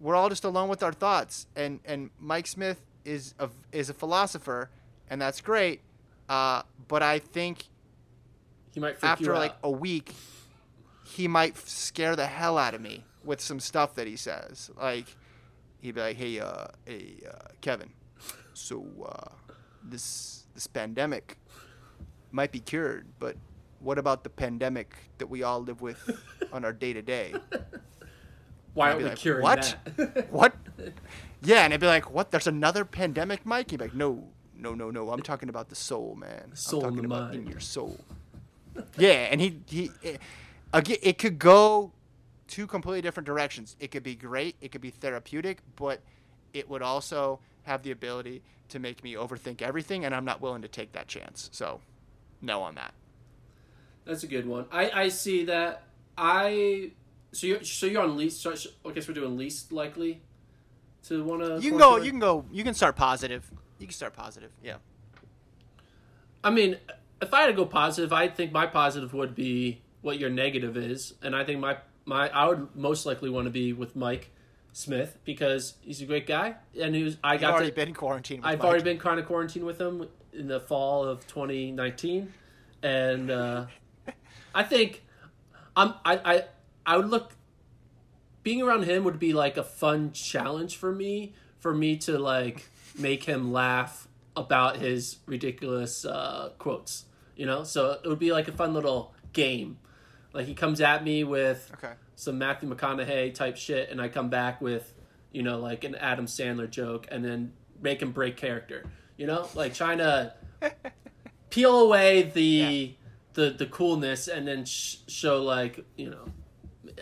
we're 0.01 0.15
all 0.15 0.29
just 0.29 0.45
alone 0.45 0.69
with 0.69 0.83
our 0.83 0.93
thoughts. 0.93 1.47
And 1.57 1.81
and 1.85 2.11
Mike 2.19 2.47
Smith 2.47 2.81
is 3.05 3.35
a 3.39 3.49
is 3.73 3.91
a 3.91 3.95
philosopher, 3.95 4.71
and 5.11 5.21
that's 5.21 5.41
great. 5.41 5.81
Uh, 6.29 6.63
but 6.89 7.03
I 7.03 7.19
think 7.19 7.65
He 8.73 8.81
might 8.81 9.03
after 9.03 9.35
like 9.35 9.53
out. 9.53 9.59
a 9.65 9.71
week, 9.71 10.15
he 11.05 11.27
might 11.29 11.57
scare 11.57 12.17
the 12.17 12.27
hell 12.27 12.59
out 12.59 12.75
of 12.75 12.81
me 12.81 13.05
with 13.25 13.41
some 13.41 13.61
stuff 13.61 13.95
that 13.95 14.07
he 14.07 14.17
says. 14.17 14.71
Like 14.81 15.07
he'd 15.81 15.95
be 15.95 16.01
like, 16.01 16.17
"Hey, 16.17 16.39
uh, 16.41 16.67
hey, 16.85 17.15
uh, 17.29 17.49
Kevin, 17.61 17.91
so 18.55 18.87
uh, 19.07 19.53
this 19.83 20.47
this 20.55 20.67
pandemic 20.67 21.39
might 22.31 22.53
be 22.53 22.61
cured, 22.61 23.07
but 23.19 23.37
what 23.81 23.97
about 23.99 24.23
the 24.23 24.29
pandemic 24.31 24.95
that 25.19 25.29
we 25.29 25.43
all 25.43 25.61
live 25.63 25.81
with 25.81 25.99
on 26.53 26.65
our 26.65 26.73
day 26.73 26.93
to 26.93 27.01
day? 27.01 27.35
Why 28.75 28.89
aren't 28.89 28.99
be 28.99 29.05
we 29.05 29.11
like, 29.11 29.19
curing 29.19 29.43
"What?" 29.43 29.77
that? 29.97 30.29
What? 30.33 30.55
Yeah, 31.41 31.65
and 31.65 31.73
I'd 31.73 31.79
be 31.79 31.87
like, 31.87 32.11
"What? 32.11 32.33
There's 32.33 32.49
another 32.49 32.85
pandemic, 32.85 33.47
Mike?" 33.47 33.71
He'd 33.71 33.77
be 33.77 33.85
like, 33.85 33.95
"No, 33.95 34.25
no, 34.57 34.75
no, 34.75 34.91
no. 34.91 35.11
I'm 35.11 35.23
talking 35.23 35.49
about 35.49 35.69
the 35.69 35.77
soul, 35.77 36.17
man. 36.17 36.51
soul 36.55 36.85
I'm 36.85 36.91
talking 36.97 37.09
the 37.09 37.15
about 37.15 37.35
in 37.35 37.47
your 37.47 37.61
soul." 37.61 37.97
yeah, 38.99 39.29
and 39.31 39.41
he 39.41 39.61
he 39.69 39.93
it, 40.03 40.21
again, 40.73 40.97
it 41.01 41.17
could 41.19 41.39
go 41.39 41.93
two 42.49 42.67
completely 42.67 43.03
different 43.03 43.27
directions. 43.27 43.77
It 43.79 43.93
could 43.93 44.03
be 44.03 44.17
great. 44.17 44.57
It 44.61 44.73
could 44.73 44.81
be 44.81 44.91
therapeutic, 44.91 45.61
but 45.77 46.01
it 46.53 46.69
would 46.69 46.83
also 46.83 47.39
have 47.63 47.83
the 47.83 47.93
ability 47.93 48.43
to 48.71 48.79
make 48.79 49.05
me 49.05 49.15
overthink 49.15 49.63
everything, 49.63 50.05
and 50.05 50.15
I'm 50.15 50.25
not 50.25 50.41
willing 50.41 50.63
to 50.63 50.69
take 50.69 50.93
that 50.93 51.07
chance. 51.07 51.49
So, 51.53 51.81
no 52.41 52.63
on 52.63 52.75
that. 52.75 52.95
That's 54.05 54.23
a 54.23 54.27
good 54.27 54.47
one. 54.47 54.67
I 54.73 54.91
I 54.91 55.09
see 55.09 55.45
that. 55.45 55.83
I 56.17 56.93
so 57.33 57.47
you 57.47 57.65
so 57.65 57.87
you're 57.87 58.03
on 58.03 58.17
least. 58.17 58.43
So 58.43 58.55
I 58.87 58.93
guess 58.93 59.09
we're 59.09 59.15
doing 59.15 59.37
least 59.37 59.73
likely 59.73 60.23
to 61.05 61.25
want 61.25 61.43
to. 61.43 61.61
You 61.61 61.71
can 61.71 61.79
go. 61.79 61.97
You 61.97 62.11
can 62.11 62.21
go. 62.21 62.45
You 62.51 62.65
can 62.65 62.75
start 62.75 62.97
positive. 62.97 63.51
You 63.79 63.87
can 63.87 63.95
start 63.95 64.15
positive. 64.15 64.51
Yeah. 64.63 64.77
I 66.43 66.51
mean, 66.51 66.77
if 67.21 67.35
I 67.35 67.43
had 67.43 67.47
to 67.49 67.53
go 67.53 67.67
positive, 67.67 68.13
I 68.13 68.29
think 68.29 68.53
my 68.53 68.67
positive 68.67 69.13
would 69.15 69.35
be 69.35 69.83
what 70.03 70.19
your 70.19 70.31
negative 70.31 70.77
is, 70.77 71.15
and 71.23 71.35
I 71.35 71.45
think 71.45 71.61
my 71.61 71.79
my 72.05 72.29
I 72.31 72.47
would 72.49 72.75
most 72.75 73.07
likely 73.07 73.31
want 73.31 73.47
to 73.47 73.51
be 73.51 73.73
with 73.73 73.97
Mike 73.97 74.31
Smith 74.73 75.19
because 75.25 75.75
he's 75.81 76.01
a 76.01 76.07
great 76.07 76.27
guy, 76.27 76.55
and 76.81 76.95
he 76.95 77.03
was 77.03 77.17
I 77.23 77.33
You've 77.33 77.43
got 77.43 77.55
already 77.55 77.71
to, 77.71 77.75
been 77.75 77.95
quarantined. 77.95 78.43
With 78.43 78.53
I've 78.53 78.59
Mike. 78.59 78.69
already 78.69 78.85
been 78.85 78.99
kind 78.99 79.19
of 79.19 79.27
quarantined 79.27 79.65
with 79.67 79.81
him 79.81 80.09
in 80.33 80.47
the 80.49 80.61
fall 80.61 81.05
of 81.05 81.27
2019, 81.27 82.33
and 82.83 83.31
uh, 83.31 83.67
I 84.55 84.63
think 84.63 85.03
I'm 85.77 85.95
I, 86.05 86.21
I 86.25 86.45
I 86.89 86.97
would 86.97 87.09
look 87.09 87.35
being 88.43 88.63
around 88.63 88.85
him 88.85 89.05
would 89.05 89.19
be 89.19 89.33
like 89.33 89.57
a 89.57 89.63
fun 89.63 90.13
challenge 90.13 90.77
for 90.77 90.91
me 90.91 91.35
for 91.59 91.75
me 91.75 91.97
to 91.99 92.19
like 92.19 92.69
make 92.99 93.25
him 93.25 93.53
laugh 93.53 94.09
about 94.37 94.77
his 94.77 95.19
ridiculous 95.27 96.05
uh, 96.05 96.51
quotes, 96.59 97.05
you 97.37 97.45
know. 97.45 97.63
So 97.65 97.99
it 98.03 98.09
would 98.09 98.19
be 98.19 98.33
like 98.33 98.49
a 98.49 98.53
fun 98.53 98.73
little 98.73 99.13
game. 99.33 99.79
Like 100.33 100.47
he 100.47 100.55
comes 100.55 100.81
at 100.81 101.05
me 101.05 101.25
with 101.25 101.71
Okay. 101.75 101.93
some 102.15 102.39
Matthew 102.39 102.73
McConaughey 102.75 103.35
type 103.35 103.57
shit, 103.57 103.91
and 103.91 104.01
I 104.01 104.09
come 104.09 104.31
back 104.31 104.61
with, 104.61 104.95
you 105.33 105.43
know, 105.43 105.59
like 105.59 105.85
an 105.85 105.95
Adam 105.97 106.27
Sandler 106.27 106.71
joke, 106.71 107.07
and 107.11 107.25
then 107.25 107.53
make 107.83 108.01
him 108.01 108.13
break 108.13 108.37
character. 108.37 108.85
You 109.17 109.27
know, 109.27 109.49
like 109.55 109.75
trying 109.75 109.99
to 109.99 110.33
peel 111.51 111.81
away 111.81 112.23
the 112.23 112.95
the 113.35 113.51
the 113.51 113.67
coolness, 113.67 114.29
and 114.29 114.47
then 114.47 114.65
sh- 114.65 114.97
show 115.09 115.43
like 115.43 115.85
you 115.97 116.11
know, 116.11 116.27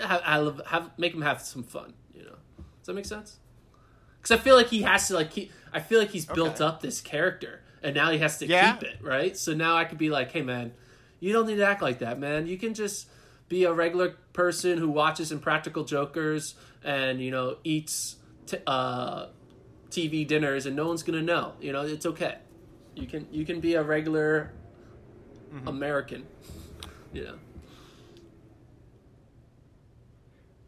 have, 0.00 0.22
have 0.22 0.60
have 0.66 0.90
make 0.98 1.14
him 1.14 1.22
have 1.22 1.40
some 1.42 1.62
fun. 1.62 1.92
You 2.14 2.24
know, 2.24 2.36
does 2.58 2.86
that 2.86 2.94
make 2.94 3.04
sense? 3.06 3.38
Because 4.18 4.38
I 4.38 4.42
feel 4.42 4.56
like 4.56 4.68
he 4.68 4.82
has 4.82 5.08
to 5.08 5.14
like 5.14 5.30
keep. 5.30 5.52
I 5.72 5.80
feel 5.80 5.98
like 5.98 6.10
he's 6.10 6.26
built 6.26 6.60
up 6.60 6.80
this 6.80 7.00
character, 7.00 7.60
and 7.82 7.94
now 7.94 8.10
he 8.10 8.18
has 8.18 8.38
to 8.38 8.46
Yeah. 8.46 8.72
keep 8.74 8.82
it 8.88 8.98
right. 9.02 9.36
So 9.36 9.54
now 9.54 9.76
I 9.76 9.84
could 9.84 9.98
be 9.98 10.10
like, 10.10 10.32
hey 10.32 10.42
man, 10.42 10.72
you 11.20 11.32
don't 11.32 11.46
need 11.46 11.56
to 11.56 11.66
act 11.66 11.82
like 11.82 11.98
that, 12.00 12.18
man. 12.18 12.46
You 12.46 12.56
can 12.58 12.74
just 12.74 13.08
be 13.48 13.64
a 13.64 13.72
regular 13.72 14.16
person 14.32 14.78
who 14.78 14.88
watches 14.90 15.30
Impractical 15.32 15.84
Jokers 15.84 16.54
and 16.82 17.20
you 17.20 17.30
know 17.30 17.58
eats 17.64 18.16
t- 18.46 18.58
uh, 18.66 19.26
TV 19.90 20.26
dinners, 20.26 20.66
and 20.66 20.74
no 20.76 20.88
one's 20.88 21.02
gonna 21.02 21.22
know. 21.22 21.52
You 21.60 21.72
know, 21.72 21.82
it's 21.82 22.06
okay. 22.06 22.38
You 22.94 23.06
can 23.06 23.26
you 23.30 23.44
can 23.44 23.60
be 23.60 23.74
a 23.74 23.82
regular 23.82 24.50
American. 25.66 26.26
You 27.12 27.24
know. 27.24 27.34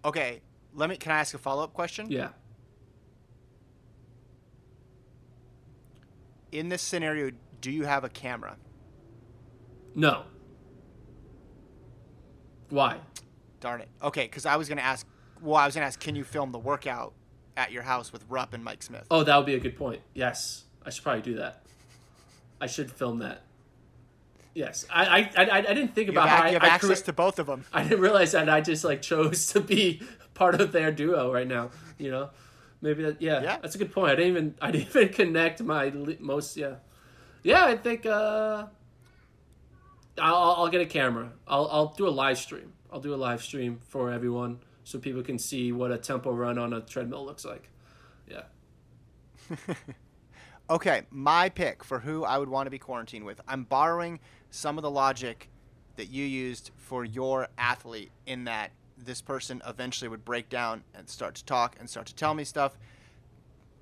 Okay. 0.08 0.40
Let 0.74 0.88
me. 0.88 0.96
Can 0.96 1.12
I 1.12 1.18
ask 1.18 1.34
a 1.34 1.38
follow 1.38 1.62
up 1.62 1.74
question? 1.74 2.10
Yeah. 2.10 2.28
In 6.50 6.70
this 6.70 6.80
scenario, 6.80 7.30
do 7.60 7.70
you 7.70 7.84
have 7.84 8.04
a 8.04 8.08
camera? 8.08 8.56
No. 9.94 10.22
Why? 12.70 12.98
Darn 13.60 13.82
it. 13.82 13.88
Okay, 14.02 14.24
because 14.24 14.46
I 14.46 14.56
was 14.56 14.68
gonna 14.68 14.80
ask. 14.80 15.06
Well, 15.42 15.56
I 15.56 15.66
was 15.66 15.74
gonna 15.74 15.86
ask, 15.86 16.00
can 16.00 16.16
you 16.16 16.24
film 16.24 16.52
the 16.52 16.58
workout 16.58 17.12
at 17.56 17.70
your 17.70 17.82
house 17.82 18.12
with 18.12 18.24
Rupp 18.28 18.54
and 18.54 18.64
Mike 18.64 18.82
Smith? 18.82 19.06
Oh, 19.10 19.24
that 19.24 19.36
would 19.36 19.46
be 19.46 19.54
a 19.54 19.60
good 19.60 19.76
point. 19.76 20.00
Yes, 20.14 20.64
I 20.84 20.90
should 20.90 21.02
probably 21.02 21.22
do 21.22 21.34
that. 21.36 21.64
I 22.60 22.66
should 22.66 22.90
film 22.90 23.18
that. 23.18 23.42
Yes, 24.58 24.84
I 24.90 25.30
I, 25.36 25.44
I, 25.44 25.58
I 25.58 25.60
didn't 25.62 25.94
think 25.94 26.08
you 26.08 26.12
about 26.14 26.28
have, 26.28 26.38
how 26.40 26.46
you 26.46 26.52
have 26.54 26.64
I, 26.64 26.66
I, 26.66 26.70
access 26.70 27.00
cre- 27.00 27.06
to 27.06 27.12
both 27.12 27.38
of 27.38 27.46
them. 27.46 27.64
I 27.72 27.84
didn't 27.84 28.00
realize 28.00 28.32
that 28.32 28.48
I 28.50 28.60
just 28.60 28.82
like 28.82 29.02
chose 29.02 29.46
to 29.52 29.60
be 29.60 30.02
part 30.34 30.60
of 30.60 30.72
their 30.72 30.90
duo 30.90 31.32
right 31.32 31.46
now. 31.46 31.70
You 31.96 32.10
know, 32.10 32.30
maybe 32.80 33.04
that. 33.04 33.22
Yeah, 33.22 33.40
Yeah. 33.40 33.58
that's 33.62 33.76
a 33.76 33.78
good 33.78 33.92
point. 33.92 34.10
I 34.10 34.16
didn't 34.16 34.30
even 34.32 34.54
I 34.60 34.70
didn't 34.72 34.88
even 34.88 35.08
connect 35.10 35.62
my 35.62 35.90
li- 35.90 36.18
most. 36.18 36.56
Yeah, 36.56 36.74
yeah. 37.44 37.66
I 37.66 37.76
think 37.76 38.04
uh, 38.04 38.66
I'll 40.20 40.54
I'll 40.56 40.68
get 40.68 40.80
a 40.80 40.86
camera. 40.86 41.30
I'll 41.46 41.68
I'll 41.70 41.94
do 41.96 42.08
a 42.08 42.10
live 42.10 42.38
stream. 42.38 42.72
I'll 42.92 43.00
do 43.00 43.14
a 43.14 43.20
live 43.28 43.42
stream 43.44 43.78
for 43.86 44.10
everyone 44.10 44.58
so 44.82 44.98
people 44.98 45.22
can 45.22 45.38
see 45.38 45.70
what 45.70 45.92
a 45.92 45.98
tempo 45.98 46.32
run 46.32 46.58
on 46.58 46.72
a 46.72 46.80
treadmill 46.80 47.24
looks 47.24 47.44
like. 47.44 47.68
Yeah. 48.28 48.42
Okay, 50.70 51.02
my 51.10 51.48
pick 51.48 51.82
for 51.82 51.98
who 51.98 52.24
I 52.24 52.36
would 52.36 52.50
want 52.50 52.66
to 52.66 52.70
be 52.70 52.78
quarantined 52.78 53.24
with. 53.24 53.40
I'm 53.48 53.64
borrowing 53.64 54.20
some 54.50 54.78
of 54.78 54.82
the 54.82 54.90
logic 54.90 55.48
that 55.96 56.10
you 56.10 56.24
used 56.24 56.70
for 56.76 57.04
your 57.04 57.48
athlete 57.58 58.10
in 58.26 58.44
that 58.44 58.70
this 58.96 59.20
person 59.20 59.62
eventually 59.66 60.08
would 60.08 60.24
break 60.24 60.48
down 60.48 60.82
and 60.94 61.08
start 61.08 61.34
to 61.36 61.44
talk 61.44 61.76
and 61.78 61.88
start 61.88 62.06
to 62.06 62.14
tell 62.14 62.34
me 62.34 62.44
stuff. 62.44 62.78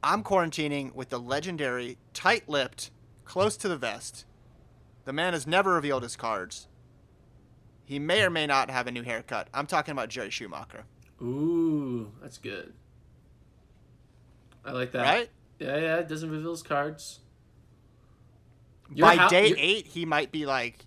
I'm 0.02 0.22
quarantining 0.22 0.94
with 0.94 1.08
the 1.08 1.18
legendary, 1.18 1.98
tight 2.12 2.48
lipped, 2.48 2.90
close 3.24 3.56
to 3.58 3.68
the 3.68 3.76
vest. 3.76 4.24
The 5.04 5.12
man 5.12 5.32
has 5.32 5.46
never 5.46 5.74
revealed 5.74 6.02
his 6.02 6.16
cards. 6.16 6.68
He 7.84 7.98
may 7.98 8.22
or 8.22 8.30
may 8.30 8.46
not 8.46 8.70
have 8.70 8.86
a 8.86 8.90
new 8.90 9.02
haircut. 9.02 9.48
I'm 9.54 9.66
talking 9.66 9.92
about 9.92 10.08
Jerry 10.08 10.30
Schumacher. 10.30 10.84
Ooh, 11.22 12.12
that's 12.20 12.38
good. 12.38 12.72
I 14.64 14.72
like 14.72 14.92
that. 14.92 15.02
Right? 15.02 15.30
Yeah, 15.58 15.76
yeah. 15.76 15.96
It 15.98 16.08
doesn't 16.08 16.30
reveal 16.30 16.50
his 16.50 16.62
cards. 16.62 17.20
Your 18.94 19.08
by 19.08 19.16
hou- 19.16 19.28
day 19.28 19.48
your- 19.48 19.58
eight, 19.58 19.86
he 19.86 20.04
might 20.04 20.30
be 20.32 20.46
like. 20.46 20.84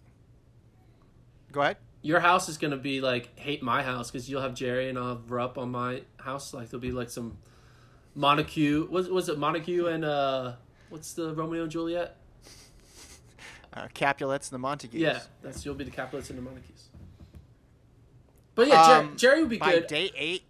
Go 1.52 1.62
ahead. 1.62 1.78
your 2.02 2.20
house 2.20 2.48
is 2.48 2.58
gonna 2.58 2.78
be 2.78 3.02
like 3.02 3.38
hate 3.40 3.62
my 3.64 3.82
house 3.84 4.10
because 4.12 4.30
you'll 4.30 4.42
have 4.42 4.54
Jerry 4.54 4.88
and 4.90 4.98
I'll 4.98 5.10
have 5.10 5.32
Rupp 5.32 5.58
on 5.58 5.72
my 5.72 6.04
house. 6.18 6.54
Like 6.54 6.70
there'll 6.70 6.82
be 6.82 6.92
like 6.92 7.10
some 7.10 7.38
Montague. 8.16 8.88
Was 8.90 9.10
was 9.10 9.30
it 9.30 9.38
Montague 9.40 9.88
and 9.88 10.06
uh, 10.06 10.54
what's 10.90 11.14
the 11.14 11.34
Romeo 11.34 11.64
and 11.64 11.72
Juliet? 11.72 12.16
Uh, 13.72 13.88
Capulets 13.94 14.48
and 14.50 14.56
the 14.56 14.60
Montagues. 14.60 14.96
Yeah, 14.96 15.20
that's 15.44 15.64
you'll 15.64 15.76
be 15.76 15.84
the 15.84 15.92
Capulets 15.92 16.32
and 16.32 16.40
the 16.40 16.42
Montagues. 16.42 16.86
But 18.56 18.68
yeah, 18.68 18.84
Jer- 18.88 18.94
Um, 19.08 19.16
Jerry 19.16 19.42
would 19.42 19.50
be 19.52 19.58
by 19.60 19.74
good. 19.74 19.88
day 19.88 20.12
eight, 20.16 20.42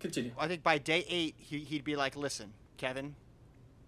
Continue. 0.00 0.32
I 0.36 0.48
think 0.48 0.64
by 0.64 0.78
day 0.78 1.04
eight, 1.08 1.36
he, 1.38 1.60
he'd 1.60 1.84
be 1.84 1.94
like, 1.94 2.16
listen, 2.16 2.52
Kevin, 2.78 3.14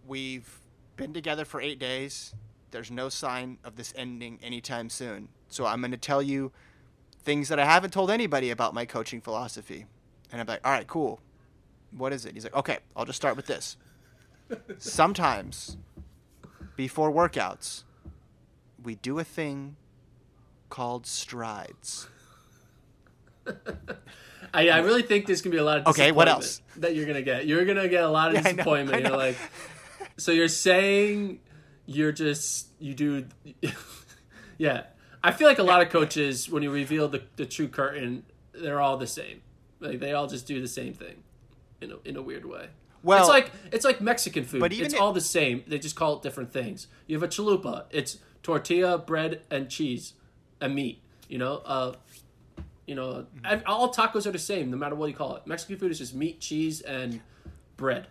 we've 0.06 0.48
been 0.96 1.12
together 1.12 1.44
for 1.44 1.60
eight 1.60 1.78
days. 1.78 2.34
There's 2.70 2.90
no 2.90 3.08
sign 3.08 3.58
of 3.64 3.76
this 3.76 3.92
ending 3.96 4.38
anytime 4.42 4.90
soon. 4.90 5.28
So 5.48 5.66
I'm 5.66 5.80
going 5.80 5.92
to 5.92 5.96
tell 5.96 6.22
you 6.22 6.52
things 7.22 7.48
that 7.48 7.58
I 7.58 7.64
haven't 7.64 7.92
told 7.92 8.10
anybody 8.10 8.50
about 8.50 8.74
my 8.74 8.84
coaching 8.84 9.20
philosophy. 9.20 9.86
And 10.32 10.40
I'm 10.40 10.46
like, 10.46 10.60
all 10.64 10.72
right, 10.72 10.86
cool. 10.86 11.20
What 11.96 12.12
is 12.12 12.24
it? 12.26 12.34
He's 12.34 12.44
like, 12.44 12.56
okay, 12.56 12.78
I'll 12.96 13.04
just 13.04 13.16
start 13.16 13.36
with 13.36 13.46
this. 13.46 13.76
Sometimes 14.78 15.76
before 16.76 17.12
workouts, 17.12 17.84
we 18.82 18.96
do 18.96 19.18
a 19.18 19.24
thing 19.24 19.76
called 20.68 21.06
strides. 21.06 22.08
I, 24.54 24.68
I 24.68 24.78
really 24.78 25.02
think 25.02 25.26
there's 25.26 25.42
gonna 25.42 25.52
be 25.52 25.58
a 25.58 25.64
lot 25.64 25.78
of 25.78 25.86
Okay, 25.88 26.12
what 26.12 26.28
else? 26.28 26.62
that 26.76 26.94
you're 26.94 27.06
gonna 27.06 27.22
get. 27.22 27.46
You're 27.46 27.64
gonna 27.64 27.88
get 27.88 28.04
a 28.04 28.08
lot 28.08 28.28
of 28.28 28.34
Yeah, 28.34 28.40
I 28.40 28.42
know, 28.42 28.56
disappointment. 28.56 29.06
I 29.06 29.08
You're 29.08 29.16
like, 29.16 29.36
so 30.16 30.32
you're 30.32 30.48
saying 30.48 31.40
you're 31.86 32.12
just 32.12 32.68
you 32.78 32.94
do, 32.94 33.26
yeah. 34.58 34.84
I 35.22 35.32
feel 35.32 35.48
like 35.48 35.58
a 35.58 35.62
lot 35.64 35.80
of 35.80 35.88
coaches 35.90 36.50
when 36.50 36.62
you 36.62 36.70
reveal 36.70 37.08
the, 37.08 37.22
the 37.36 37.46
true 37.46 37.68
curtain, 37.68 38.24
they're 38.52 38.80
all 38.80 38.96
the 38.98 39.06
same. 39.06 39.40
Like 39.80 40.00
they 40.00 40.12
all 40.12 40.26
just 40.26 40.46
do 40.46 40.60
the 40.60 40.68
same 40.68 40.92
thing, 40.94 41.22
in 41.80 41.92
a, 41.92 41.96
in 42.04 42.16
a 42.16 42.22
weird 42.22 42.44
way. 42.44 42.68
Well- 43.02 43.20
it's 43.20 43.28
like 43.28 43.50
it's 43.72 43.84
like 43.84 44.00
Mexican 44.00 44.44
food. 44.44 44.60
But 44.60 44.72
it's 44.72 44.94
if- 44.94 45.00
all 45.00 45.12
the 45.12 45.20
same. 45.20 45.62
They 45.66 45.78
just 45.78 45.96
call 45.96 46.16
it 46.16 46.22
different 46.22 46.52
things. 46.52 46.86
You 47.06 47.16
have 47.16 47.22
a 47.22 47.28
chalupa. 47.28 47.84
It's 47.90 48.18
tortilla, 48.42 48.98
bread, 48.98 49.40
and 49.50 49.68
cheese, 49.70 50.12
and 50.60 50.74
meat. 50.74 51.00
You 51.28 51.38
know, 51.38 51.62
uh, 51.64 51.94
you 52.86 52.94
know, 52.94 53.26
Mm-hmm. 53.42 53.62
all 53.66 53.92
tacos 53.92 54.26
are 54.26 54.30
the 54.30 54.38
same, 54.38 54.70
no 54.70 54.76
matter 54.76 54.94
what 54.94 55.08
you 55.08 55.14
call 55.16 55.36
it. 55.36 55.46
Mexican 55.46 55.78
food 55.78 55.90
is 55.90 55.98
just 55.98 56.14
meat, 56.14 56.40
cheese, 56.40 56.80
and 56.82 57.20
bread. 57.78 58.06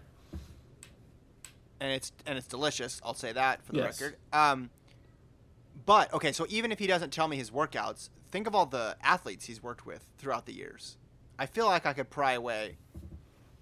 And 1.80 1.91
it's 1.91 2.11
and 2.26 2.38
it's 2.38 2.47
delicious. 2.47 3.01
I'll 3.03 3.13
say 3.13 3.32
that 3.34 3.63
for 3.63 3.74
the 3.74 3.80
Yes. 3.80 3.99
record. 4.01 4.17
Um, 4.32 4.69
but 5.86 6.13
okay, 6.13 6.32
so 6.32 6.45
even 6.49 6.71
if 6.71 6.80
he 6.80 6.88
doesn't 6.88 7.11
tell 7.11 7.28
me 7.28 7.36
his 7.38 7.51
workouts, 7.51 8.09
think 8.32 8.47
of 8.47 8.55
all 8.55 8.65
the 8.65 8.95
athletes 9.01 9.45
he's 9.45 9.61
worked 9.61 9.86
with 9.86 10.05
throughout 10.17 10.45
the 10.45 10.53
years. 10.53 10.97
I 11.38 11.45
feel 11.45 11.65
like 11.65 11.86
I 11.86 11.93
could 11.93 12.09
pry 12.09 12.34
away 12.34 12.78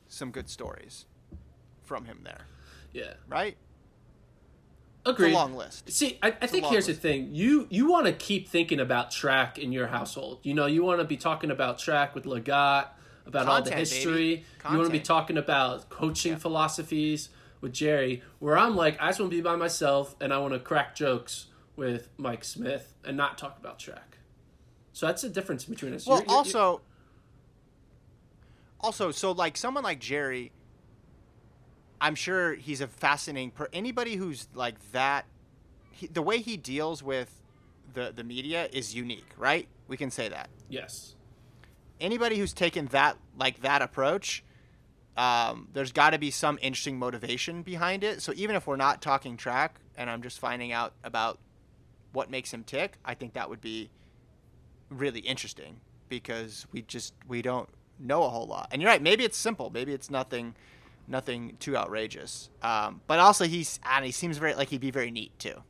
some 0.08 0.30
good 0.32 0.50
stories 0.50 1.06
from 1.82 2.06
him 2.06 2.20
there, 2.24 2.46
Yeah, 2.94 3.14
right? 3.28 3.58
agreed. 5.06 5.34
Long 5.34 5.56
list. 5.56 5.90
See, 5.90 6.20
I, 6.22 6.28
I 6.42 6.48
think 6.48 6.66
here's 6.66 6.88
list. 6.88 7.02
the 7.02 7.08
thing: 7.10 7.30
you 7.34 7.66
you 7.72 7.90
want 7.90 8.06
to 8.06 8.14
keep 8.14 8.48
thinking 8.50 8.80
about 8.80 9.10
track 9.12 9.58
in 9.58 9.72
your 9.72 9.88
household. 9.88 10.40
You 10.44 10.54
know, 10.54 10.66
you 10.68 10.84
want 10.84 11.00
to 11.00 11.06
be 11.06 11.18
talking 11.18 11.50
about 11.50 11.80
track 11.80 12.14
with 12.14 12.26
Lagat, 12.26 12.88
about 13.26 13.48
all 13.48 13.62
the 13.62 13.72
history. 13.74 14.46
You 14.70 14.78
want 14.78 14.88
to 14.88 14.92
be 14.92 15.00
talking 15.00 15.38
about 15.38 15.90
coaching 15.90 16.36
philosophies 16.38 17.30
with 17.62 17.74
Jerry. 17.74 18.22
Where 18.40 18.58
I'm 18.58 18.76
like, 18.76 18.98
I 19.00 19.08
just 19.10 19.20
want 19.20 19.32
to 19.32 19.38
be 19.38 19.42
by 19.42 19.56
myself 19.56 20.16
and 20.20 20.34
I 20.34 20.40
want 20.40 20.54
to 20.54 20.60
crack 20.60 20.96
jokes 20.96 21.48
with 21.76 22.10
Mike 22.18 22.44
Smith 22.44 22.94
and 23.06 23.16
not 23.16 23.38
talk 23.38 23.58
about 23.60 23.80
track. 23.80 24.18
So 24.94 25.06
that's 25.08 25.22
the 25.22 25.30
difference 25.30 25.64
between 25.66 25.94
us. 25.94 26.06
Well, 26.06 26.18
You're- 26.18 26.26
you're- 26.28 26.38
also, 26.38 26.82
also, 28.80 29.12
so 29.12 29.32
like 29.32 29.56
someone 29.58 29.84
like 29.84 30.00
Jerry, 30.00 30.52
I'm 32.00 32.16
sure 32.16 32.56
he's 32.56 32.82
a 32.82 32.88
fascinating. 32.88 33.52
Per- 33.52 33.70
anybody 33.72 34.16
who's 34.16 34.48
like 34.54 34.76
that, 34.92 35.26
he, 35.92 36.08
the 36.08 36.22
way 36.22 36.40
he 36.40 36.58
deals 36.58 37.04
with 37.04 37.40
the 37.94 38.12
the 38.16 38.24
media 38.24 38.68
is 38.74 38.96
unique, 38.96 39.30
right? 39.38 39.68
We 39.88 39.98
can 39.98 40.10
say 40.10 40.30
that. 40.30 40.50
yes, 40.70 41.16
Anybody 42.00 42.40
who's 42.40 42.54
taken 42.54 42.88
that 42.88 43.18
like 43.38 43.62
that 43.62 43.84
approach, 43.84 44.44
um, 45.18 45.68
there's 45.74 45.92
got 45.92 46.12
to 46.12 46.20
be 46.20 46.32
some 46.32 46.58
interesting 46.62 46.98
motivation 46.98 47.64
behind 47.64 48.04
it. 48.04 48.22
So 48.22 48.34
even 48.36 48.56
if 48.56 48.68
we're 48.68 48.78
not 48.78 49.02
talking 49.02 49.38
track, 49.38 49.80
and 49.98 50.10
I'm 50.10 50.22
just 50.22 50.40
finding 50.40 50.72
out 50.72 50.94
about 51.04 51.40
what 52.14 52.30
makes 52.30 52.54
him 52.54 52.64
tick, 52.64 52.98
I 53.04 53.14
think 53.14 53.34
that 53.34 53.50
would 53.50 53.62
be 53.62 53.90
really 54.90 55.20
interesting 55.22 55.80
because 56.10 56.66
we 56.72 56.82
just 56.82 57.14
we 57.28 57.42
don't 57.42 57.70
know 58.00 58.24
a 58.24 58.30
whole 58.30 58.48
lot. 58.48 58.70
And 58.72 58.82
you're 58.82 58.90
right, 58.92 59.02
maybe 59.02 59.24
it's 59.24 59.38
simple, 59.38 59.70
maybe 59.70 59.94
it's 59.94 60.10
nothing 60.10 60.56
nothing 61.08 61.58
too 61.60 61.76
outrageous. 61.76 62.50
Um, 62.62 63.02
but 63.08 63.20
also 63.20 63.46
he's 63.46 63.80
and 63.84 64.06
he 64.06 64.12
seems 64.12 64.38
very 64.38 64.54
like 64.56 64.70
he'd 64.70 64.82
be 64.82 64.92
very 64.92 65.12
neat 65.12 65.38
too. 65.40 65.64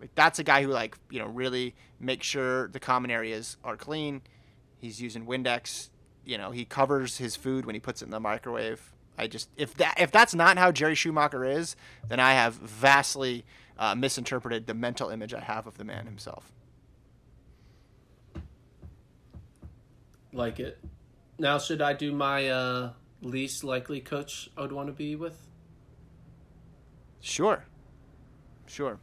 Like 0.00 0.14
that's 0.14 0.38
a 0.38 0.44
guy 0.44 0.62
who 0.62 0.68
like 0.68 0.96
you 1.10 1.18
know 1.18 1.26
really 1.26 1.74
makes 2.00 2.26
sure 2.26 2.68
the 2.68 2.80
common 2.80 3.10
areas 3.10 3.56
are 3.64 3.76
clean. 3.76 4.22
He's 4.78 5.00
using 5.00 5.26
Windex. 5.26 5.90
You 6.24 6.38
know 6.38 6.50
he 6.50 6.64
covers 6.64 7.18
his 7.18 7.36
food 7.36 7.66
when 7.66 7.74
he 7.74 7.80
puts 7.80 8.02
it 8.02 8.06
in 8.06 8.10
the 8.10 8.20
microwave. 8.20 8.92
I 9.18 9.26
just 9.26 9.48
if 9.56 9.74
that 9.74 9.94
if 9.98 10.10
that's 10.10 10.34
not 10.34 10.56
how 10.56 10.72
Jerry 10.72 10.94
Schumacher 10.94 11.44
is, 11.44 11.76
then 12.08 12.20
I 12.20 12.32
have 12.32 12.54
vastly 12.54 13.44
uh, 13.78 13.94
misinterpreted 13.94 14.66
the 14.66 14.74
mental 14.74 15.10
image 15.10 15.34
I 15.34 15.40
have 15.40 15.66
of 15.66 15.78
the 15.78 15.84
man 15.84 16.06
himself. 16.06 16.52
like 20.32 20.60
it. 20.60 20.78
Now, 21.38 21.58
should 21.58 21.82
I 21.82 21.92
do 21.92 22.12
my 22.12 22.48
uh, 22.48 22.92
least 23.20 23.64
likely 23.64 24.00
coach 24.00 24.50
I 24.56 24.62
would 24.62 24.72
want 24.72 24.88
to 24.88 24.92
be 24.92 25.16
with? 25.16 25.46
Sure, 27.20 27.64
sure. 28.66 28.98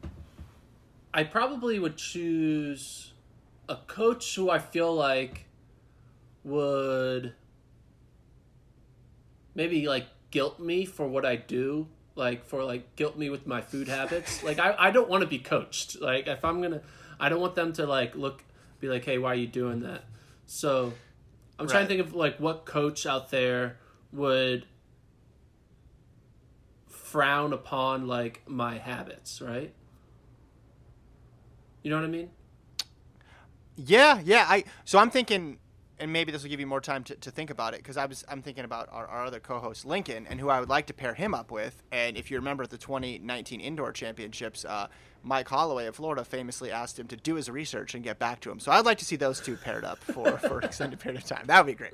I 1.14 1.24
probably 1.24 1.80
would 1.80 1.98
choose 1.98 3.14
a 3.68 3.78
coach 3.88 4.36
who 4.36 4.50
I 4.50 4.60
feel 4.60 4.94
like 4.94 5.46
would 6.44 7.34
maybe 9.56 9.88
like 9.88 10.08
guilt 10.32 10.60
me 10.60 10.86
for 10.86 11.08
what 11.08 11.26
I 11.26 11.36
do, 11.36 11.88
like 12.16 12.46
for 12.46 12.64
like 12.64 12.96
guilt 12.96 13.18
me 13.18 13.30
with 13.30 13.46
my 13.48 13.62
food 13.62 13.88
habits. 13.88 14.44
like 14.44 14.60
I, 14.60 14.76
I 14.78 14.92
don't 14.92 15.10
want 15.10 15.22
to 15.22 15.28
be 15.28 15.40
coached. 15.40 16.00
Like 16.02 16.28
if 16.28 16.44
I'm 16.46 16.62
gonna, 16.62 16.82
I 17.20 17.30
don't 17.30 17.42
want 17.42 17.56
them 17.56 17.74
to 17.74 17.86
like 17.86 18.16
look, 18.16 18.44
be 18.80 18.88
like, 18.88 19.06
hey, 19.06 19.18
why 19.18 19.32
are 19.32 19.36
you 19.36 19.48
doing 19.48 19.82
that? 19.82 20.04
So 20.46 20.94
I'm 21.60 21.68
trying 21.68 21.84
to 21.84 21.88
think 21.88 22.02
of 22.02 22.14
like 22.14 22.40
what 22.40 22.66
coach 22.66 23.06
out 23.06 23.32
there 23.32 23.78
would 24.12 24.66
frown 26.88 27.54
upon 27.54 28.08
like 28.08 28.44
my 28.48 28.78
habits, 28.78 29.42
right? 29.42 29.74
You 31.84 31.90
know 31.90 31.98
what 31.98 32.06
I 32.06 32.10
mean? 32.10 32.30
Yeah, 33.76 34.22
yeah. 34.24 34.46
I 34.48 34.64
so 34.86 35.00
I'm 35.00 35.10
thinking, 35.10 35.58
and 36.00 36.14
maybe 36.14 36.32
this 36.32 36.44
will 36.44 36.50
give 36.50 36.60
you 36.60 36.68
more 36.68 36.82
time 36.82 37.04
to, 37.06 37.16
to 37.16 37.32
think 37.32 37.50
about 37.50 37.74
it 37.74 37.78
because 37.78 37.98
I 37.98 38.06
was 38.06 38.24
I'm 38.28 38.42
thinking 38.42 38.64
about 38.66 38.90
our, 38.92 39.06
our 39.08 39.26
other 39.26 39.40
co-host 39.40 39.86
Lincoln 39.86 40.26
and 40.28 40.40
who 40.40 40.50
I 40.50 40.60
would 40.60 40.70
like 40.70 40.88
to 40.88 40.94
pair 40.94 41.14
him 41.14 41.34
up 41.34 41.52
with. 41.52 41.82
And 41.92 42.18
if 42.18 42.32
you 42.32 42.38
remember 42.38 42.66
the 42.66 42.78
2019 42.78 43.60
Indoor 43.60 43.92
Championships, 43.92 44.66
uh, 44.66 44.88
Mike 45.24 45.48
Holloway 45.50 45.86
of 45.88 45.96
Florida 45.96 46.24
famously 46.24 46.72
asked 46.72 46.98
him 46.98 47.08
to 47.08 47.16
do 47.16 47.36
his 47.36 47.50
research 47.50 47.94
and 47.96 48.04
get 48.04 48.20
back 48.20 48.40
to 48.42 48.52
him. 48.52 48.60
So 48.60 48.72
I'd 48.72 48.86
like 48.86 48.98
to 49.00 49.06
see 49.06 49.16
those 49.16 49.40
two 49.40 49.56
paired 49.58 49.84
up 49.86 50.00
for 50.00 50.38
for 50.38 50.60
an 50.60 50.66
extended 50.66 51.00
period 51.00 51.22
of 51.22 51.28
time. 51.28 51.46
That 51.48 51.66
would 51.66 51.72
be 51.72 51.78
great. 51.78 51.94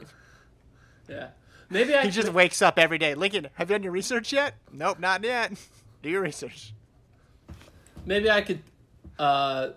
Yeah. 1.09 1.29
Maybe 1.69 1.95
I 1.95 2.03
He 2.03 2.11
just 2.11 2.31
wakes 2.31 2.61
up 2.61 2.77
every 2.77 2.97
day. 2.97 3.15
Lincoln, 3.15 3.49
have 3.55 3.69
you 3.69 3.75
done 3.75 3.83
your 3.83 3.91
research 3.91 4.31
yet? 4.31 4.55
Nope, 4.71 4.99
not 4.99 5.23
yet. 5.23 5.53
Do 6.03 6.09
your 6.09 6.21
research. 6.21 6.73
maybe 8.05 8.29
I 8.29 8.41
could. 8.41 8.61
Uh, 9.17 9.69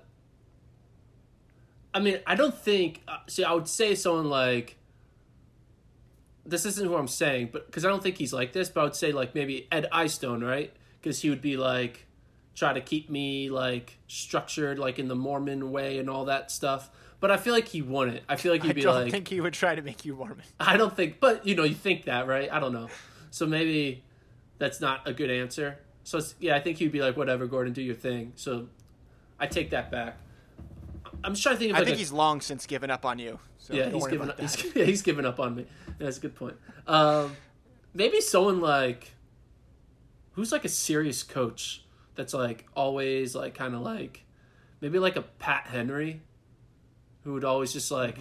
I 1.99 2.01
mean, 2.01 2.21
I 2.29 2.37
don't 2.37 2.57
think. 2.57 3.03
Uh, 3.09 3.17
see, 3.27 3.43
I 3.43 3.53
would 3.53 3.67
say 3.67 3.97
someone 3.97 4.31
like. 4.31 4.77
This 6.47 6.65
isn't 6.65 6.87
who 6.87 6.95
I'm 6.95 7.09
saying, 7.09 7.51
but 7.53 7.67
because 7.67 7.85
I 7.85 7.89
don't 7.89 8.03
think 8.03 8.19
he's 8.19 8.33
like 8.33 8.53
this, 8.53 8.69
but 8.69 8.83
I 8.83 8.85
would 8.85 8.95
say 8.95 9.11
like 9.11 9.35
maybe 9.35 9.67
Ed 9.73 9.87
Eyestone, 9.91 10.45
right? 10.45 10.73
Because 11.01 11.21
he 11.21 11.29
would 11.29 11.43
be 11.43 11.57
like 11.57 12.07
try 12.55 12.73
to 12.73 12.81
keep 12.81 13.11
me 13.11 13.51
like 13.51 13.99
structured, 14.07 14.79
like 14.79 15.01
in 15.01 15.09
the 15.09 15.17
Mormon 15.17 15.73
way 15.73 15.99
and 15.99 16.09
all 16.09 16.27
that 16.27 16.53
stuff. 16.53 16.89
But 17.19 17.33
I 17.33 17.37
feel 17.37 17.53
like 17.53 17.67
he 17.67 17.83
wouldn't. 17.83 18.23
I 18.29 18.37
feel 18.37 18.53
like 18.53 18.63
he'd 18.63 18.71
I 18.71 18.75
be 18.75 18.83
don't 18.83 18.95
like, 18.95 19.11
think 19.11 19.27
he 19.27 19.41
would 19.41 19.55
try 19.55 19.75
to 19.75 19.83
make 19.83 20.05
you 20.05 20.15
Mormon. 20.15 20.45
I 20.61 20.77
don't 20.77 20.95
think, 20.95 21.19
but 21.19 21.45
you 21.45 21.57
know, 21.57 21.65
you 21.65 21.75
think 21.75 22.05
that, 22.05 22.29
right? 22.29 22.49
I 22.51 22.61
don't 22.61 22.73
know. 22.73 22.89
So 23.33 23.45
maybe 23.45 24.05
that's 24.59 24.81
not 24.81 25.07
a 25.07 25.13
good 25.13 25.31
answer. 25.31 25.81
So 26.05 26.19
it's, 26.19 26.37
yeah, 26.39 26.55
I 26.55 26.61
think 26.61 26.79
he'd 26.79 26.93
be 26.93 27.01
like, 27.01 27.17
whatever, 27.17 27.49
Gordon, 27.49 27.73
do 27.73 27.83
your 27.83 27.97
thing. 27.97 28.35
So 28.37 28.69
I 29.41 29.49
take 29.49 29.71
that 29.71 29.91
back. 29.91 30.17
I'm 31.25 31.33
just 31.33 31.43
trying 31.43 31.57
to 31.57 31.59
think 31.59 31.71
of 31.73 31.77
I 31.77 31.85
think 31.85 31.97
a- 31.97 31.99
he's 31.99 32.13
long 32.13 32.41
since 32.41 32.67
given 32.67 32.91
up 32.91 33.05
on 33.05 33.19
you. 33.19 33.39
So 33.59 33.75
yeah, 33.75 33.91
he's 33.91 34.07
given 34.07 34.31
up. 34.31 34.41
He's, 34.41 34.65
yeah, 34.75 34.85
he's 34.87 35.03
given 35.03 35.27
up 35.27 35.41
on 35.41 35.57
me. 35.57 35.67
Yeah, 35.89 36.07
that's 36.07 36.19
a 36.19 36.21
good 36.21 36.35
point. 36.35 36.57
Um, 36.87 37.37
maybe 37.95 38.21
someone 38.21 38.61
like 38.61 39.13
who's 40.33 40.53
like 40.53 40.65
a 40.65 40.69
serious 40.69 41.23
coach 41.23 41.85
that's 42.15 42.35
like 42.35 42.67
always 42.75 43.35
like 43.35 43.55
kind 43.55 43.75
of 43.75 43.81
like 43.81 44.25
maybe 44.81 44.99
like 44.99 45.17
a 45.17 45.23
Pat 45.23 45.67
Henry, 45.67 46.23
who 47.25 47.35
would 47.35 47.45
always 47.45 47.73
just 47.73 47.91
like 47.91 48.17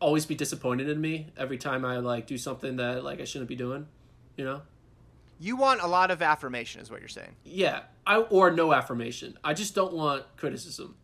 always 0.00 0.26
be 0.26 0.34
disappointed 0.34 0.88
in 0.88 1.00
me 1.00 1.28
every 1.36 1.56
time 1.58 1.84
I 1.84 1.98
like 1.98 2.26
do 2.26 2.36
something 2.36 2.76
that 2.76 3.04
like 3.04 3.20
I 3.20 3.24
shouldn't 3.24 3.48
be 3.48 3.56
doing, 3.56 3.86
you 4.36 4.44
know? 4.44 4.62
You 5.38 5.56
want 5.56 5.80
a 5.80 5.86
lot 5.86 6.10
of 6.10 6.22
affirmation, 6.22 6.80
is 6.80 6.90
what 6.90 7.00
you're 7.00 7.08
saying. 7.08 7.34
Yeah, 7.44 7.82
I 8.06 8.18
or 8.18 8.50
no 8.50 8.72
affirmation. 8.72 9.36
I 9.42 9.54
just 9.54 9.74
don't 9.74 9.92
want 9.92 10.24
criticism. 10.36 10.94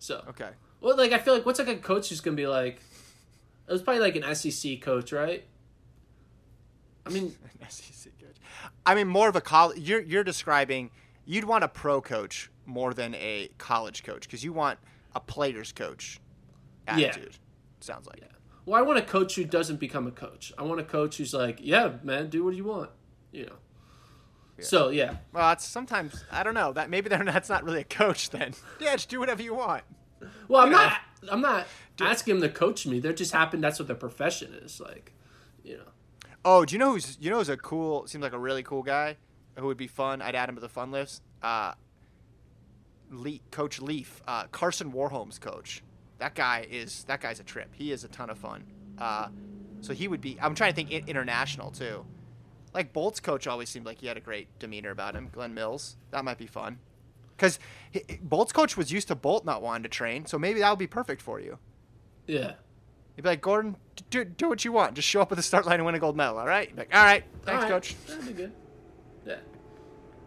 Yeah. 0.00 0.06
So 0.06 0.24
Okay. 0.30 0.50
well, 0.80 0.96
like 0.96 1.12
I 1.12 1.18
feel 1.18 1.34
like 1.34 1.44
what's 1.46 1.58
like 1.58 1.68
a 1.68 1.76
coach 1.76 2.08
who's 2.08 2.20
gonna 2.20 2.36
be 2.36 2.46
like? 2.46 2.80
It 3.68 3.72
was 3.72 3.82
probably 3.82 4.02
like 4.02 4.16
an 4.16 4.34
SEC 4.34 4.80
coach, 4.80 5.12
right? 5.12 5.44
I 7.06 7.10
mean, 7.10 7.34
SEC 7.68 8.12
coach. 8.20 8.36
I 8.86 8.94
mean, 8.94 9.08
more 9.08 9.28
of 9.28 9.36
a 9.36 9.40
college. 9.40 9.78
You're 9.78 10.00
you're 10.02 10.24
describing. 10.24 10.90
You'd 11.24 11.44
want 11.44 11.62
a 11.64 11.68
pro 11.68 12.00
coach 12.00 12.50
more 12.66 12.92
than 12.94 13.14
a 13.14 13.50
college 13.58 14.02
coach 14.02 14.22
because 14.22 14.42
you 14.42 14.52
want 14.52 14.78
a 15.14 15.20
player's 15.20 15.72
coach 15.72 16.18
Yeah. 16.86 17.08
attitude. 17.08 17.36
Sounds 17.80 18.06
like. 18.06 18.22
well, 18.66 18.78
I 18.78 18.82
want 18.82 18.98
a 18.98 19.02
coach 19.02 19.34
who 19.36 19.44
doesn't 19.44 19.78
become 19.80 20.06
a 20.06 20.10
coach. 20.10 20.52
I 20.58 20.62
want 20.64 20.80
a 20.80 20.84
coach 20.84 21.16
who's 21.18 21.32
like, 21.34 21.58
yeah, 21.62 21.92
man, 22.02 22.28
do 22.30 22.44
what 22.44 22.54
you 22.54 22.64
want, 22.64 22.90
you 23.32 23.46
know. 23.46 23.54
So 24.62 24.88
yeah, 24.90 25.16
Well, 25.32 25.52
it's 25.52 25.64
sometimes 25.64 26.24
I 26.30 26.42
don't 26.42 26.54
know 26.54 26.72
that 26.72 26.90
maybe 26.90 27.08
they're 27.08 27.24
that's 27.24 27.48
not 27.48 27.64
really 27.64 27.80
a 27.80 27.84
coach 27.84 28.30
then. 28.30 28.54
Yeah, 28.80 28.92
just 28.92 29.08
do 29.08 29.18
whatever 29.20 29.42
you 29.42 29.54
want. 29.54 29.82
well, 30.48 30.62
I'm 30.62 30.72
Yeah. 30.72 30.96
not, 31.22 31.32
I'm 31.32 31.40
not 31.40 31.66
asking 32.00 32.40
them 32.40 32.48
to 32.50 32.54
coach 32.54 32.86
me. 32.86 33.00
There 33.00 33.12
just 33.12 33.32
happened. 33.32 33.62
That's 33.62 33.78
what 33.78 33.86
their 33.88 33.96
profession 33.96 34.52
is, 34.54 34.80
like, 34.80 35.12
you 35.62 35.76
know. 35.78 35.84
Oh, 36.44 36.64
do 36.64 36.74
you 36.74 36.78
know 36.78 36.92
who's 36.92 37.18
you 37.20 37.30
know 37.30 37.36
who's 37.38 37.48
a 37.50 37.56
cool 37.56 38.06
seems 38.06 38.22
like 38.22 38.32
a 38.32 38.38
really 38.38 38.62
cool 38.62 38.82
guy 38.82 39.16
who 39.56 39.66
would 39.66 39.76
be 39.76 39.86
fun? 39.86 40.22
I'd 40.22 40.34
add 40.34 40.48
him 40.48 40.54
to 40.54 40.60
the 40.60 40.68
fun 40.68 40.90
list. 40.90 41.22
Uh, 41.42 41.72
Le- 43.10 43.38
Coach 43.50 43.80
Leif, 43.80 44.22
uh, 44.28 44.44
Karsten 44.52 44.92
Warholm's 44.92 45.38
coach. 45.38 45.82
That 46.18 46.34
guy 46.34 46.66
is 46.70 47.04
that 47.04 47.20
guy's 47.20 47.40
a 47.40 47.44
trip. 47.44 47.70
He 47.74 47.92
is 47.92 48.04
a 48.04 48.08
ton 48.08 48.30
of 48.30 48.38
fun. 48.38 48.64
Uh, 48.98 49.28
so 49.80 49.92
he 49.94 50.06
would 50.08 50.20
be. 50.20 50.38
I'm 50.40 50.54
trying 50.54 50.72
to 50.72 50.76
think 50.76 50.90
international 51.08 51.70
too. 51.70 52.04
Like 52.72 52.92
Bolt's 52.92 53.20
coach 53.20 53.46
always 53.46 53.68
seemed 53.68 53.86
like 53.86 53.98
he 54.00 54.06
had 54.06 54.16
a 54.16 54.20
great 54.20 54.46
demeanor 54.58 54.90
about 54.90 55.14
him. 55.14 55.28
Glenn 55.32 55.54
Mills. 55.54 55.96
That 56.12 56.24
might 56.24 56.38
be 56.38 56.46
fun. 56.46 56.78
Because 57.36 57.58
Bolt's 58.22 58.52
coach 58.52 58.76
was 58.76 58.92
used 58.92 59.08
to 59.08 59.14
Bolt 59.14 59.44
not 59.44 59.62
wanting 59.62 59.82
to 59.84 59.88
train, 59.88 60.26
so 60.26 60.38
maybe 60.38 60.60
that 60.60 60.68
would 60.70 60.78
be 60.78 60.86
perfect 60.86 61.22
for 61.22 61.40
you. 61.40 61.58
Yeah. 62.26 62.52
You'd 63.16 63.22
be 63.24 63.28
like, 63.30 63.40
Gordon, 63.40 63.76
do, 64.10 64.24
do 64.24 64.48
what 64.48 64.64
you 64.64 64.72
want. 64.72 64.94
Just 64.94 65.08
show 65.08 65.20
up 65.22 65.32
at 65.32 65.36
the 65.36 65.42
start 65.42 65.64
line 65.66 65.76
and 65.76 65.86
win 65.86 65.94
a 65.94 65.98
gold 65.98 66.16
medal, 66.16 66.38
all 66.38 66.46
right? 66.46 66.74
Like, 66.76 66.94
all 66.94 67.02
right, 67.02 67.24
thanks, 67.42 67.64
All 67.64 67.70
right, 67.70 67.70
coach. 67.70 67.96
That'd 68.06 68.26
be 68.26 68.32
good. 68.34 68.52
Yeah, 69.26 69.36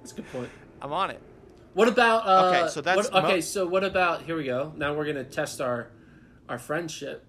that's 0.02 0.12
a 0.12 0.16
good 0.16 0.32
point. 0.32 0.50
I'm 0.82 0.92
on 0.92 1.12
it. 1.12 1.22
What 1.76 1.88
about? 1.88 2.26
Uh, 2.28 2.50
Okay, 2.50 2.70
so 2.70 2.82
that's 2.82 3.10
what- 3.10 3.24
okay. 3.26 3.36
mo- 3.36 3.40
so 3.42 3.66
what 3.68 3.84
about? 3.84 4.24
Here 4.24 4.36
we 4.36 4.44
go. 4.44 4.74
Now 4.76 4.94
we're 4.94 5.06
gonna 5.06 5.24
test 5.24 5.62
our 5.62 5.90
our 6.50 6.60
friendship. 6.60 7.26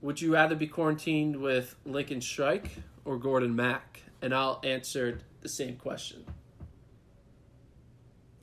Would 0.00 0.20
you 0.20 0.32
rather 0.34 0.54
be 0.54 0.66
quarantined 0.66 1.36
with 1.36 1.74
Lincoln 1.84 2.20
Strike 2.20 2.70
or 3.06 3.16
Gordon 3.16 3.56
Mack? 3.56 4.02
And 4.20 4.34
I'll 4.34 4.60
answer 4.64 5.20
the 5.40 5.48
same 5.48 5.76
question. 5.76 6.24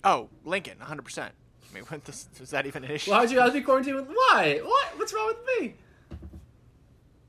Oh, 0.03 0.29
Lincoln, 0.43 0.77
100%. 0.81 1.19
I 1.19 1.29
mean, 1.73 1.83
what 1.87 2.05
this, 2.05 2.27
is 2.39 2.49
that 2.51 2.65
even 2.65 2.83
an 2.83 2.91
issue? 2.91 3.11
Why 3.11 3.21
would 3.21 3.31
you 3.31 3.37
rather 3.37 3.53
be 3.53 3.61
quarantined 3.61 3.95
with? 3.95 4.07
Why? 4.07 4.59
What? 4.63 4.97
What's 4.97 5.13
wrong 5.13 5.27
with 5.27 5.61
me? 5.61 5.75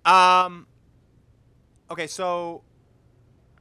Um, 0.05 0.67
okay, 1.91 2.07
so 2.07 2.63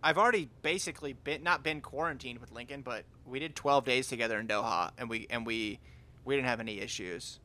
I've 0.04 0.18
already 0.18 0.50
basically 0.62 1.14
been 1.14 1.44
not 1.44 1.64
been 1.64 1.80
quarantined 1.80 2.40
with 2.40 2.52
Lincoln, 2.52 2.82
but 2.82 3.06
we 3.26 3.40
did 3.40 3.56
12 3.56 3.86
days 3.86 4.08
together 4.08 4.40
in 4.40 4.48
Doha, 4.48 4.92
and 4.98 5.10
we 5.10 5.28
and 5.30 5.46
we 5.46 5.80
we 6.26 6.36
didn't 6.36 6.48
have 6.48 6.60
any 6.60 6.80
issues. 6.80 7.40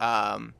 Um, 0.00 0.52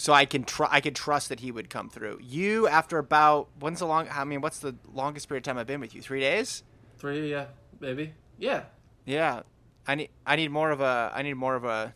so 0.00 0.14
I 0.14 0.24
can 0.24 0.44
tr- 0.44 0.64
I 0.70 0.80
can 0.80 0.94
trust 0.94 1.28
that 1.28 1.40
he 1.40 1.52
would 1.52 1.68
come 1.68 1.90
through. 1.90 2.20
You, 2.22 2.66
after 2.66 2.96
about 2.96 3.48
when's 3.58 3.80
the 3.80 3.86
long? 3.86 4.08
I 4.10 4.24
mean, 4.24 4.40
what's 4.40 4.58
the 4.60 4.74
longest 4.90 5.28
period 5.28 5.42
of 5.42 5.44
time 5.44 5.58
I've 5.58 5.66
been 5.66 5.78
with 5.78 5.94
you? 5.94 6.00
Three 6.00 6.20
days. 6.20 6.62
Three, 6.96 7.30
yeah, 7.30 7.46
maybe, 7.80 8.14
yeah. 8.38 8.62
Yeah, 9.04 9.42
I 9.86 9.96
need 9.96 10.08
I 10.24 10.36
need 10.36 10.50
more 10.50 10.70
of 10.70 10.80
a 10.80 11.12
I 11.14 11.20
need 11.20 11.34
more 11.34 11.54
of 11.54 11.64
a 11.64 11.92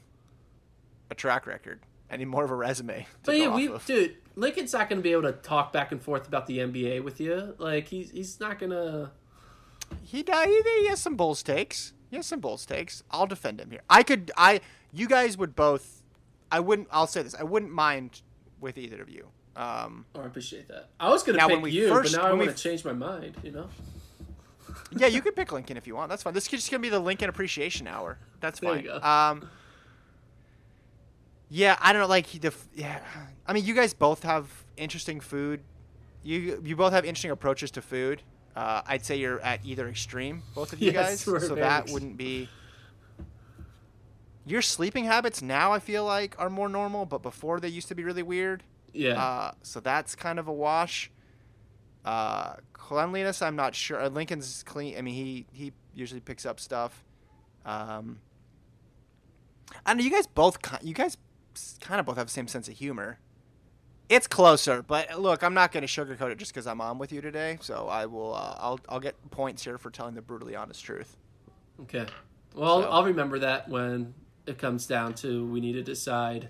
a 1.11 1.15
track 1.15 1.47
record. 1.47 1.81
I 2.11 2.19
need 2.19 2.29
more 2.29 2.45
of 2.45 2.51
a 2.51 2.55
resume. 2.55 3.05
To 3.05 3.07
But 3.25 3.39
yeah, 3.39 3.55
we, 3.55 3.69
of. 3.69 3.87
dude, 3.87 4.17
Lincoln's 4.37 4.75
not 4.75 4.91
gonna 4.91 5.01
be 5.01 5.13
able 5.13 5.23
to 5.23 5.33
talk 5.33 5.73
back 5.73 5.91
and 5.91 6.03
forth 6.03 6.29
about 6.29 6.47
the 6.47 6.59
NBA 6.59 7.03
with 7.03 7.21
you. 7.21 7.55
Like 7.57 7.89
he's 7.89 8.11
he's 8.11 8.39
not 8.39 8.59
gonna. 8.59 9.13
He, 10.03 10.19
he 10.29 10.63
he 10.81 10.87
has 10.89 11.01
some 11.01 11.17
Bulls 11.17 11.43
takes. 11.43 11.95
He 12.11 12.17
has 12.17 12.27
some 12.27 12.41
Bulls 12.41 12.67
takes. 12.67 13.03
I'll 13.11 13.27
defend 13.27 13.63
him 13.63 13.71
here. 13.71 13.81
I 13.89 14.03
could 14.03 14.31
I 14.37 14.61
you 14.93 15.09
guys 15.09 15.39
would 15.39 15.57
both. 15.57 16.03
I 16.55 16.61
wouldn't. 16.61 16.89
I'll 16.93 17.07
say 17.09 17.23
this. 17.23 17.35
I 17.35 17.43
wouldn't 17.43 17.73
mind 17.73 18.23
with 18.61 18.79
either 18.79 19.03
of 19.03 19.09
you. 19.09 19.27
Um, 19.57 20.05
Oh, 20.15 20.21
I 20.21 20.27
appreciate 20.27 20.69
that. 20.69 20.89
I 21.01 21.09
was 21.11 21.23
gonna 21.23 21.39
Now, 21.39 21.49
pick 21.49 21.65
you, 21.73 21.89
first- 21.89 22.13
but 22.15 22.23
now 22.23 22.29
I 22.29 22.33
want 22.33 22.49
to 22.57 22.63
change 22.63 22.85
my 22.85 22.93
mind. 22.93 23.35
You 23.43 23.51
know. 23.53 23.69
yeah, 24.97 25.07
you 25.09 25.21
could 25.21 25.35
pick 25.37 25.51
Lincoln 25.53 25.77
if 25.77 25.87
you 25.87 25.95
want. 25.97 26.09
That's 26.11 26.23
fine. 26.23 26.33
This 26.35 26.45
is 26.45 26.51
just 26.51 26.71
gonna 26.71 26.81
be 26.81 26.89
the 26.89 26.99
Lincoln 27.01 27.29
Appreciation 27.29 27.87
Hour. 27.89 28.19
That's 28.41 28.61
There 28.61 28.71
fine. 28.75 28.85
you 28.85 28.89
go. 28.91 29.01
Um, 29.01 29.49
yeah, 31.51 31.77
I 31.81 31.93
don't 31.93 32.03
know. 32.03 32.09
Like 32.09 32.27
the 32.29 32.53
yeah, 32.75 33.01
I 33.47 33.53
mean, 33.53 33.65
you 33.65 33.75
guys 33.75 33.95
both 33.95 34.23
have 34.23 34.49
interesting 34.77 35.21
food. 35.21 35.61
You 36.23 36.61
you 36.65 36.77
both 36.77 36.93
have 36.93 37.05
interesting 37.05 37.31
approaches 37.31 37.71
to 37.73 37.83
food. 37.83 38.23
Uh, 38.57 38.83
I'd 38.87 39.05
say 39.05 39.17
you're 39.17 39.41
at 39.41 39.61
either 39.65 39.89
extreme, 39.89 40.43
both 40.55 40.73
of 40.73 40.81
you 40.81 40.91
Yes, 40.93 41.25
guys. 41.25 41.47
So 41.47 41.55
that 41.57 41.83
ex- 41.85 41.93
wouldn't 41.93 42.17
be. 42.17 42.49
Your 44.47 44.61
sleeping 44.63 45.05
habits 45.07 45.41
now, 45.41 45.73
I 45.73 45.79
feel 45.79 46.05
like, 46.05 46.35
are 46.39 46.51
more 46.51 46.69
normal, 46.69 47.07
but 47.07 47.23
before 47.23 47.61
they 47.61 47.69
used 47.69 47.89
to 47.89 47.95
be 47.95 48.05
really 48.05 48.23
weird. 48.23 48.63
Yeah. 48.93 49.23
Uh, 49.23 49.53
so 49.63 49.81
that's 49.81 50.15
kind 50.15 50.39
of 50.39 50.49
a 50.49 50.53
wash. 50.53 51.11
Uh, 52.05 52.57
cleanliness, 52.75 53.41
I'm 53.41 53.57
not 53.57 53.75
sure. 53.75 54.01
Uh, 54.03 54.09
Lincoln's 54.09 54.63
clean. 54.65 54.99
I 54.99 55.01
mean, 55.03 55.15
he 55.15 55.47
he 55.53 55.73
usually 55.95 56.21
picks 56.21 56.45
up 56.45 56.61
stuff. 56.61 57.03
Um, 57.65 58.19
I 59.87 59.95
know 59.95 60.03
you 60.05 60.11
guys 60.11 60.27
both. 60.27 60.59
You 60.83 60.93
guys 60.95 61.17
kind 61.81 61.99
of 61.99 62.05
both 62.07 62.17
have 62.17 62.27
the 62.27 62.33
same 62.33 62.47
sense 62.49 62.69
of 62.69 62.75
humor. 62.75 63.19
It's 64.11 64.27
closer, 64.27 64.83
but 64.83 65.19
look, 65.19 65.43
I'm 65.43 65.55
not 65.55 65.73
going 65.73 65.87
to 65.87 65.89
sugarcoat 65.89 66.31
it 66.31 66.37
just 66.37 66.53
because 66.53 66.67
I'm 66.67 66.83
on 66.83 66.99
with 66.99 67.11
you 67.11 67.23
today. 67.23 67.57
So 67.63 67.89
I 67.89 68.05
will. 68.05 68.35
Uh, 68.35 68.55
I'll 68.59 68.81
I'll 68.91 69.01
get 69.01 69.15
points 69.31 69.65
here 69.65 69.79
for 69.79 69.91
telling 69.91 70.15
the 70.15 70.21
brutally 70.21 70.55
honest 70.55 70.85
truth. 70.85 71.17
Okay. 71.85 72.05
Well, 72.55 72.83
So- 72.83 72.91
I'll 72.91 73.05
remember 73.05 73.39
that 73.39 73.67
when 73.71 74.13
it 74.47 74.59
comes 74.59 74.87
down 74.87 75.15
to 75.15 75.47
we 75.47 75.61
need 75.61 75.73
to 75.75 75.83
decide, 75.83 76.49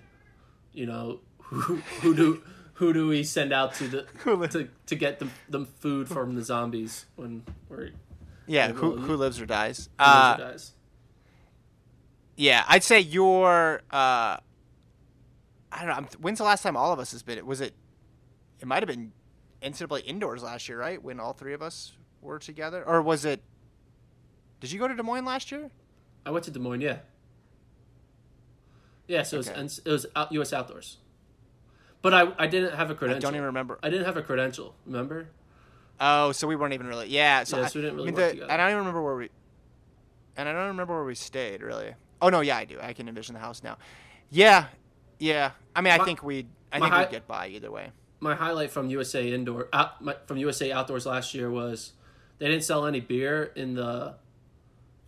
you 0.73 0.85
know, 0.85 1.19
who, 1.39 1.75
who 2.01 2.15
do 2.15 2.43
who 2.73 2.91
do 2.91 3.07
we 3.07 3.23
send 3.23 3.53
out 3.53 3.73
to 3.75 3.87
the 3.87 4.01
to, 4.51 4.67
to 4.87 4.95
get 4.95 5.19
the 5.19 5.27
them 5.49 5.65
food 5.65 6.09
from 6.09 6.35
the 6.35 6.41
zombies 6.43 7.05
when 7.15 7.43
we're 7.69 7.85
Yeah, 8.47 8.67
Yeah, 8.67 8.71
who 8.73 8.89
well, 8.91 8.97
who 8.99 9.15
lives 9.15 9.39
or 9.39 9.45
dies? 9.45 9.87
those 9.97 10.07
Uh, 10.07 10.37
guys. 10.37 10.71
Yeah, 12.35 12.65
I'd 12.67 12.83
say 12.83 12.99
your. 12.99 13.81
Uh, 13.91 14.37
I 15.71 15.79
don't 15.79 15.87
know. 15.87 15.93
I'm, 15.93 16.05
when's 16.19 16.37
the 16.39 16.43
last 16.43 16.63
time 16.63 16.75
all 16.75 16.91
of 16.91 16.99
us 16.99 17.11
has 17.13 17.23
been? 17.23 17.45
Was 17.45 17.61
it? 17.61 17.73
It 18.59 18.67
might 18.67 18.81
have 18.83 18.87
been 18.87 19.11
NCAA 19.61 20.03
indoors 20.05 20.43
last 20.43 20.67
year, 20.67 20.77
right? 20.79 21.01
When 21.01 21.19
all 21.19 21.33
three 21.33 21.53
of 21.53 21.61
us 21.61 21.93
were 22.21 22.39
together, 22.39 22.83
or 22.85 23.01
was 23.01 23.23
it? 23.25 23.41
Did 24.59 24.71
you 24.71 24.79
go 24.79 24.87
to 24.87 24.95
Des 24.95 25.03
Moines 25.03 25.25
last 25.25 25.51
year? 25.51 25.69
I 26.25 26.31
went 26.31 26.43
to 26.45 26.51
Des 26.51 26.59
Moines. 26.59 26.81
Yeah. 26.81 26.97
Yeah, 29.07 29.23
so 29.23 29.35
it 29.35 29.37
was 29.39 29.49
Okay. 29.49 29.61
it 29.85 29.91
was 29.91 30.05
out, 30.15 30.31
U.S. 30.31 30.51
Outdoors, 30.53 30.97
but 32.01 32.13
I 32.13 32.31
I 32.37 32.47
didn't 32.47 32.73
have 32.75 32.89
a 32.89 32.95
credential. 32.95 33.17
I 33.17 33.31
don't 33.31 33.35
even 33.35 33.45
remember. 33.45 33.77
I 33.83 33.89
didn't 33.89 34.05
have 34.05 34.17
a 34.17 34.21
credential. 34.23 34.75
Remember? 34.85 35.27
Oh, 35.99 36.31
so 36.31 36.47
we 36.47 36.55
weren't 36.55 36.73
even 36.73 36.87
really. 36.87 37.07
Yeah, 37.07 37.43
so, 37.45 37.57
Yeah, 37.57 37.63
I, 37.63 37.67
so 37.67 37.79
we 37.79 37.83
didn't 37.83 37.95
really 37.97 38.09
I 38.09 38.11
mean, 38.11 38.15
work 38.15 38.25
the- 38.25 38.33
together. 38.33 38.51
And 38.51 38.61
I 38.61 38.65
don't 38.65 38.71
even 38.71 38.79
remember 38.79 39.01
where 39.03 39.15
we. 39.15 39.29
And 40.37 40.49
I 40.49 40.51
don't 40.51 40.67
remember 40.67 40.93
where 40.95 41.03
we 41.05 41.15
stayed 41.15 41.61
really. 41.61 41.93
Oh 42.21 42.29
no, 42.29 42.41
yeah, 42.41 42.57
I 42.57 42.65
do. 42.65 42.77
I 42.81 42.93
can 42.93 43.07
envision 43.07 43.33
the 43.33 43.39
house 43.39 43.63
now. 43.63 43.77
Yeah, 44.31 44.65
yeah. 45.19 45.51
I 45.75 45.81
mean, 45.81 45.93
I 45.93 45.97
My- 45.99 46.05
think 46.05 46.23
we'd. 46.23 46.47
I 46.71 46.79
think 46.79 46.91
hi- 46.91 47.01
we'd 47.03 47.11
get 47.11 47.27
by 47.27 47.47
either 47.47 47.71
way. 47.71 47.91
my 48.19 48.33
highlight 48.35 48.71
from 48.71 48.89
USA 48.89 49.31
indoor 49.31 49.69
out, 49.71 50.01
my, 50.03 50.15
from 50.25 50.37
USA 50.37 50.71
outdoors 50.71 51.05
last 51.05 51.33
year 51.35 51.49
was 51.49 51.93
they 52.39 52.47
didn't 52.47 52.63
sell 52.63 52.85
any 52.85 52.99
beer 52.99 53.51
in 53.55 53.75
the 53.75 54.15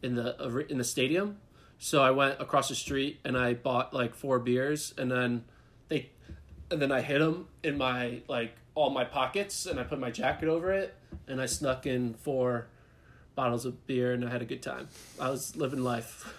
in 0.03 0.15
the 0.15 0.39
uh, 0.41 0.61
in 0.69 0.77
the 0.77 0.83
stadium. 0.83 1.37
So 1.80 2.01
I 2.01 2.11
went 2.11 2.41
across 2.41 2.69
the 2.69 2.75
street 2.75 3.19
and 3.23 3.38
I 3.38 3.53
bought 3.53 3.93
like 3.93 4.15
four 4.15 4.39
beers 4.39 4.93
and 4.97 5.11
then 5.11 5.43
they 5.89 6.09
and 6.71 6.82
then 6.82 6.91
I 6.91 7.01
hid 7.01 7.21
them 7.21 7.47
in 7.63 7.78
my 7.78 8.21
like 8.28 8.55
all 8.75 8.89
my 8.89 9.03
pockets 9.03 9.65
and 9.65 9.80
I 9.80 9.84
put 9.84 9.99
my 9.99 10.11
jacket 10.11 10.49
over 10.49 10.71
it 10.71 10.95
and 11.28 11.41
I 11.41 11.45
snuck 11.45 11.86
in 11.86 12.15
four 12.15 12.67
bottles 13.36 13.65
of 13.65 13.86
beer 13.88 14.13
and 14.13 14.25
I 14.25 14.30
had 14.32 14.41
a 14.41 14.45
good 14.45 14.61
time. 14.63 14.88
I 15.19 15.30
was 15.30 15.55
living 15.55 15.84
life. 15.84 16.34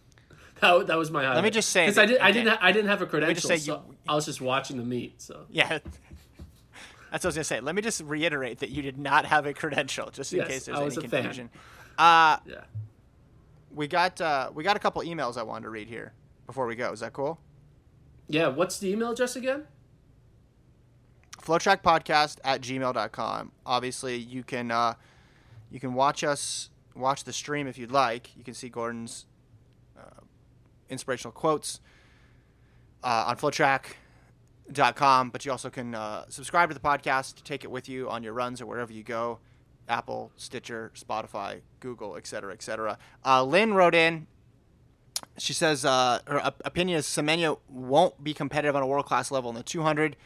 that, 0.60 0.86
that 0.88 0.98
was 0.98 1.10
my 1.10 1.24
highlight. 1.24 1.44
me 1.44 1.50
just 1.50 1.70
say 1.70 1.84
because 1.86 1.98
I 1.98 2.06
did 2.06 2.18
I 2.20 2.24
okay. 2.30 2.32
didn't 2.32 2.48
ha- 2.50 2.58
I 2.60 2.72
didn't 2.72 2.88
have 2.90 3.02
a 3.02 3.06
credential. 3.06 3.34
just 3.34 3.46
say 3.46 3.56
so 3.58 3.72
you- 3.86 3.94
I 4.08 4.14
was 4.16 4.26
just 4.26 4.40
watching 4.40 4.76
the 4.78 4.84
meet. 4.84 5.22
So 5.22 5.46
Yeah. 5.50 5.78
That's 7.12 7.24
what 7.24 7.26
I 7.26 7.28
was 7.28 7.34
gonna 7.36 7.44
say. 7.44 7.60
Let 7.60 7.74
me 7.74 7.82
just 7.82 8.00
reiterate 8.02 8.60
that 8.60 8.70
you 8.70 8.80
did 8.82 8.98
not 8.98 9.26
have 9.26 9.44
a 9.46 9.52
credential, 9.52 10.10
just 10.10 10.32
in 10.32 10.38
Yes, 10.38 10.48
case 10.48 10.64
there's 10.64 10.78
I 10.78 10.84
any 10.86 10.96
confusion. 10.96 11.50
Uh, 11.98 12.38
Yeah. 12.46 12.62
We 13.74 13.88
got 13.88 14.20
uh, 14.20 14.50
we 14.54 14.64
got 14.64 14.76
a 14.76 14.80
couple 14.80 15.02
emails 15.02 15.36
I 15.36 15.42
wanted 15.42 15.64
to 15.64 15.70
read 15.70 15.88
here 15.88 16.12
before 16.46 16.66
we 16.66 16.76
go. 16.76 16.92
Is 16.92 17.00
that 17.00 17.12
cool? 17.12 17.38
Yeah. 18.28 18.48
What's 18.48 18.78
the 18.78 18.90
email 18.90 19.10
address 19.10 19.36
again? 19.36 19.66
flotrackpodcast 21.42 22.38
at 22.44 22.60
gmail.com 22.60 23.52
obviously 23.66 24.16
you 24.16 24.42
can 24.44 24.70
uh, 24.70 24.94
you 25.70 25.80
can 25.80 25.94
watch 25.94 26.22
us 26.22 26.70
watch 26.94 27.24
the 27.24 27.32
stream 27.32 27.66
if 27.66 27.76
you'd 27.76 27.90
like 27.90 28.36
you 28.36 28.44
can 28.44 28.54
see 28.54 28.68
gordon's 28.68 29.26
uh, 29.98 30.20
inspirational 30.88 31.32
quotes 31.32 31.80
uh, 33.02 33.24
on 33.26 33.36
flotrack.com 33.36 35.30
but 35.30 35.44
you 35.44 35.50
also 35.50 35.68
can 35.68 35.94
uh, 35.94 36.24
subscribe 36.28 36.68
to 36.68 36.74
the 36.74 36.80
podcast 36.80 37.42
take 37.42 37.64
it 37.64 37.70
with 37.70 37.88
you 37.88 38.08
on 38.08 38.22
your 38.22 38.32
runs 38.32 38.60
or 38.60 38.66
wherever 38.66 38.92
you 38.92 39.02
go 39.02 39.40
apple 39.88 40.30
stitcher 40.36 40.90
spotify 40.94 41.60
google 41.80 42.16
etc 42.16 42.52
etc 42.52 42.98
uh, 43.24 43.42
lynn 43.42 43.74
wrote 43.74 43.94
in 43.94 44.26
she 45.38 45.52
says 45.52 45.84
uh, 45.84 46.20
her 46.26 46.40
op- 46.40 46.62
opinion 46.64 46.98
is 46.98 47.06
Semenya 47.06 47.58
won't 47.68 48.22
be 48.22 48.34
competitive 48.34 48.76
on 48.76 48.82
a 48.82 48.86
world 48.86 49.06
class 49.06 49.30
level 49.30 49.50
in 49.50 49.56
the 49.56 49.62
200 49.62 50.16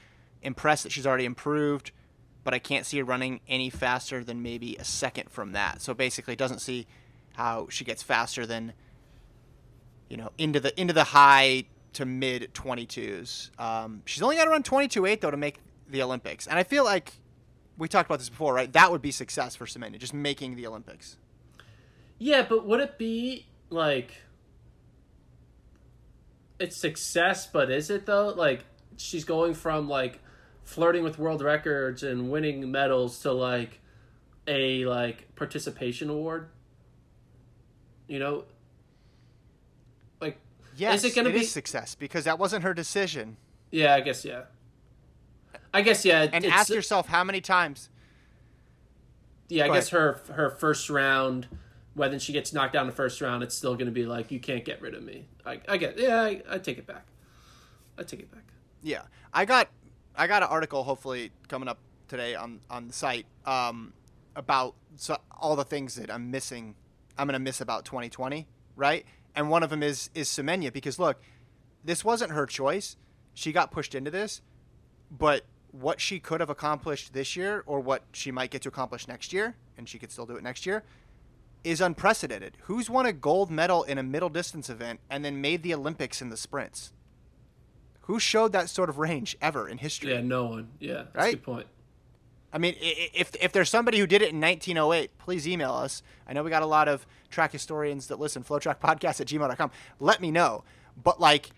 impressed 0.43 0.85
that 0.85 0.93
she's 0.93 1.07
already 1.07 1.25
improved, 1.25 1.91
but 2.45 2.55
I 2.55 2.59
can't 2.59 2.87
see 2.87 2.99
her 2.99 3.05
running 3.05 3.41
any 3.49 3.71
faster 3.71 4.25
than 4.25 4.43
maybe 4.43 4.77
a 4.77 4.85
second 4.85 5.31
from 5.31 5.53
that. 5.53 5.83
So 5.83 5.95
basically, 5.95 6.37
doesn't 6.37 6.61
see 6.61 6.87
how 7.35 7.67
she 7.71 7.85
gets 7.85 8.03
faster 8.03 8.47
than 8.47 8.73
you 10.09 10.17
know 10.17 10.31
into 10.39 10.61
the 10.61 10.79
into 10.81 10.93
the 10.93 11.05
high 11.05 11.65
to 11.95 12.07
mid 12.07 12.55
22s. 12.55 13.59
Um, 13.61 14.03
she's 14.05 14.23
only 14.23 14.37
got 14.37 14.45
to 14.45 14.51
run 14.51 14.63
22.8 14.63 15.21
though 15.21 15.31
to 15.31 15.37
make 15.37 15.59
the 15.89 16.03
Olympics, 16.03 16.47
and 16.47 16.59
I 16.59 16.63
feel 16.63 16.85
like 16.85 17.13
we 17.79 17.89
talked 17.89 18.09
about 18.09 18.19
this 18.19 18.29
before, 18.29 18.55
right? 18.55 18.73
That 18.73 18.91
would 18.91 19.03
be 19.03 19.11
success 19.11 19.55
for 19.57 19.67
Semenya, 19.67 19.99
just 19.99 20.15
making 20.15 20.57
the 20.57 20.67
Olympics. 20.67 21.17
Yeah, 22.19 22.47
but 22.49 22.67
would 22.67 22.81
it 22.81 22.99
be 22.99 23.47
like 23.71 24.23
it's 26.59 26.77
success, 26.77 27.47
but 27.47 27.71
is 27.71 27.91
it 27.91 28.07
though? 28.07 28.29
Like 28.29 28.65
she's 28.97 29.25
going 29.25 29.55
from 29.55 29.89
like 29.89 30.21
flirting 30.65 31.03
with 31.03 31.19
world 31.19 31.43
records 31.43 32.03
and 32.03 32.31
winning 32.31 32.71
medals 32.71 33.21
to 33.21 33.33
like 33.33 33.81
a 34.47 34.85
like 34.87 35.35
participation 35.37 36.09
award. 36.09 36.49
You 38.09 38.19
know? 38.19 38.45
Like 40.21 40.39
Yes, 40.77 41.05
is 41.05 41.13
it 41.13 41.17
gonna 41.17 41.31
be 41.31 41.41
is 41.41 41.53
success 41.53 41.95
because 41.95 42.25
that 42.25 42.39
wasn't 42.39 42.65
her 42.65 42.73
decision. 42.73 43.37
Yeah, 43.71 43.95
I 43.95 44.01
guess 44.01 44.25
yeah. 44.25 44.43
I 45.77 45.83
guess 45.83 46.07
yeah. 46.07 46.27
And 46.33 46.47
ask 46.47 46.71
yourself 46.71 47.07
how 47.07 47.23
many 47.23 47.43
times 47.43 47.91
Yeah, 49.51 49.65
I 49.65 49.69
Go 49.69 49.75
guess 49.75 49.91
her 49.91 50.21
her 50.33 50.49
first 50.49 50.89
round, 50.89 51.49
whether 51.93 52.19
she 52.19 52.33
gets 52.33 52.55
knocked 52.55 52.73
down 52.73 52.85
in 52.85 52.87
the 52.87 52.97
first 52.97 53.21
round, 53.21 53.43
it's 53.43 53.55
still 53.55 53.75
going 53.75 53.87
to 53.87 53.93
be 53.93 54.07
like 54.07 54.31
you 54.31 54.41
can't 54.41 54.65
get 54.65 54.81
rid 54.81 54.95
of 54.95 55.03
me. 55.03 55.27
I, 55.45 55.61
I 55.69 55.77
get 55.77 55.99
yeah, 55.99 56.23
I, 56.23 56.43
I 56.49 56.59
take 56.59 56.79
it 56.79 56.87
back. 56.87 57.05
I 57.99 58.05
take 58.05 58.21
it 58.21 58.33
back. 58.33 58.45
Yeah, 58.83 59.03
I 59.35 59.45
got 59.45 59.69
I 60.17 60.27
got 60.27 60.43
an 60.43 60.49
article 60.49 60.83
hopefully 60.83 61.31
coming 61.47 61.69
up 61.69 61.79
today 62.09 62.35
on 62.35 62.61
on 62.71 62.87
the 62.87 62.95
site 62.95 63.27
um, 63.45 63.93
about 64.35 64.77
so, 64.97 65.19
all 65.31 65.57
the 65.57 65.65
things 65.65 65.97
that 65.97 66.11
I'm 66.11 66.31
missing. 66.31 66.75
I'm 67.19 67.27
gonna 67.27 67.39
miss 67.39 67.61
about 67.61 67.85
2020, 67.85 68.47
right? 68.77 69.05
And 69.35 69.51
one 69.51 69.63
of 69.63 69.69
them 69.69 69.83
is 69.83 70.09
is 70.15 70.31
Semenya 70.31 70.73
because 70.73 70.99
look, 70.99 71.21
this 71.85 72.03
wasn't 72.03 72.33
her 72.33 72.47
choice. 72.47 72.97
She 73.35 73.53
got 73.53 73.71
pushed 73.71 73.95
into 73.95 74.11
this, 74.11 74.41
but 75.11 75.45
what 75.81 76.01
she 76.01 76.19
could 76.19 76.41
have 76.41 76.51
accomplished 76.51 77.13
this 77.13 77.37
year, 77.37 77.63
or 77.67 77.81
what 77.81 78.03
she 78.13 78.31
might 78.31 78.51
get 78.51 78.63
to 78.63 78.69
accomplish 78.69 79.07
next 79.09 79.33
year, 79.33 79.57
and 79.77 79.89
she 79.89 79.99
could 79.99 80.11
still 80.11 80.27
do 80.27 80.37
it 80.37 80.43
next 80.43 80.67
year, 80.67 80.85
is 81.65 81.81
unprecedented. 81.81 82.57
Who's 82.63 82.89
won 82.89 83.07
a 83.07 83.13
gold 83.13 83.51
medal 83.51 83.83
in 83.83 83.99
a 83.99 84.03
middle 84.03 84.29
distance 84.29 84.71
event 84.71 85.01
and 85.11 85.25
then 85.25 85.41
made 85.41 85.63
the 85.63 85.75
Olympics 85.75 86.23
in 86.23 86.31
the 86.31 86.37
sprints? 86.37 86.93
Who 88.03 88.21
showed 88.21 88.53
that 88.53 88.71
sort 88.71 88.89
of 88.89 88.99
range 88.99 89.37
ever 89.43 89.69
in 89.69 89.79
history? 89.79 90.13
Yeah, 90.13 90.21
no 90.21 90.47
one. 90.47 90.69
Yeah, 90.79 90.95
that's 90.95 91.15
a 91.15 91.19
Right? 91.19 91.31
good 91.33 91.43
point. 91.43 91.67
I 92.53 92.59
mean, 92.59 92.77
if 92.81 93.35
if 93.41 93.53
there's 93.53 93.69
somebody 93.69 93.99
who 93.99 94.07
did 94.07 94.23
it 94.23 94.31
in 94.33 94.41
1908, 94.41 95.19
please 95.19 95.47
email 95.47 95.73
us. 95.73 96.03
I 96.27 96.33
know 96.33 96.43
we 96.45 96.49
got 96.51 96.63
a 96.63 96.67
lot 96.67 96.89
of 96.89 97.05
track 97.29 97.53
historians 97.53 98.07
that 98.07 98.19
listen. 98.21 98.45
FloTrackPodcast 98.45 99.21
at 99.21 99.27
gmail.com. 99.27 99.71
Let 99.99 100.21
me 100.23 100.31
know. 100.31 100.63
But 101.03 101.21
like, 101.21 101.51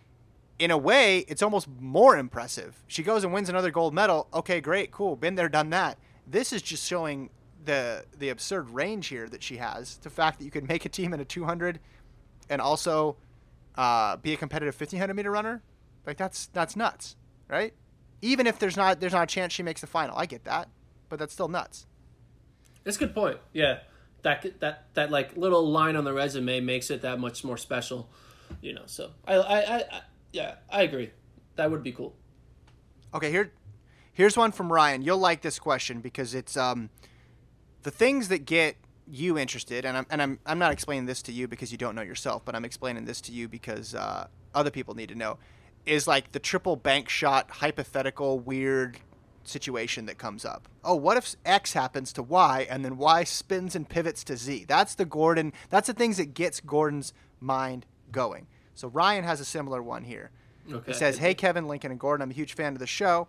in 0.58 0.70
a 0.70 0.78
way, 0.78 1.18
it's 1.28 1.42
almost 1.42 1.68
more 1.80 2.16
impressive. 2.16 2.82
She 2.86 3.02
goes 3.02 3.24
and 3.24 3.32
wins 3.32 3.48
another 3.48 3.70
gold 3.70 3.94
medal. 3.94 4.28
Okay, 4.34 4.60
great, 4.60 4.90
cool. 4.90 5.16
Been 5.16 5.36
there, 5.36 5.48
done 5.48 5.70
that. 5.70 5.98
This 6.26 6.52
is 6.52 6.62
just 6.62 6.86
showing 6.86 7.30
the 7.64 8.04
the 8.16 8.28
absurd 8.30 8.70
range 8.70 9.08
here 9.08 9.28
that 9.28 9.42
she 9.42 9.58
has. 9.58 9.96
The 9.98 10.10
fact 10.10 10.38
that 10.38 10.44
you 10.44 10.50
could 10.50 10.68
make 10.68 10.84
a 10.84 10.88
team 10.88 11.12
in 11.12 11.20
a 11.20 11.24
200 11.24 11.80
and 12.50 12.60
also 12.60 13.16
uh, 13.76 14.16
be 14.16 14.32
a 14.32 14.36
competitive 14.36 14.74
1500 14.78 15.14
meter 15.14 15.30
runner, 15.30 15.62
like 16.06 16.16
that's 16.16 16.46
that's 16.46 16.74
nuts, 16.74 17.16
right? 17.48 17.72
Even 18.20 18.46
if 18.46 18.58
there's 18.58 18.76
not 18.76 19.00
there's 19.00 19.12
not 19.12 19.22
a 19.24 19.26
chance 19.26 19.52
she 19.52 19.62
makes 19.62 19.80
the 19.80 19.86
final, 19.86 20.16
I 20.16 20.26
get 20.26 20.44
that, 20.44 20.68
but 21.08 21.18
that's 21.18 21.32
still 21.32 21.48
nuts. 21.48 21.86
That's 22.82 22.96
a 22.96 23.00
good 23.00 23.14
point. 23.14 23.38
Yeah, 23.52 23.80
that 24.22 24.60
that 24.60 24.86
that 24.94 25.10
like 25.10 25.36
little 25.36 25.68
line 25.70 25.94
on 25.94 26.04
the 26.04 26.12
resume 26.12 26.60
makes 26.60 26.90
it 26.90 27.02
that 27.02 27.20
much 27.20 27.44
more 27.44 27.56
special. 27.56 28.10
You 28.62 28.72
know, 28.72 28.84
so 28.86 29.10
I, 29.26 29.34
I, 29.34 29.76
I 29.76 30.00
yeah 30.32 30.56
I 30.70 30.82
agree. 30.82 31.10
That 31.56 31.70
would 31.70 31.82
be 31.82 31.92
cool. 31.92 32.14
Okay, 33.14 33.30
here 33.30 33.52
here's 34.12 34.36
one 34.36 34.52
from 34.52 34.72
Ryan. 34.72 35.02
You'll 35.02 35.18
like 35.18 35.42
this 35.42 35.58
question 35.58 36.00
because 36.00 36.34
it's 36.34 36.56
um 36.56 36.90
the 37.82 37.90
things 37.90 38.28
that 38.28 38.44
get 38.44 38.76
you 39.10 39.38
interested, 39.38 39.84
and 39.84 39.96
I'm 39.96 40.06
and 40.10 40.20
I'm 40.22 40.38
I'm 40.46 40.58
not 40.58 40.72
explaining 40.72 41.06
this 41.06 41.22
to 41.22 41.32
you 41.32 41.48
because 41.48 41.72
you 41.72 41.78
don't 41.78 41.94
know 41.94 42.02
yourself, 42.02 42.44
but 42.44 42.54
I'm 42.54 42.64
explaining 42.64 43.04
this 43.04 43.20
to 43.22 43.32
you 43.32 43.48
because 43.48 43.94
uh, 43.94 44.26
other 44.54 44.70
people 44.70 44.94
need 44.94 45.08
to 45.08 45.14
know. 45.14 45.38
Is 45.86 46.06
like 46.06 46.32
the 46.32 46.38
triple 46.38 46.76
bank 46.76 47.08
shot 47.08 47.50
hypothetical 47.50 48.38
weird 48.38 48.98
situation 49.44 50.04
that 50.06 50.18
comes 50.18 50.44
up. 50.44 50.68
Oh, 50.84 50.94
what 50.94 51.16
if 51.16 51.34
X 51.46 51.72
happens 51.72 52.12
to 52.14 52.22
Y 52.22 52.66
and 52.68 52.84
then 52.84 52.98
Y 52.98 53.24
spins 53.24 53.74
and 53.74 53.88
pivots 53.88 54.22
to 54.24 54.36
Z? 54.36 54.66
That's 54.68 54.94
the 54.94 55.06
Gordon. 55.06 55.52
That's 55.70 55.86
the 55.86 55.94
things 55.94 56.18
that 56.18 56.34
gets 56.34 56.60
Gordon's 56.60 57.14
mind 57.40 57.86
going. 58.12 58.46
So 58.78 58.86
Ryan 58.86 59.24
has 59.24 59.40
a 59.40 59.44
similar 59.44 59.82
one 59.82 60.04
here. 60.04 60.30
Okay. 60.70 60.92
It 60.92 60.94
says, 60.94 61.18
"Hey 61.18 61.34
Kevin, 61.34 61.66
Lincoln, 61.66 61.90
and 61.90 61.98
Gordon. 61.98 62.22
I'm 62.22 62.30
a 62.30 62.34
huge 62.34 62.54
fan 62.54 62.74
of 62.74 62.78
the 62.78 62.86
show, 62.86 63.26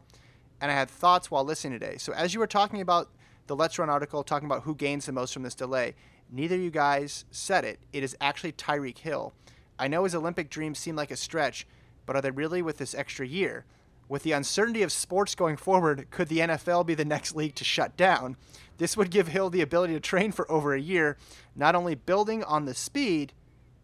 and 0.61 0.69
I 0.69 0.75
had 0.75 0.91
thoughts 0.91 1.31
while 1.31 1.43
listening 1.43 1.79
today. 1.79 1.97
So 1.97 2.13
as 2.13 2.35
you 2.35 2.39
were 2.39 2.45
talking 2.45 2.81
about 2.81 3.09
the 3.47 3.55
LetsRun 3.55 3.87
article, 3.87 4.23
talking 4.23 4.45
about 4.45 4.61
who 4.61 4.75
gains 4.75 5.07
the 5.07 5.11
most 5.11 5.33
from 5.33 5.41
this 5.41 5.55
delay, 5.55 5.95
neither 6.29 6.53
of 6.53 6.61
you 6.61 6.69
guys 6.69 7.25
said 7.31 7.65
it. 7.65 7.79
It 7.91 8.03
is 8.03 8.15
actually 8.21 8.51
Tyreek 8.51 8.99
Hill. 8.99 9.33
I 9.79 9.87
know 9.87 10.03
his 10.03 10.13
Olympic 10.13 10.51
dreams 10.51 10.77
seem 10.77 10.95
like 10.95 11.09
a 11.09 11.17
stretch, 11.17 11.65
but 12.05 12.15
are 12.15 12.21
they 12.21 12.29
really 12.29 12.61
with 12.61 12.77
this 12.77 12.93
extra 12.93 13.25
year? 13.25 13.65
With 14.07 14.21
the 14.21 14.33
uncertainty 14.33 14.83
of 14.83 14.91
sports 14.91 15.33
going 15.33 15.57
forward, 15.57 16.11
could 16.11 16.27
the 16.27 16.41
NFL 16.41 16.85
be 16.85 16.93
the 16.93 17.05
next 17.05 17.35
league 17.35 17.55
to 17.55 17.63
shut 17.63 17.97
down? 17.97 18.37
This 18.77 18.95
would 18.95 19.09
give 19.09 19.29
Hill 19.29 19.49
the 19.49 19.61
ability 19.61 19.93
to 19.93 19.99
train 19.99 20.31
for 20.31 20.51
over 20.51 20.75
a 20.75 20.79
year, 20.79 21.17
not 21.55 21.73
only 21.73 21.95
building 21.95 22.43
on 22.43 22.65
the 22.65 22.75
speed." 22.75 23.33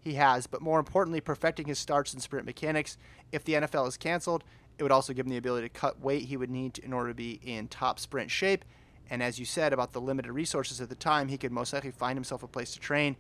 He 0.06 0.14
has, 0.14 0.46
but 0.46 0.62
more 0.62 0.80
importantly, 0.80 1.20
perfecting 1.20 1.68
his 1.68 1.80
starts 1.80 2.14
and 2.14 2.22
sprint 2.22 2.46
mechanics. 2.46 2.98
If 3.32 3.44
the 3.44 3.54
NFL 3.54 3.88
is 3.88 3.98
canceled, 3.98 4.44
it 4.78 4.84
would 4.84 4.92
also 4.92 5.14
give 5.14 5.26
him 5.26 5.32
the 5.32 5.38
ability 5.38 5.68
to 5.68 5.74
cut 5.74 6.00
weight 6.00 6.26
he 6.26 6.38
would 6.38 6.50
need 6.50 6.76
to, 6.76 6.86
in 6.86 6.94
order 6.94 7.10
to 7.10 7.16
be 7.16 7.40
in 7.44 7.68
top 7.68 8.00
sprint 8.00 8.30
shape. 8.30 8.64
And 9.10 9.24
as 9.24 9.40
you 9.40 9.46
said 9.46 9.74
about 9.74 9.94
the 9.94 10.02
limited 10.02 10.32
resources 10.32 10.80
at 10.80 10.90
the 10.90 10.96
time, 10.96 11.28
he 11.28 11.38
could 11.38 11.52
most 11.52 11.74
likely 11.74 11.92
find 11.92 12.18
himself 12.18 12.44
a 12.44 12.48
place 12.48 12.72
to 12.74 12.80
train, 12.80 13.18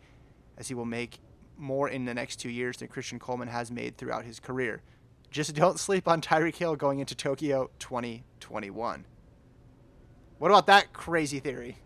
as 0.58 0.68
he 0.68 0.76
will 0.76 0.86
make 0.86 1.20
more 1.58 1.90
in 1.90 2.06
the 2.06 2.14
next 2.14 2.38
two 2.38 2.50
years 2.50 2.78
than 2.78 2.88
Christian 2.88 3.18
Coleman 3.18 3.48
has 3.48 3.72
made 3.72 3.98
throughout 3.98 4.26
his 4.26 4.40
career. 4.40 4.82
Just 5.32 5.56
don't 5.56 5.80
sleep 5.80 6.08
on 6.08 6.22
Tyreek 6.22 6.56
Hill 6.56 6.76
going 6.76 7.00
into 7.00 7.16
Tokyo 7.16 7.72
2021. 7.80 9.06
What 10.38 10.52
about 10.52 10.68
that 10.68 10.94
crazy 10.94 11.40
theory? 11.40 11.80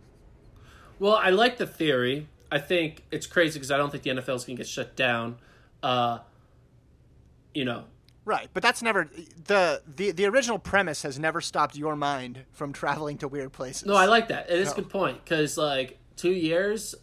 Well, 0.98 1.16
I 1.16 1.30
like 1.30 1.58
the 1.58 1.68
theory. 1.68 2.28
I 2.52 2.60
think 2.60 3.04
it's 3.12 3.28
crazy 3.28 3.60
because 3.60 3.72
I 3.72 3.78
don't 3.78 3.92
think 3.92 4.04
the 4.04 4.10
NFL 4.12 4.36
is 4.36 4.46
going 4.46 4.56
to 4.58 4.64
get 4.64 4.68
shut 4.68 4.96
down. 4.96 5.38
Uh, 5.84 6.20
you 7.54 7.66
know, 7.66 7.86
Right, 8.26 8.48
but 8.54 8.62
that's 8.62 8.84
never 8.84 9.10
the, 9.48 9.82
the 9.96 10.12
the 10.12 10.26
original 10.26 10.60
premise 10.60 11.02
has 11.02 11.18
never 11.18 11.42
stopped 11.42 11.76
your 11.76 11.96
mind 11.96 12.44
from 12.52 12.74
traveling 12.74 13.18
to 13.20 13.28
weird 13.28 13.52
places. 13.54 13.88
no, 13.88 13.96
I 13.96 14.06
like 14.06 14.28
that. 14.28 14.50
It 14.52 14.60
is 14.60 14.68
No. 14.68 14.74
a 14.74 14.76
good 14.76 14.90
point 14.90 15.24
because 15.24 15.58
like 15.58 15.98
two 16.16 16.30
years, 16.32 16.94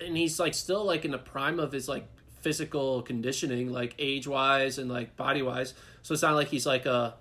and 0.00 0.16
he's 0.16 0.38
like 0.38 0.52
still 0.52 0.84
like 0.84 1.04
in 1.06 1.12
the 1.12 1.18
prime 1.18 1.58
of 1.58 1.72
his 1.72 1.88
like 1.88 2.06
physical 2.40 3.00
conditioning, 3.02 3.72
like 3.72 3.94
age 3.98 4.26
wise 4.26 4.76
and 4.78 4.90
like 4.90 5.16
body 5.16 5.40
wise. 5.40 5.72
So 6.02 6.12
it's 6.12 6.22
not 6.22 6.34
like 6.34 6.48
he's 6.48 6.66
like 6.66 6.86
uh 6.86 7.12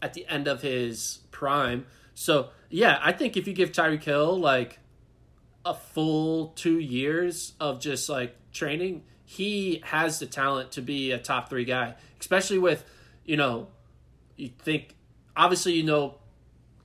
at 0.00 0.14
the 0.14 0.26
end 0.28 0.48
of 0.48 0.62
his 0.62 1.18
prime. 1.30 1.84
So 2.14 2.50
yeah, 2.70 2.98
I 3.02 3.12
think 3.12 3.36
if 3.36 3.46
you 3.46 3.52
give 3.52 3.72
Tyreek 3.72 4.02
Hill 4.04 4.38
like 4.38 4.78
a 5.64 5.74
full 5.74 6.48
two 6.48 6.78
years 6.78 7.52
of 7.60 7.80
just 7.80 8.08
like 8.08 8.36
training, 8.52 9.02
he 9.24 9.82
has 9.84 10.18
the 10.18 10.26
talent 10.26 10.72
to 10.72 10.82
be 10.82 11.12
a 11.12 11.18
top 11.18 11.48
three 11.48 11.64
guy, 11.64 11.94
especially 12.20 12.58
with, 12.58 12.84
you 13.24 13.36
know, 13.36 13.68
you 14.36 14.50
think 14.58 14.96
obviously 15.36 15.72
you 15.72 15.82
know 15.82 16.16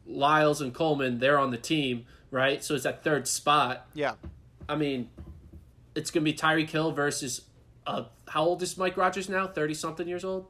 Lyles 0.05 0.61
and 0.61 0.73
Coleman, 0.73 1.19
they're 1.19 1.39
on 1.39 1.51
the 1.51 1.57
team, 1.57 2.05
right? 2.31 2.63
So 2.63 2.75
it's 2.75 2.83
that 2.83 3.03
third 3.03 3.27
spot. 3.27 3.87
Yeah. 3.93 4.13
I 4.69 4.75
mean, 4.75 5.09
it's 5.95 6.11
gonna 6.11 6.23
be 6.23 6.33
Tyreek 6.33 6.69
Hill 6.69 6.91
versus 6.91 7.41
uh, 7.85 8.03
how 8.27 8.43
old 8.43 8.61
is 8.61 8.77
Mike 8.77 8.97
Rodgers 8.97 9.29
now? 9.29 9.47
Thirty 9.47 9.73
something 9.73 10.07
years 10.07 10.23
old. 10.23 10.47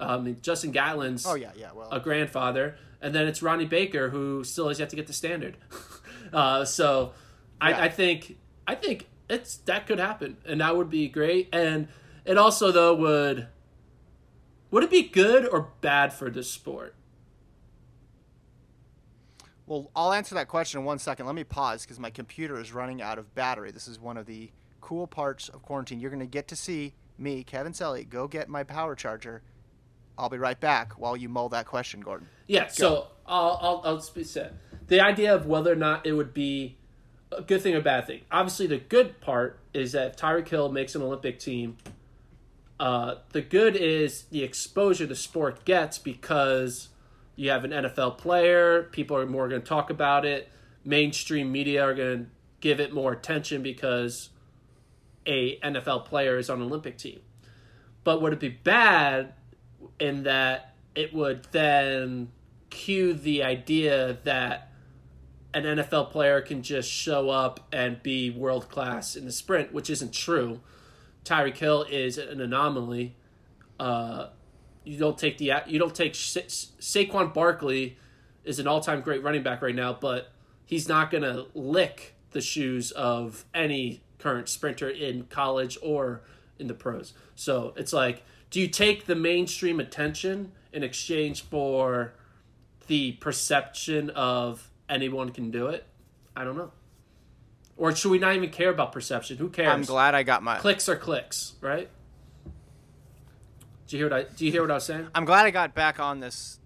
Mean, 0.00 0.38
Justin 0.40 0.72
Gatlin's 0.72 1.26
Oh 1.26 1.34
yeah, 1.34 1.50
yeah. 1.56 1.72
Well, 1.74 1.90
a 1.90 2.00
grandfather, 2.00 2.76
and 3.00 3.14
then 3.14 3.26
it's 3.26 3.42
Ronnie 3.42 3.66
Baker 3.66 4.08
who 4.08 4.44
still 4.44 4.68
has 4.68 4.80
yet 4.80 4.88
to 4.90 4.96
get 4.96 5.06
the 5.06 5.12
standard. 5.12 5.56
uh, 6.32 6.64
so, 6.64 7.12
Yeah. 7.62 7.68
I, 7.68 7.84
I 7.84 7.88
think 7.88 8.38
I 8.66 8.74
think 8.74 9.08
it's 9.28 9.56
that 9.58 9.86
could 9.86 9.98
happen, 9.98 10.36
and 10.46 10.60
that 10.60 10.76
would 10.76 10.90
be 10.90 11.08
great. 11.08 11.48
And 11.52 11.88
it 12.24 12.36
also 12.36 12.72
though 12.72 12.94
would 12.94 13.48
would 14.70 14.84
it 14.84 14.90
be 14.90 15.02
good 15.02 15.48
or 15.48 15.70
bad 15.80 16.12
for 16.12 16.30
the 16.30 16.42
sport? 16.42 16.94
Well, 19.66 19.90
I'll 19.94 20.12
answer 20.12 20.34
that 20.34 20.48
question 20.48 20.80
in 20.80 20.84
one 20.84 20.98
second. 20.98 21.26
Let 21.26 21.36
me 21.36 21.44
pause 21.44 21.82
because 21.82 22.00
my 22.00 22.10
computer 22.10 22.58
is 22.60 22.72
running 22.72 23.00
out 23.00 23.18
of 23.18 23.34
battery. 23.36 23.70
This 23.70 23.86
is 23.86 24.00
one 24.00 24.16
of 24.16 24.26
the 24.26 24.50
cool 24.80 25.06
parts 25.06 25.48
of 25.48 25.62
quarantine. 25.62 26.00
You're 26.00 26.10
going 26.10 26.18
to 26.18 26.26
get 26.26 26.48
to 26.48 26.56
see 26.56 26.94
me, 27.18 27.44
Kevin 27.44 27.72
Sully, 27.72 28.04
go 28.04 28.26
get 28.26 28.48
my 28.48 28.64
power 28.64 28.96
charger. 28.96 29.42
I'll 30.18 30.28
be 30.28 30.38
right 30.38 30.58
back 30.58 30.94
while 30.94 31.16
you 31.16 31.28
mull 31.28 31.48
that 31.50 31.66
question, 31.66 32.00
Gordon. 32.00 32.28
Yeah, 32.48 32.66
so 32.66 33.08
I'll, 33.26 33.58
I'll, 33.62 33.82
I'll 33.84 34.00
speak 34.00 34.26
set. 34.26 34.54
The 34.88 35.00
idea 35.00 35.32
of 35.32 35.46
whether 35.46 35.72
or 35.72 35.76
not 35.76 36.04
it 36.04 36.14
would 36.14 36.34
be 36.34 36.76
a 37.32 37.42
good 37.42 37.62
thing 37.62 37.74
or 37.74 37.80
bad 37.80 38.06
thing. 38.06 38.22
Obviously, 38.30 38.66
the 38.66 38.78
good 38.78 39.20
part 39.20 39.58
is 39.72 39.92
that 39.92 40.18
Tyreek 40.18 40.48
Hill 40.48 40.70
makes 40.70 40.94
an 40.94 41.02
Olympic 41.02 41.38
team, 41.38 41.76
uh, 42.78 43.16
the 43.32 43.42
good 43.42 43.76
is 43.76 44.22
the 44.24 44.42
exposure 44.42 45.06
the 45.06 45.14
sport 45.14 45.64
gets 45.64 45.98
because 45.98 46.88
you 47.36 47.50
have 47.50 47.64
an 47.64 47.70
NFL 47.70 48.18
player, 48.18 48.84
people 48.84 49.16
are 49.16 49.26
more 49.26 49.48
going 49.48 49.60
to 49.60 49.66
talk 49.66 49.90
about 49.90 50.24
it, 50.24 50.48
mainstream 50.84 51.52
media 51.52 51.84
are 51.84 51.94
going 51.94 52.24
to 52.24 52.30
give 52.60 52.80
it 52.80 52.92
more 52.92 53.12
attention 53.12 53.62
because 53.62 54.30
a 55.26 55.58
NFL 55.60 56.06
player 56.06 56.38
is 56.38 56.50
on 56.50 56.60
an 56.60 56.66
Olympic 56.66 56.98
team. 56.98 57.20
But 58.02 58.22
would 58.22 58.32
it 58.32 58.40
be 58.40 58.48
bad 58.48 59.34
in 59.98 60.22
that 60.24 60.74
it 60.94 61.12
would 61.14 61.46
then 61.52 62.30
cue 62.70 63.12
the 63.12 63.42
idea 63.42 64.18
that 64.24 64.69
an 65.52 65.64
NFL 65.64 66.10
player 66.10 66.40
can 66.40 66.62
just 66.62 66.90
show 66.90 67.30
up 67.30 67.66
and 67.72 68.02
be 68.02 68.30
world 68.30 68.68
class 68.68 69.16
in 69.16 69.24
the 69.24 69.32
sprint, 69.32 69.72
which 69.72 69.90
isn't 69.90 70.12
true. 70.12 70.60
Tyreek 71.24 71.56
Hill 71.56 71.84
is 71.90 72.18
an 72.18 72.40
anomaly. 72.40 73.16
Uh, 73.78 74.28
you 74.84 74.98
don't 74.98 75.18
take 75.18 75.38
the 75.38 75.52
you 75.66 75.78
don't 75.78 75.94
take 75.94 76.14
Sa- 76.14 76.40
Saquon 76.40 77.34
Barkley 77.34 77.98
is 78.44 78.58
an 78.58 78.66
all 78.66 78.80
time 78.80 79.00
great 79.00 79.22
running 79.22 79.42
back 79.42 79.62
right 79.62 79.74
now, 79.74 79.92
but 79.92 80.32
he's 80.64 80.88
not 80.88 81.10
to 81.10 81.46
lick 81.54 82.14
the 82.30 82.40
shoes 82.40 82.90
of 82.92 83.44
any 83.54 84.02
current 84.18 84.48
sprinter 84.48 84.88
in 84.88 85.24
college 85.24 85.76
or 85.82 86.22
in 86.58 86.66
the 86.66 86.74
pros. 86.74 87.12
So 87.34 87.74
it's 87.76 87.92
like, 87.92 88.22
do 88.50 88.60
you 88.60 88.68
take 88.68 89.06
the 89.06 89.14
mainstream 89.14 89.80
attention 89.80 90.52
in 90.72 90.82
exchange 90.82 91.42
for 91.42 92.14
the 92.86 93.12
perception 93.12 94.10
of 94.10 94.69
anyone 94.90 95.30
can 95.30 95.50
do 95.50 95.68
it? 95.68 95.86
I 96.36 96.44
don't 96.44 96.56
know. 96.56 96.72
Or 97.76 97.94
should 97.94 98.10
we 98.10 98.18
not 98.18 98.34
even 98.34 98.50
care 98.50 98.68
about 98.68 98.92
perception? 98.92 99.38
Who 99.38 99.48
cares? 99.48 99.72
I'm 99.72 99.82
glad 99.82 100.14
I 100.14 100.22
got 100.22 100.42
my. 100.42 100.58
Clicks 100.58 100.88
are 100.88 100.96
clicks, 100.96 101.54
right? 101.62 101.88
Do 103.86 103.96
you 103.96 104.04
hear 104.04 104.10
what 104.10 104.26
I? 104.26 104.34
Do 104.36 104.44
you 104.44 104.52
hear 104.52 104.60
what 104.60 104.70
I 104.70 104.74
was 104.74 104.84
saying? 104.84 105.08
I'm 105.14 105.24
glad 105.24 105.46
I 105.46 105.50
got 105.50 105.74
back 105.74 105.98
on 105.98 106.20
this. 106.20 106.60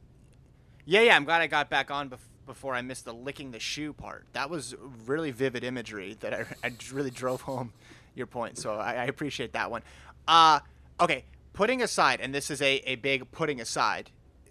Yeah, 0.84 1.02
yeah. 1.02 1.16
I'm 1.16 1.24
glad 1.24 1.40
I 1.40 1.46
got 1.46 1.70
back 1.70 1.90
on 1.90 2.10
bef- 2.10 2.18
before 2.46 2.74
I 2.74 2.82
missed 2.82 3.04
the 3.04 3.14
licking 3.14 3.52
the 3.52 3.60
shoe 3.60 3.92
part. 3.92 4.26
That 4.32 4.50
was 4.50 4.74
really 5.06 5.30
vivid 5.30 5.62
imagery 5.62 6.16
that 6.20 6.34
I, 6.34 6.46
I 6.64 6.72
really 6.92 7.10
drove 7.10 7.42
home 7.42 7.72
your 8.14 8.26
point. 8.26 8.58
So 8.58 8.74
I, 8.74 8.94
I 8.94 9.04
appreciate 9.04 9.52
that 9.52 9.70
one. 9.70 9.82
Uh, 10.26 10.60
okay. 11.00 11.24
Putting 11.52 11.82
aside, 11.82 12.20
and 12.20 12.34
this 12.34 12.50
is 12.50 12.60
a, 12.60 12.78
a 12.84 12.96
big 12.96 13.30
putting 13.30 13.60
aside 13.60 14.10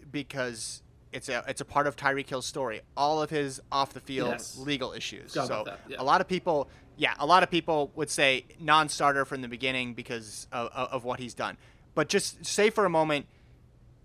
because 0.10 0.82
it's 1.14 1.30
a 1.30 1.44
it's 1.48 1.62
a 1.62 1.66
part 1.66 1.88
of 1.88 1.96
Tyreek 1.96 2.28
Hill's 2.30 2.46
story. 2.46 2.82
All 2.98 3.22
of 3.22 3.30
his 3.30 3.62
off 3.72 3.94
the 3.94 4.00
field 4.00 4.30
Yes. 4.32 4.58
legal 4.58 4.94
issues. 4.94 5.34
Forgot 5.34 5.48
so 5.48 5.74
yeah. 5.88 5.98
a 6.00 6.04
lot 6.04 6.22
of 6.22 6.28
people, 6.28 6.70
yeah, 6.98 7.14
a 7.20 7.26
lot 7.26 7.44
of 7.44 7.52
people 7.52 7.92
would 7.96 8.10
say 8.10 8.46
non-starter 8.60 9.26
from 9.26 9.42
the 9.42 9.48
beginning 9.48 9.94
because 9.94 10.48
of, 10.52 10.68
of, 10.74 10.90
of 10.92 11.04
what 11.04 11.20
he's 11.20 11.34
done. 11.34 11.58
But 11.96 12.10
just 12.10 12.46
say 12.46 12.70
for 12.70 12.86
a 12.86 12.90
moment, 12.90 13.28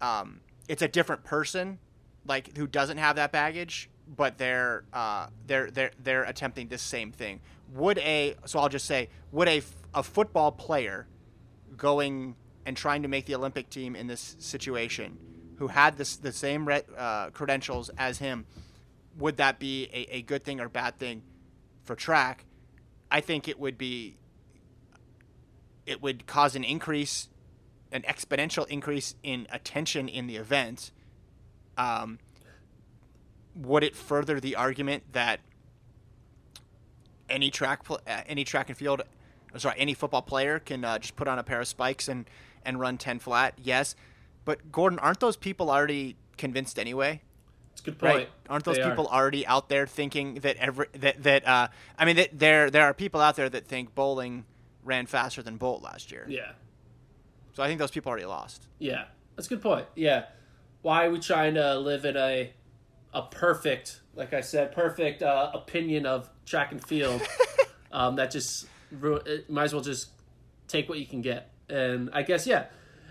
um, 0.00 0.40
it's 0.68 0.82
a 0.82 0.88
different 0.88 1.24
person, 1.24 1.78
like 2.26 2.56
who 2.56 2.66
doesn't 2.66 2.98
have 2.98 3.16
that 3.16 3.32
baggage, 3.32 3.88
but 4.06 4.38
they're 4.38 4.84
uh, 4.92 5.28
they're 5.46 5.70
they're 5.70 5.90
they're 6.02 6.24
attempting 6.24 6.68
this 6.68 6.82
same 6.82 7.12
thing. 7.12 7.40
Would 7.74 7.98
a 7.98 8.34
so 8.44 8.59
I'll 8.59 8.68
just 8.68 8.86
say 8.86 9.09
would 9.32 9.48
a 9.48 9.62
a 9.94 10.02
football 10.02 10.52
player 10.52 11.06
going 11.76 12.34
and 12.66 12.76
trying 12.76 13.02
to 13.02 13.09
make 13.09 13.24
the 13.24 13.34
Olympic 13.34 13.70
team 13.70 13.96
in 13.96 14.06
this 14.06 14.36
situation, 14.38 15.16
who 15.59 15.68
had 15.68 15.96
this 15.96 16.16
the 16.16 16.32
same 16.32 16.66
re- 16.66 16.82
uh, 16.96 17.30
credentials 17.30 17.90
as 17.98 18.18
him, 18.18 18.46
would 19.16 19.36
that 19.36 19.59
be 19.59 19.88
a, 19.92 20.16
a 20.16 20.22
good 20.22 20.44
thing 20.44 20.61
or 20.61 20.68
bad 20.68 20.98
thing 20.98 21.22
for 21.84 21.94
track? 21.94 22.44
I 23.11 23.20
think 23.20 23.48
it 23.48 23.59
would 23.59 23.76
be. 23.76 24.16
It 25.86 26.02
would 26.02 26.26
cause 26.26 26.54
an 26.54 26.64
increase, 26.64 27.28
an 27.90 28.02
exponential 28.02 28.66
increase 28.68 29.14
in 29.22 29.46
attention 29.50 30.09
in 30.09 30.26
the 30.26 30.36
event. 30.36 30.92
Um, 31.76 32.18
would 33.54 33.82
it 33.82 33.96
further 33.96 34.38
the 34.38 34.54
argument 34.54 35.12
that 35.12 35.40
any 37.28 37.50
track 37.50 37.84
pl- 37.84 38.00
uh, 38.06 38.20
any 38.26 38.44
track 38.44 38.68
and 38.68 38.76
field 38.76 39.02
sorry 39.56 39.74
any 39.78 39.94
football 39.94 40.22
player 40.22 40.59
can 40.59 40.84
uh, 40.84 40.98
just 40.98 41.16
put 41.16 41.28
on 41.28 41.38
a 41.38 41.42
pair 41.42 41.61
of 41.61 41.66
spikes 41.66 42.09
and 42.09 42.28
and 42.64 42.80
run 42.80 42.96
10 42.96 43.18
flat 43.18 43.54
yes 43.62 43.94
but 44.49 44.72
gordon 44.72 44.99
aren't 44.99 45.20
those 45.20 45.36
people 45.36 45.70
already 45.70 46.16
convinced 46.38 46.78
anyway 46.78 47.20
It's 47.72 47.82
a 47.82 47.84
good 47.84 47.99
point. 47.99 48.14
right 48.14 48.28
aren't 48.49 48.64
those 48.64 48.76
They 48.76 48.82
are. 48.82 48.90
people 48.90 49.07
already 49.07 49.46
out 49.46 49.68
there 49.68 49.86
thinking 49.86 50.26
that 50.44 50.57
every 50.57 50.86
that 51.05 51.22
that 51.28 51.46
uh 51.46 51.68
i 51.99 52.05
mean 52.07 52.16
that 52.16 52.30
there 52.44 52.70
there 52.70 52.84
are 52.88 52.94
people 52.94 53.20
out 53.20 53.36
there 53.36 53.49
that 53.57 53.66
think 53.66 53.94
bowling 53.94 54.44
ran 54.84 55.07
faster 55.07 55.42
than 55.42 55.57
bolt 55.59 55.82
last 55.82 56.11
year 56.12 56.24
Yeah. 56.28 56.53
so 57.55 57.62
i 57.62 57.66
think 57.68 57.78
those 57.78 57.90
people 57.96 58.09
already 58.11 58.26
lost 58.38 58.66
Yeah, 58.78 59.05
that's 59.36 59.46
a 59.49 59.51
good 59.55 59.62
point. 59.62 59.86
Yeah, 59.94 60.20
why 60.82 61.05
are 61.07 61.11
we 61.11 61.18
trying 61.20 61.55
to 61.55 61.78
live 61.78 62.05
in 62.11 62.16
a 62.16 62.53
a 63.14 63.22
perfect, 63.22 64.01
like 64.14 64.32
I 64.34 64.42
said, 64.42 64.72
perfect 64.72 65.22
uh, 65.22 65.51
opinion 65.55 66.05
of 66.07 66.28
track 66.44 66.72
and 66.72 66.80
field? 66.92 67.20
um, 67.92 68.16
that 68.16 68.30
just 68.30 68.66
ru- 68.92 69.22
might 69.49 69.64
as 69.64 69.72
well 69.72 69.82
just 69.82 70.09
take 70.68 70.88
what 70.90 70.99
you 70.99 71.07
can 71.07 71.20
get. 71.22 71.51
And 71.70 72.11
I 72.12 72.22
guess 72.22 72.46
yeah, 72.46 72.66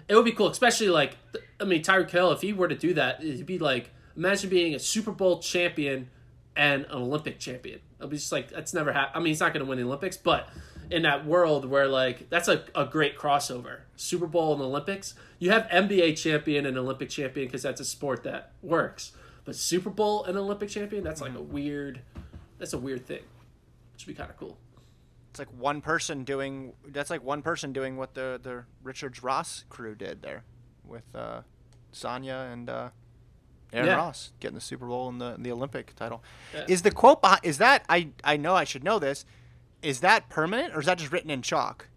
it 0.07 0.15
would 0.15 0.25
be 0.25 0.31
cool, 0.31 0.49
especially 0.49 0.89
like 0.89 1.17
I 1.59 1.65
mean 1.65 1.83
Tyreek 1.83 2.09
Hill. 2.09 2.31
If 2.31 2.41
he 2.41 2.53
were 2.53 2.67
to 2.67 2.75
do 2.75 2.93
that, 2.93 3.23
it'd 3.23 3.45
be 3.45 3.59
like 3.59 3.91
imagine 4.15 4.49
being 4.49 4.75
a 4.75 4.79
Super 4.79 5.11
Bowl 5.11 5.39
champion 5.39 6.09
and 6.55 6.85
an 6.85 6.91
Olympic 6.91 7.39
champion. 7.39 7.79
It'll 7.99 8.09
be 8.09 8.17
just 8.17 8.31
like 8.31 8.49
that's 8.49 8.73
never 8.73 8.91
happened. 8.91 9.15
I 9.15 9.19
mean, 9.19 9.27
he's 9.27 9.39
not 9.39 9.53
going 9.53 9.65
to 9.65 9.69
win 9.69 9.79
the 9.79 9.85
Olympics, 9.85 10.17
but 10.17 10.49
in 10.89 11.01
that 11.03 11.25
world 11.25 11.65
where 11.65 11.87
like 11.87 12.29
that's 12.29 12.47
a, 12.47 12.63
a 12.75 12.85
great 12.85 13.17
crossover, 13.17 13.79
Super 13.95 14.27
Bowl 14.27 14.53
and 14.53 14.61
Olympics. 14.61 15.13
You 15.39 15.51
have 15.51 15.63
NBA 15.67 16.17
champion 16.17 16.65
and 16.65 16.77
Olympic 16.77 17.09
champion 17.09 17.47
because 17.47 17.63
that's 17.63 17.81
a 17.81 17.85
sport 17.85 18.23
that 18.23 18.51
works. 18.61 19.11
But 19.45 19.55
Super 19.55 19.89
Bowl 19.89 20.25
and 20.25 20.37
Olympic 20.37 20.69
champion, 20.69 21.03
that's 21.03 21.21
like 21.21 21.31
a 21.31 21.35
mm-hmm. 21.35 21.53
weird, 21.53 22.01
that's 22.57 22.73
a 22.73 22.77
weird 22.77 23.05
thing. 23.05 23.23
Which 23.93 24.05
would 24.05 24.13
be 24.13 24.17
kind 24.17 24.29
of 24.29 24.37
cool. 24.37 24.57
It's 25.37 25.47
like 25.51 25.61
one 25.61 25.81
person 25.81 26.23
doing 26.23 26.73
that's 26.87 27.11
like 27.11 27.23
one 27.23 27.43
person 27.43 27.71
doing 27.71 27.95
what 27.95 28.15
the 28.15 28.39
the 28.41 28.63
richards 28.81 29.21
ross 29.21 29.65
crew 29.69 29.93
did 29.93 30.23
there 30.23 30.43
with 30.83 31.03
uh 31.13 31.41
Sanya 31.93 32.51
and 32.51 32.67
uh 32.67 32.89
Aaron 33.71 33.85
Yeah. 33.87 33.95
Ross 33.97 34.31
getting 34.39 34.55
the 34.55 34.61
Super 34.61 34.87
Bowl 34.87 35.09
and 35.09 35.21
the 35.21 35.35
the 35.37 35.51
Olympic 35.51 35.95
title. 35.95 36.23
Yeah. 36.55 36.65
Is 36.67 36.81
the 36.81 36.89
quote 36.89 37.21
behind, 37.21 37.41
is 37.43 37.59
that 37.59 37.85
I 37.87 38.09
I 38.23 38.37
know 38.37 38.55
I 38.55 38.63
should 38.63 38.83
know 38.83 38.97
this. 38.97 39.25
Is 39.83 39.99
that 39.99 40.27
permanent 40.27 40.73
or 40.75 40.79
is 40.79 40.87
that 40.87 40.97
just 40.97 41.11
written 41.11 41.29
in 41.29 41.43
chalk? 41.43 41.87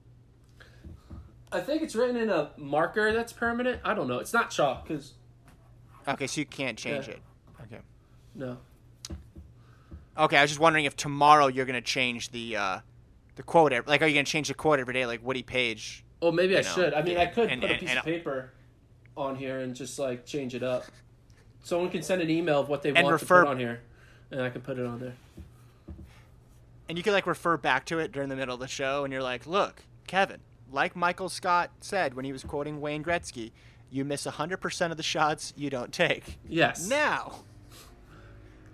I 1.50 1.60
think 1.60 1.82
it's 1.82 1.94
written 1.96 2.16
in 2.16 2.28
a 2.28 2.50
marker 2.58 3.10
that's 3.14 3.32
permanent. 3.32 3.80
I 3.86 3.94
don't 3.94 4.06
know. 4.06 4.18
It's 4.18 4.34
not 4.34 4.50
chalk 4.50 4.86
because 4.86 5.14
Okay, 6.06 6.26
so 6.26 6.42
you 6.42 6.46
can't 6.46 6.76
change 6.76 7.08
Yeah. 7.08 7.14
it. 7.14 7.22
Okay. 7.62 7.80
no. 8.34 8.58
Okay, 10.18 10.36
I 10.36 10.42
was 10.42 10.50
just 10.50 10.60
wondering 10.60 10.84
if 10.84 10.94
tomorrow 10.94 11.46
you're 11.46 11.64
gonna 11.64 11.80
change 11.80 12.32
the 12.32 12.56
uh, 12.58 12.78
the 13.36 13.42
quote. 13.42 13.72
Like, 13.86 14.02
are 14.02 14.06
you 14.06 14.14
gonna 14.14 14.24
change 14.24 14.48
the 14.48 14.54
quote 14.54 14.78
every 14.80 14.94
day, 14.94 15.06
like 15.06 15.24
Woody 15.24 15.42
Paige? 15.42 16.04
Oh, 16.22 16.30
maybe 16.32 16.56
I 16.56 16.62
know, 16.62 16.68
should. 16.68 16.94
I 16.94 17.02
mean, 17.02 17.16
I 17.16 17.26
could 17.26 17.50
and- 17.50 17.60
put 17.62 17.70
a 17.70 17.78
piece 17.78 17.90
and- 17.90 17.98
of 17.98 18.04
paper 18.04 18.52
on 19.16 19.36
here 19.36 19.60
and 19.60 19.74
just 19.74 19.98
like 19.98 20.24
change 20.26 20.54
it 20.54 20.62
up. 20.62 20.84
Someone 21.62 21.90
can 21.90 22.02
send 22.02 22.22
an 22.22 22.30
email 22.30 22.60
of 22.60 22.68
what 22.68 22.82
they 22.82 22.92
want 22.92 23.06
refer- 23.08 23.40
to 23.40 23.46
put 23.46 23.50
on 23.50 23.58
here, 23.58 23.80
and 24.30 24.40
I 24.42 24.50
can 24.50 24.60
put 24.62 24.78
it 24.78 24.86
on 24.86 24.98
there. 25.00 25.14
And 26.88 26.96
you 26.98 27.04
could 27.04 27.12
like 27.12 27.26
refer 27.26 27.56
back 27.56 27.84
to 27.86 27.98
it 27.98 28.12
during 28.12 28.28
the 28.28 28.36
middle 28.36 28.54
of 28.54 28.60
the 28.60 28.68
show, 28.68 29.04
and 29.04 29.12
you're 29.12 29.22
like, 29.22 29.46
"Look, 29.46 29.82
Kevin, 30.06 30.40
like 30.72 30.96
Michael 30.96 31.28
Scott 31.28 31.70
said 31.80 32.14
when 32.14 32.24
he 32.24 32.32
was 32.32 32.42
quoting 32.42 32.80
Wayne 32.80 33.04
Gretzky, 33.04 33.52
you 33.90 34.04
miss 34.04 34.26
100% 34.26 34.90
of 34.90 34.96
the 34.96 35.02
shots 35.02 35.52
you 35.56 35.70
don't 35.70 35.92
take." 35.92 36.38
Yes. 36.48 36.88
Now, 36.88 37.40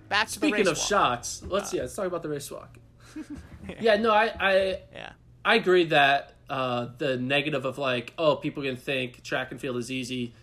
back 0.08 0.28
to 0.28 0.40
the 0.40 0.46
Speaking 0.48 0.66
of 0.68 0.78
walk. 0.78 0.86
shots, 0.86 1.42
let's 1.46 1.72
uh, 1.74 1.76
yeah, 1.76 1.82
let's 1.82 1.94
talk 1.94 2.06
about 2.06 2.22
the 2.22 2.28
race 2.28 2.50
walk. 2.50 2.78
yeah, 3.80 3.96
no, 3.96 4.12
I, 4.12 4.32
I 4.38 4.80
Yeah. 4.92 5.12
I 5.44 5.54
agree 5.54 5.84
that 5.86 6.34
uh, 6.50 6.88
the 6.98 7.16
negative 7.16 7.64
of 7.64 7.78
like, 7.78 8.12
oh, 8.18 8.36
people 8.36 8.62
can 8.62 8.76
think 8.76 9.22
track 9.22 9.50
and 9.52 9.60
field 9.60 9.76
is 9.76 9.90
easy. 9.90 10.34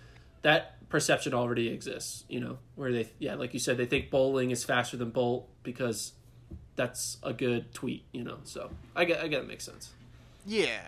That 0.42 0.78
perception 0.90 1.34
already 1.34 1.70
exists, 1.70 2.24
you 2.30 2.40
know, 2.40 2.58
where 2.76 2.92
they, 2.92 3.10
yeah, 3.20 3.36
like 3.36 3.54
you 3.54 3.60
said, 3.60 3.78
they 3.78 3.86
think 3.86 4.10
bowling 4.10 4.52
is 4.52 4.64
faster 4.64 4.96
than 4.96 5.10
bolt 5.10 5.48
because 5.64 6.14
that's 6.76 7.18
a 7.24 7.34
good 7.34 7.74
tweet, 7.74 8.04
you 8.12 8.24
know. 8.24 8.38
So 8.44 8.70
I 8.96 9.06
get, 9.06 9.22
I 9.22 9.28
get 9.28 9.42
it 9.42 9.48
makes 9.48 9.66
sense. 9.66 9.92
Yeah. 10.46 10.82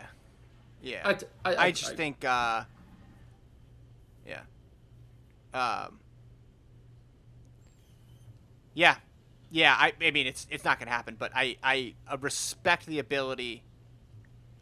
Yeah. 0.81 1.01
I, 1.43 1.49
I, 1.49 1.55
I 1.67 1.71
just 1.71 1.95
think, 1.95 2.23
uh, 2.23 2.63
yeah. 4.27 4.41
Um, 5.53 5.99
yeah. 8.73 8.97
Yeah, 9.51 9.75
I, 9.77 9.93
I 10.01 10.11
mean, 10.11 10.27
it's 10.27 10.47
it's 10.49 10.65
not 10.65 10.79
going 10.79 10.87
to 10.87 10.93
happen, 10.93 11.15
but 11.17 11.31
I, 11.35 11.57
I 11.63 11.93
respect 12.19 12.85
the 12.87 12.99
ability 12.99 13.63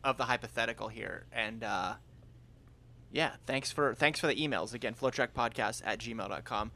of 0.04 0.18
the 0.18 0.26
hypothetical 0.26 0.90
here. 0.90 1.26
And, 1.32 1.64
uh, 1.64 1.94
yeah, 3.12 3.34
thanks 3.46 3.72
for 3.72 3.94
thanks 3.94 4.20
for 4.20 4.28
the 4.28 4.36
emails. 4.36 4.74
Again, 4.74 4.96
flotrackpodcast 5.00 5.82
at 5.86 6.00
gmail.com 6.00 6.72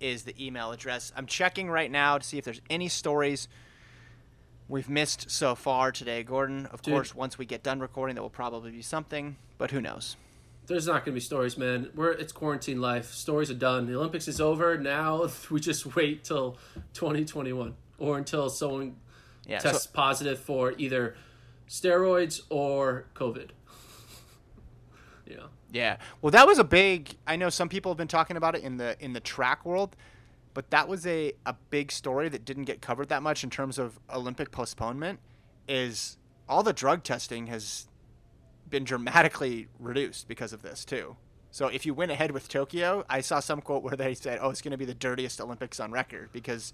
is 0.00 0.22
the 0.22 0.34
email 0.44 0.70
address. 0.70 1.12
I'm 1.16 1.26
checking 1.26 1.70
right 1.70 1.90
now 1.90 2.18
to 2.18 2.24
see 2.24 2.38
if 2.38 2.44
there's 2.44 2.60
any 2.70 2.88
stories 2.88 3.48
we've 4.68 4.88
missed 4.88 5.30
so 5.30 5.54
far 5.54 5.90
today, 5.90 6.22
Gordon. 6.22 6.66
Of 6.66 6.82
Dude. 6.82 6.94
course, 6.94 7.14
once 7.14 7.38
we 7.38 7.46
get 7.46 7.62
done 7.62 7.80
recording, 7.80 8.14
there 8.14 8.22
will 8.22 8.30
probably 8.30 8.70
be 8.70 8.82
something, 8.82 9.36
but 9.56 9.70
who 9.70 9.80
knows? 9.80 10.16
There's 10.68 10.86
not 10.86 11.04
going 11.04 11.06
to 11.06 11.12
be 11.12 11.20
stories, 11.20 11.58
man. 11.58 11.90
We're 11.94 12.12
it's 12.12 12.32
quarantine 12.32 12.80
life. 12.80 13.12
Stories 13.12 13.50
are 13.50 13.54
done. 13.54 13.86
The 13.86 13.96
Olympics 13.96 14.28
is 14.28 14.40
over. 14.40 14.78
Now 14.78 15.28
we 15.50 15.60
just 15.60 15.96
wait 15.96 16.24
till 16.24 16.56
2021 16.94 17.74
or 17.98 18.18
until 18.18 18.48
someone 18.50 18.96
Yeah. 19.46 19.58
tests 19.58 19.84
so- 19.84 19.90
positive 19.92 20.38
for 20.38 20.74
either 20.78 21.16
steroids 21.68 22.42
or 22.50 23.06
COVID. 23.14 23.50
you 25.26 25.36
know, 25.36 25.46
yeah. 25.72 25.96
Well, 26.22 26.30
that 26.30 26.46
was 26.46 26.58
a 26.58 26.64
big. 26.64 27.14
I 27.26 27.36
know 27.36 27.48
some 27.50 27.68
people 27.68 27.90
have 27.90 27.98
been 27.98 28.08
talking 28.08 28.36
about 28.36 28.54
it 28.54 28.62
in 28.62 28.76
the 28.76 28.96
in 29.04 29.12
the 29.14 29.20
track 29.20 29.64
world, 29.64 29.96
but 30.54 30.70
that 30.70 30.86
was 30.88 31.06
a 31.06 31.32
a 31.46 31.54
big 31.70 31.90
story 31.90 32.28
that 32.28 32.44
didn't 32.44 32.64
get 32.64 32.80
covered 32.80 33.08
that 33.08 33.22
much 33.22 33.42
in 33.42 33.50
terms 33.50 33.78
of 33.78 33.98
Olympic 34.12 34.50
postponement. 34.50 35.18
Is 35.66 36.16
all 36.48 36.62
the 36.62 36.72
drug 36.72 37.02
testing 37.04 37.48
has 37.48 37.87
been 38.70 38.84
dramatically 38.84 39.68
reduced 39.78 40.28
because 40.28 40.52
of 40.52 40.62
this 40.62 40.84
too. 40.84 41.16
So 41.50 41.68
if 41.68 41.86
you 41.86 41.94
went 41.94 42.12
ahead 42.12 42.30
with 42.30 42.48
Tokyo, 42.48 43.04
I 43.08 43.20
saw 43.22 43.40
some 43.40 43.60
quote 43.60 43.82
where 43.82 43.96
they 43.96 44.14
said, 44.14 44.38
"Oh, 44.42 44.50
it's 44.50 44.60
going 44.60 44.72
to 44.72 44.78
be 44.78 44.84
the 44.84 44.94
dirtiest 44.94 45.40
Olympics 45.40 45.80
on 45.80 45.90
record 45.92 46.30
because 46.32 46.72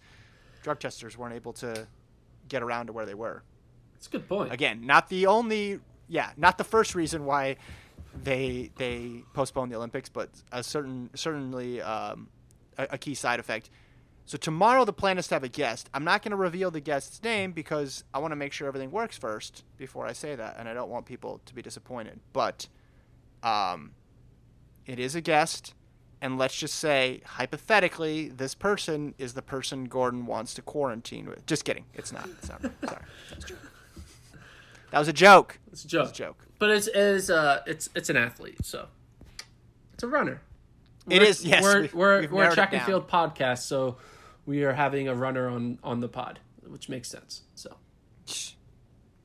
drug 0.63 0.81
testers 0.81 1.17
weren't 1.17 1.35
able 1.35 1.53
to 1.55 1.87
get 2.49 2.63
around 2.63 2.87
to 2.87 2.93
where 2.93 3.07
they 3.07 3.15
were." 3.15 3.43
it's 3.97 4.09
a 4.09 4.11
good 4.11 4.29
point. 4.29 4.53
again 4.53 4.85
not 4.85 5.09
the 5.09 5.27
only 5.27 5.81
yeah 6.09 6.31
not 6.37 6.59
the 6.59 6.65
first 6.65 6.95
reason 6.95 7.25
why 7.25 7.57
they 8.23 8.71
they 8.77 9.23
postponed 9.33 9.73
the 9.73 9.77
olympics 9.77 10.09
but 10.11 10.29
a 10.53 10.63
certain 10.63 11.09
certainly 11.15 11.81
um, 11.81 12.29
a, 12.77 12.87
a 12.91 12.99
key 12.99 13.15
side 13.15 13.41
effect 13.41 13.71
so 14.27 14.39
tomorrow 14.39 14.85
the 14.85 14.93
plan 14.93 15.19
is 15.19 15.29
to 15.29 15.35
have 15.35 15.45
a 15.45 15.49
guest. 15.49 15.91
I'm 15.93 16.05
not 16.05 16.23
going 16.23 16.31
to 16.31 16.37
reveal 16.37 16.71
the 16.71 16.81
guest's 16.81 17.23
name 17.23 17.53
because 17.53 18.05
i 18.15 18.19
want 18.19 18.33
to 18.33 18.37
make 18.37 18.53
sure 18.53 18.67
everything 18.67 18.91
works 18.91 19.17
first 19.19 19.65
before 19.77 20.07
i 20.07 20.13
say 20.13 20.35
that 20.35 20.57
and 20.59 20.69
i 20.69 20.73
don't 20.75 20.89
want 20.89 21.05
people 21.07 21.41
to 21.47 21.55
be 21.55 21.63
disappointed. 21.63 22.21
But 22.33 22.69
um, 23.43 23.93
it 24.87 24.99
is 24.99 25.15
a 25.15 25.21
guest 25.21 25.75
and 26.23 26.39
let's 26.39 26.57
just 26.57 26.77
say 26.77 27.21
hypothetically 27.27 28.29
this 28.31 28.55
person 28.55 29.15
is 29.19 29.35
the 29.35 29.43
person 29.43 29.85
gordon 29.85 30.25
wants 30.25 30.55
to 30.55 30.63
quarantine 30.63 31.27
with. 31.27 31.45
Just 31.47 31.65
kidding. 31.67 31.85
It's 31.93 32.13
not. 32.13 32.27
It's 32.39 32.49
not. 32.49 32.63
Sorry. 32.89 33.03
That's 33.31 33.45
a 33.45 33.49
joke. 33.49 33.59
that 34.91 34.99
was 34.99 35.09
a 35.09 35.13
joke. 35.13 35.59
It's 35.71 35.85
a 35.85 35.89
joke. 35.89 36.09
It's 36.09 36.19
a 36.19 36.23
joke. 36.23 36.47
But 36.59 36.71
it's 36.71 36.87
is 36.89 37.29
uh 37.31 37.61
it's 37.67 37.91
it's 37.95 38.09
an 38.09 38.17
athlete, 38.17 38.65
so. 38.65 38.87
It's 39.93 40.03
a 40.03 40.09
runner. 40.09 40.41
It 41.11 41.19
We're- 41.19 41.29
is, 41.29 41.45
yes, 41.45 41.63
We're 41.63 41.81
we've- 41.83 41.97
we're, 41.97 42.21
we've 42.23 42.33
we're 42.33 42.51
a 42.51 42.55
track 42.55 42.73
and 42.73 42.83
field 42.83 43.07
podcast, 43.09 43.59
so 43.59 43.97
we 44.47 44.65
are 44.65 44.73
having 44.75 45.09
a 45.09 45.15
runner 45.15 45.49
on 45.49 45.79
on 45.83 46.01
the 46.01 46.09
pod, 46.09 46.41
which 46.67 46.89
makes 46.89 47.09
sense. 47.09 47.43
So 47.55 47.77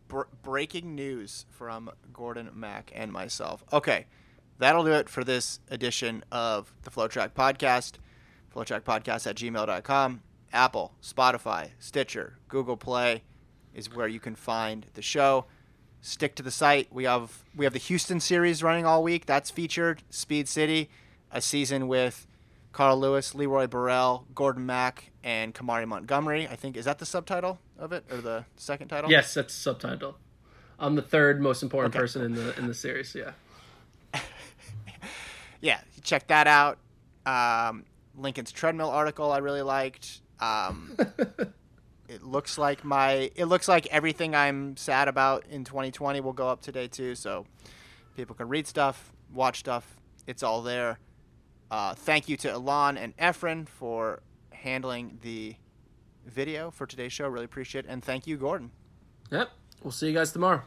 Br- 0.07 0.23
breaking 0.41 0.95
news 0.95 1.45
from 1.49 1.91
Gordon 2.11 2.49
Mack 2.53 2.91
and 2.95 3.11
myself. 3.11 3.63
Okay, 3.71 4.07
that'll 4.57 4.83
do 4.83 4.93
it 4.93 5.07
for 5.07 5.23
this 5.23 5.59
edition 5.69 6.23
of 6.31 6.73
the 6.83 6.89
FloTrack 6.91 7.31
Podcast. 7.31 7.93
FloTrackPodcast 8.53 9.27
at 9.27 9.35
gmail.com. 9.35 10.21
Apple, 10.51 10.93
Spotify, 11.03 11.69
Stitcher, 11.77 12.39
Google 12.47 12.75
Play 12.75 13.21
is 13.75 13.93
where 13.93 14.07
you 14.07 14.19
can 14.19 14.33
find 14.33 14.87
the 14.95 15.01
show. 15.03 15.45
Stick 16.01 16.33
to 16.35 16.43
the 16.43 16.49
site. 16.49 16.87
We 16.91 17.03
have 17.03 17.43
we 17.55 17.65
have 17.65 17.73
the 17.73 17.79
Houston 17.79 18.19
series 18.19 18.63
running 18.63 18.85
all 18.85 19.03
week. 19.03 19.25
That's 19.27 19.51
featured. 19.51 20.01
Speed 20.09 20.47
City, 20.47 20.89
a 21.31 21.41
season 21.41 21.87
with 21.87 22.25
Carl 22.71 22.99
Lewis, 22.99 23.33
Leroy 23.35 23.67
Burrell, 23.67 24.25
Gordon 24.35 24.65
Mack, 24.65 25.11
and 25.23 25.53
Kamari 25.55 25.87
Montgomery. 25.87 26.47
I 26.47 26.55
think 26.55 26.77
is 26.77 26.85
that 26.85 26.99
the 26.99 27.05
subtitle 27.05 27.59
of 27.77 27.91
it 27.93 28.05
or 28.11 28.17
the 28.17 28.45
second 28.57 28.87
title? 28.89 29.09
yes, 29.09 29.33
that's 29.33 29.53
the 29.53 29.59
subtitle. 29.61 30.17
I'm 30.77 30.95
the 30.95 31.01
third 31.01 31.41
most 31.41 31.61
important 31.63 31.93
Okay. 31.93 32.01
person 32.01 32.21
in 32.23 32.35
the 32.35 32.57
in 32.57 32.67
the 32.67 32.73
series. 32.73 33.13
Yeah. 33.15 33.31
yeah, 35.61 35.81
check 36.03 36.27
that 36.27 36.47
out. 36.47 36.77
Um, 37.25 37.85
Lincoln's 38.15 38.51
treadmill 38.51 38.89
article 38.89 39.31
I 39.31 39.39
really 39.39 39.61
liked. 39.61 40.21
Um, 40.39 40.95
it 42.07 42.23
looks 42.23 42.57
like 42.57 42.83
my 42.85 43.29
it 43.35 43.45
looks 43.45 43.67
like 43.67 43.87
everything 43.87 44.35
I'm 44.35 44.77
sad 44.77 45.07
about 45.07 45.45
in 45.49 45.63
2020 45.65 46.21
will 46.21 46.33
go 46.33 46.47
up 46.47 46.61
today 46.61 46.87
too. 46.87 47.15
So 47.15 47.45
people 48.15 48.35
can 48.35 48.47
read 48.47 48.67
stuff, 48.67 49.11
watch 49.33 49.59
stuff. 49.59 49.97
It's 50.27 50.43
all 50.43 50.61
there. 50.61 50.97
Uh, 51.71 51.93
thank 51.93 52.27
you 52.27 52.37
to 52.37 52.49
Elon 52.49 52.97
and 52.97 53.15
Efren 53.17 53.67
for 53.67 54.21
handling 54.51 55.19
the 55.21 55.55
video 56.25 56.71
for 56.71 56.85
today's 56.85 57.13
show. 57.13 57.27
Really 57.27 57.45
appreciate 57.45 57.85
it. 57.85 57.87
And 57.89 58.03
thank 58.03 58.27
you, 58.27 58.37
Gordon. 58.37 58.71
Yep. 59.31 59.49
We'll 59.83 59.91
see 59.91 60.07
you 60.07 60.13
guys 60.13 60.31
tomorrow. 60.31 60.63